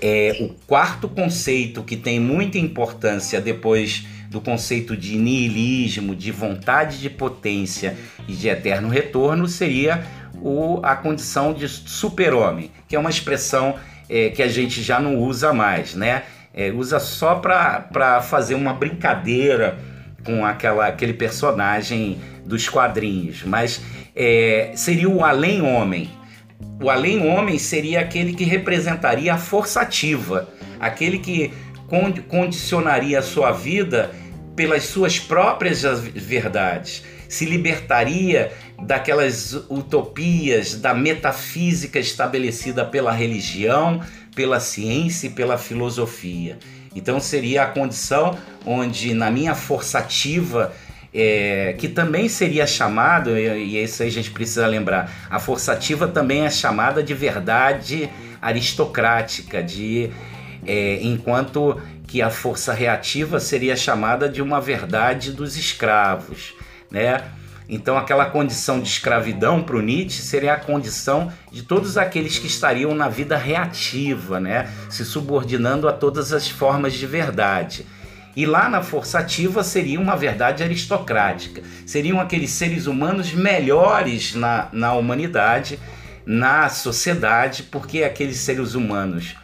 É, 0.00 0.36
o 0.40 0.48
quarto 0.66 1.08
conceito 1.08 1.82
que 1.82 1.96
tem 1.96 2.20
muita 2.20 2.58
importância 2.58 3.40
depois 3.40 4.06
do 4.30 4.40
conceito 4.40 4.96
de 4.96 5.16
niilismo, 5.16 6.14
de 6.14 6.30
vontade 6.30 7.00
de 7.00 7.08
potência 7.08 7.96
e 8.28 8.34
de 8.34 8.48
eterno 8.48 8.88
retorno 8.88 9.48
seria 9.48 10.04
o, 10.34 10.80
a 10.82 10.94
condição 10.94 11.52
de 11.52 11.66
super-homem, 11.68 12.70
que 12.86 12.94
é 12.94 12.98
uma 12.98 13.10
expressão 13.10 13.76
é, 14.08 14.28
que 14.28 14.42
a 14.42 14.48
gente 14.48 14.82
já 14.82 15.00
não 15.00 15.16
usa 15.16 15.52
mais, 15.52 15.94
né? 15.94 16.22
É, 16.54 16.70
usa 16.72 16.98
só 16.98 17.36
para 17.36 18.20
fazer 18.22 18.54
uma 18.54 18.72
brincadeira 18.72 19.78
com 20.24 20.44
aquela, 20.44 20.86
aquele 20.86 21.12
personagem 21.12 22.18
dos 22.48 22.68
quadrinhos, 22.68 23.42
mas 23.44 23.80
é, 24.16 24.72
seria 24.74 25.08
o 25.08 25.22
além-homem. 25.22 26.10
O 26.82 26.90
além-homem 26.90 27.58
seria 27.58 28.00
aquele 28.00 28.32
que 28.32 28.44
representaria 28.44 29.34
a 29.34 29.38
força 29.38 29.82
ativa, 29.82 30.48
aquele 30.80 31.18
que 31.18 31.52
condicionaria 32.28 33.18
a 33.18 33.22
sua 33.22 33.52
vida 33.52 34.10
pelas 34.56 34.84
suas 34.84 35.18
próprias 35.18 35.82
verdades, 36.14 37.04
se 37.28 37.44
libertaria 37.44 38.52
daquelas 38.82 39.52
utopias 39.68 40.74
da 40.74 40.94
metafísica 40.94 41.98
estabelecida 41.98 42.84
pela 42.84 43.12
religião, 43.12 44.00
pela 44.34 44.58
ciência 44.58 45.28
e 45.28 45.30
pela 45.30 45.58
filosofia. 45.58 46.58
Então 46.94 47.20
seria 47.20 47.64
a 47.64 47.66
condição 47.66 48.36
onde 48.66 49.14
na 49.14 49.30
minha 49.30 49.54
força 49.54 49.98
ativa 49.98 50.72
é, 51.12 51.74
que 51.78 51.88
também 51.88 52.28
seria 52.28 52.66
chamado, 52.66 53.36
e 53.38 53.82
isso 53.82 54.02
aí 54.02 54.08
a 54.08 54.12
gente 54.12 54.30
precisa 54.30 54.66
lembrar, 54.66 55.10
a 55.30 55.38
força 55.38 55.72
ativa 55.72 56.06
também 56.06 56.44
é 56.44 56.50
chamada 56.50 57.02
de 57.02 57.14
verdade 57.14 58.08
aristocrática, 58.40 59.62
de 59.62 60.10
é, 60.66 60.98
enquanto 61.02 61.80
que 62.06 62.22
a 62.22 62.30
força 62.30 62.72
reativa 62.72 63.40
seria 63.40 63.76
chamada 63.76 64.28
de 64.28 64.40
uma 64.40 64.60
verdade 64.60 65.32
dos 65.32 65.56
escravos, 65.56 66.54
né? 66.90 67.22
Então, 67.68 67.98
aquela 67.98 68.24
condição 68.24 68.80
de 68.80 68.88
escravidão 68.88 69.62
para 69.62 69.76
o 69.76 69.82
Nietzsche 69.82 70.22
seria 70.22 70.54
a 70.54 70.56
condição 70.56 71.30
de 71.52 71.62
todos 71.62 71.98
aqueles 71.98 72.38
que 72.38 72.46
estariam 72.46 72.94
na 72.94 73.10
vida 73.10 73.36
reativa, 73.36 74.40
né? 74.40 74.70
se 74.88 75.04
subordinando 75.04 75.86
a 75.86 75.92
todas 75.92 76.32
as 76.32 76.48
formas 76.48 76.94
de 76.94 77.06
verdade. 77.06 77.84
E 78.38 78.46
lá 78.46 78.68
na 78.68 78.84
força 78.84 79.18
ativa 79.18 79.64
seria 79.64 79.98
uma 79.98 80.14
verdade 80.14 80.62
aristocrática. 80.62 81.60
Seriam 81.84 82.20
aqueles 82.20 82.50
seres 82.50 82.86
humanos 82.86 83.32
melhores 83.32 84.32
na, 84.36 84.68
na 84.70 84.92
humanidade, 84.92 85.76
na 86.24 86.68
sociedade, 86.68 87.64
porque 87.64 88.04
aqueles 88.04 88.36
seres 88.36 88.76
humanos 88.76 89.34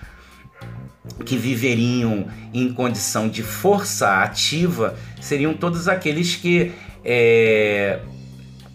que 1.27 1.37
viveriam 1.37 2.29
em 2.53 2.73
condição 2.73 3.29
de 3.29 3.43
força 3.43 4.23
ativa 4.23 4.97
seriam 5.21 5.55
todos 5.55 5.89
aqueles 5.89 6.37
que 6.37 6.71
é, 7.05 7.99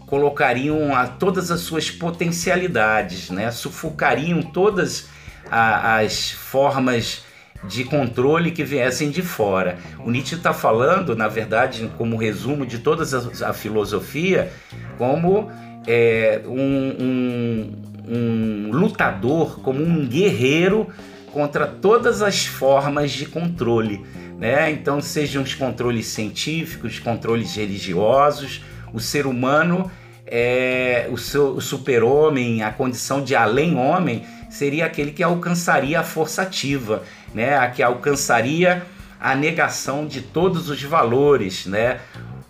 colocariam 0.05 0.93
a 0.93 1.07
todas 1.07 1.49
as 1.49 1.61
suas 1.61 1.89
potencialidades, 1.89 3.30
né? 3.30 3.51
sufocariam 3.51 4.41
todas 4.41 5.07
a, 5.49 5.99
as 5.99 6.32
formas 6.32 7.24
de 7.64 7.84
controle 7.84 8.51
que 8.51 8.64
viessem 8.64 9.10
de 9.10 9.22
fora. 9.22 9.78
O 9.99 10.12
Nietzsche 10.12 10.36
está 10.36 10.53
falando, 10.53 11.16
na 11.16 11.28
verdade, 11.28 11.89
como 11.97 12.16
resumo 12.16 12.66
de 12.66 12.80
toda 12.80 13.03
a, 13.45 13.53
filosofia, 13.53 14.51
como 14.97 15.51
é, 15.86 16.41
um, 16.45 16.95
um, 16.99 17.72
um 18.07 18.72
lutador, 18.72 19.60
como 19.62 19.84
um 19.84 20.07
guerreiro 20.07 20.88
contra 21.34 21.68
todas 21.68 22.22
as 22.22 22.45
formas 22.45 23.12
de 23.12 23.26
controle. 23.26 24.03
Né? 24.38 24.72
Então, 24.72 25.01
sejam 25.01 25.43
os 25.43 25.53
controles 25.53 26.07
científicos, 26.07 26.97
controles 26.97 27.55
religiosos, 27.55 28.64
o 28.93 28.99
ser 28.99 29.28
humano 29.28 29.91
é, 30.32 31.10
o, 31.10 31.14
o 31.14 31.62
super-homem, 31.62 32.62
a 32.62 32.72
condição 32.72 33.24
de 33.24 33.36
além-homem, 33.36 34.24
seria 34.49 34.85
aquele 34.85 35.11
que 35.11 35.23
alcançaria 35.23 35.99
a 35.99 36.03
força 36.03 36.41
ativa, 36.41 37.03
né? 37.33 37.57
a 37.57 37.69
que 37.69 37.83
alcançaria 37.83 38.83
a 39.19 39.35
negação 39.35 40.07
de 40.07 40.21
todos 40.21 40.69
os 40.69 40.81
valores, 40.81 41.65
né? 41.65 41.99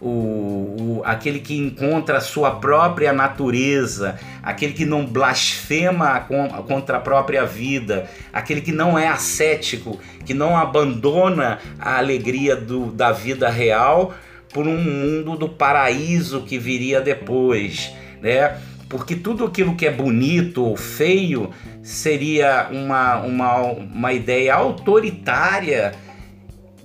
O, 0.01 0.07
o, 0.07 1.01
aquele 1.03 1.39
que 1.39 1.57
encontra 1.57 2.19
a 2.19 2.21
sua 2.21 2.51
própria 2.51 3.11
natureza, 3.11 4.17
aquele 4.41 4.71
que 4.71 4.85
não 4.85 5.05
blasfema 5.05 6.25
contra 6.67 6.97
a 6.97 6.99
própria 7.01 7.45
vida, 7.45 8.09
aquele 8.31 8.61
que 8.61 8.71
não 8.71 8.97
é 8.97 9.09
ascético, 9.09 9.99
que 10.25 10.33
não 10.33 10.55
abandona 10.55 11.59
a 11.77 11.97
alegria 11.97 12.55
do, 12.55 12.91
da 12.91 13.11
vida 13.11 13.49
real 13.49 14.13
por 14.53 14.65
um 14.65 14.77
mundo 14.77 15.35
do 15.35 15.49
paraíso 15.49 16.43
que 16.43 16.57
viria 16.57 17.01
depois, 17.01 17.91
né? 18.21 18.57
Porque 18.89 19.15
tudo 19.15 19.45
aquilo 19.45 19.75
que 19.75 19.85
é 19.85 19.91
bonito 19.91 20.65
ou 20.65 20.75
feio 20.75 21.51
seria 21.83 22.67
uma, 22.71 23.21
uma, 23.21 23.61
uma 23.61 24.11
ideia 24.13 24.55
autoritária 24.55 25.93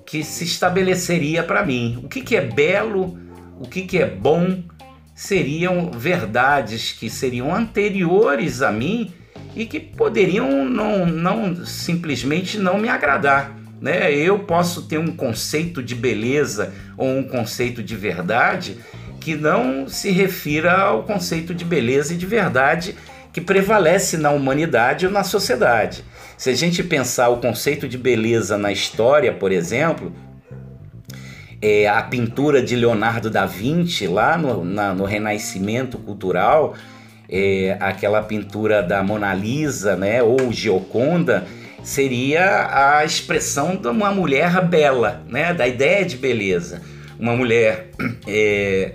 que 0.05 0.23
se 0.23 0.45
estabeleceria 0.45 1.43
para 1.43 1.65
mim. 1.65 1.99
O 2.05 2.09
que, 2.09 2.21
que 2.21 2.37
é 2.37 2.43
belo, 2.43 3.19
o 3.59 3.67
que, 3.67 3.83
que 3.83 3.99
é 3.99 4.07
bom, 4.07 4.63
seriam 5.15 5.91
verdades 5.91 6.93
que 6.93 7.09
seriam 7.09 7.55
anteriores 7.55 8.61
a 8.61 8.71
mim 8.71 9.11
e 9.57 9.65
que 9.65 9.81
poderiam 9.81 10.69
não, 10.69 11.07
não 11.07 11.65
simplesmente 11.65 12.59
não 12.59 12.79
me 12.79 12.89
agradar. 12.89 13.57
Né? 13.81 14.13
Eu 14.13 14.41
posso 14.41 14.83
ter 14.83 14.99
um 14.99 15.15
conceito 15.17 15.83
de 15.83 15.95
beleza 15.95 16.75
ou 16.97 17.09
um 17.09 17.23
conceito 17.23 17.83
de 17.83 17.97
verdade 17.97 18.79
que 19.25 19.35
não 19.35 19.89
se 19.89 20.11
refira 20.11 20.75
ao 20.75 21.03
conceito 21.03 21.55
de 21.55 21.65
beleza 21.65 22.13
e 22.13 22.17
de 22.17 22.27
verdade 22.27 22.95
que 23.33 23.41
prevalece 23.41 24.19
na 24.19 24.31
humanidade 24.31 25.07
ou 25.07 25.13
na 25.13 25.25
sociedade. 25.25 26.05
Se 26.37 26.51
a 26.51 26.55
gente 26.55 26.85
pensar 26.85 27.31
o 27.31 27.39
conceito 27.39 27.89
de 27.89 27.97
beleza 27.97 28.59
na 28.59 28.71
história, 28.71 29.33
por 29.33 29.51
exemplo, 29.51 30.13
é, 31.63 31.89
a 31.89 32.03
pintura 32.03 32.63
de 32.63 32.77
Leonardo 32.77 33.31
da 33.31 33.47
Vinci, 33.47 34.07
lá 34.07 34.37
no, 34.37 34.63
na, 34.63 34.93
no 34.93 35.07
Renascimento 35.07 35.97
Cultural, 35.97 36.75
é, 37.27 37.79
aquela 37.81 38.23
pintura 38.23 38.83
da 38.83 39.03
Mona 39.03 39.33
Lisa, 39.33 39.97
né, 39.97 40.23
ou 40.23 40.53
Gioconda, 40.53 41.47
seria 41.83 42.99
a 42.99 43.07
expressão 43.07 43.75
de 43.75 43.89
uma 43.89 44.13
mulher 44.13 44.63
bela, 44.67 45.23
né, 45.27 45.55
da 45.55 45.67
ideia 45.67 46.05
de 46.05 46.19
beleza. 46.19 46.83
Uma 47.19 47.35
mulher 47.35 47.89
é, 48.29 48.93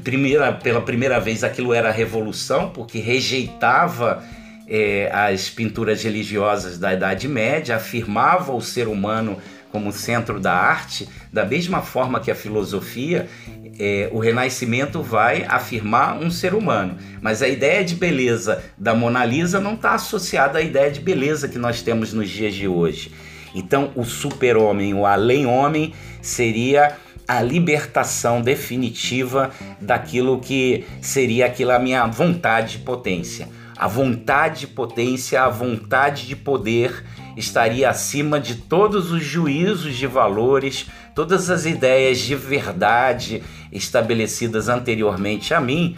primeira, 0.00 0.52
pela 0.52 0.80
primeira 0.80 1.18
vez 1.18 1.44
aquilo 1.44 1.72
era 1.72 1.90
revolução, 1.90 2.70
porque 2.70 2.98
rejeitava 2.98 4.22
é, 4.66 5.10
as 5.12 5.50
pinturas 5.50 6.02
religiosas 6.02 6.78
da 6.78 6.92
Idade 6.94 7.28
Média, 7.28 7.76
afirmava 7.76 8.52
o 8.52 8.60
ser 8.60 8.88
humano 8.88 9.38
como 9.70 9.92
centro 9.92 10.38
da 10.38 10.52
arte, 10.52 11.08
da 11.32 11.44
mesma 11.44 11.82
forma 11.82 12.20
que 12.20 12.30
a 12.30 12.34
filosofia, 12.34 13.28
é, 13.76 14.08
o 14.12 14.20
Renascimento 14.20 15.02
vai 15.02 15.44
afirmar 15.48 16.16
um 16.16 16.30
ser 16.30 16.54
humano. 16.54 16.96
Mas 17.20 17.42
a 17.42 17.48
ideia 17.48 17.84
de 17.84 17.96
beleza 17.96 18.62
da 18.78 18.94
Mona 18.94 19.24
Lisa 19.24 19.58
não 19.58 19.74
está 19.74 19.94
associada 19.94 20.60
à 20.60 20.62
ideia 20.62 20.92
de 20.92 21.00
beleza 21.00 21.48
que 21.48 21.58
nós 21.58 21.82
temos 21.82 22.12
nos 22.12 22.30
dias 22.30 22.54
de 22.54 22.68
hoje. 22.68 23.10
Então, 23.52 23.90
o 23.96 24.04
super-homem, 24.04 24.94
o 24.94 25.06
além-homem, 25.06 25.92
seria 26.22 26.96
a 27.26 27.40
libertação 27.40 28.42
definitiva 28.42 29.50
daquilo 29.80 30.40
que 30.40 30.84
seria 31.00 31.46
aquela 31.46 31.78
minha 31.78 32.06
vontade 32.06 32.72
de 32.72 32.84
potência. 32.84 33.48
A 33.76 33.88
vontade 33.88 34.60
de 34.60 34.66
potência, 34.68 35.42
a 35.42 35.48
vontade 35.48 36.26
de 36.26 36.36
poder 36.36 37.04
estaria 37.36 37.90
acima 37.90 38.38
de 38.38 38.56
todos 38.56 39.10
os 39.10 39.24
juízos 39.24 39.96
de 39.96 40.06
valores, 40.06 40.86
todas 41.14 41.50
as 41.50 41.66
ideias 41.66 42.18
de 42.18 42.36
verdade 42.36 43.42
estabelecidas 43.72 44.68
anteriormente 44.68 45.52
a 45.52 45.60
mim, 45.60 45.96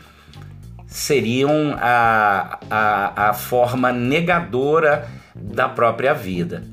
seriam 0.86 1.76
a, 1.78 2.58
a, 2.70 3.28
a 3.30 3.34
forma 3.34 3.92
negadora 3.92 5.08
da 5.34 5.68
própria 5.68 6.14
vida. 6.14 6.64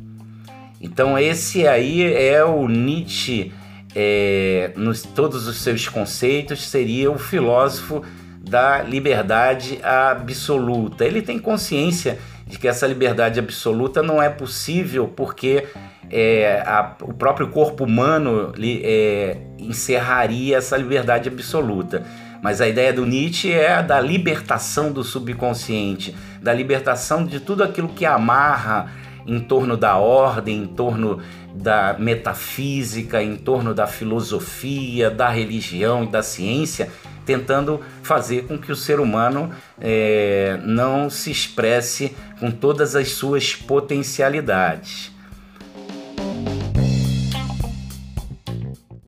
Então, 0.79 1.17
esse 1.17 1.67
aí 1.67 2.03
é 2.13 2.43
o 2.43 2.67
Nietzsche, 2.67 3.51
é, 3.95 4.71
nos 4.75 5.01
todos 5.03 5.47
os 5.47 5.57
seus 5.57 5.87
conceitos, 5.87 6.67
seria 6.67 7.11
o 7.11 7.17
filósofo 7.17 8.03
da 8.39 8.81
liberdade 8.81 9.79
absoluta. 9.83 11.05
Ele 11.05 11.21
tem 11.21 11.39
consciência 11.39 12.19
de 12.45 12.59
que 12.59 12.67
essa 12.67 12.85
liberdade 12.85 13.39
absoluta 13.39 14.03
não 14.03 14.21
é 14.21 14.29
possível 14.29 15.07
porque 15.07 15.65
é, 16.09 16.61
a, 16.65 16.95
o 17.01 17.13
próprio 17.13 17.47
corpo 17.49 17.85
humano 17.85 18.51
é, 18.59 19.37
encerraria 19.57 20.57
essa 20.57 20.77
liberdade 20.77 21.29
absoluta. 21.29 22.03
Mas 22.41 22.59
a 22.59 22.67
ideia 22.67 22.91
do 22.91 23.05
Nietzsche 23.05 23.51
é 23.51 23.75
a 23.75 23.81
da 23.81 24.01
libertação 24.01 24.91
do 24.91 25.01
subconsciente, 25.01 26.13
da 26.41 26.53
libertação 26.53 27.25
de 27.25 27.39
tudo 27.39 27.63
aquilo 27.63 27.87
que 27.87 28.05
amarra 28.05 28.91
em 29.25 29.39
torno 29.39 29.77
da 29.77 29.97
ordem, 29.97 30.63
em 30.63 30.67
torno 30.67 31.19
da 31.53 31.95
metafísica, 31.99 33.21
em 33.21 33.35
torno 33.35 33.73
da 33.73 33.85
filosofia, 33.85 35.09
da 35.09 35.29
religião 35.29 36.03
e 36.03 36.07
da 36.07 36.23
ciência 36.23 36.89
tentando 37.25 37.79
fazer 38.01 38.47
com 38.47 38.57
que 38.57 38.71
o 38.71 38.75
ser 38.75 38.99
humano 38.99 39.49
é, 39.79 40.59
não 40.63 41.09
se 41.09 41.31
expresse 41.31 42.15
com 42.39 42.51
todas 42.51 42.95
as 42.95 43.11
suas 43.11 43.55
potencialidades. 43.55 45.12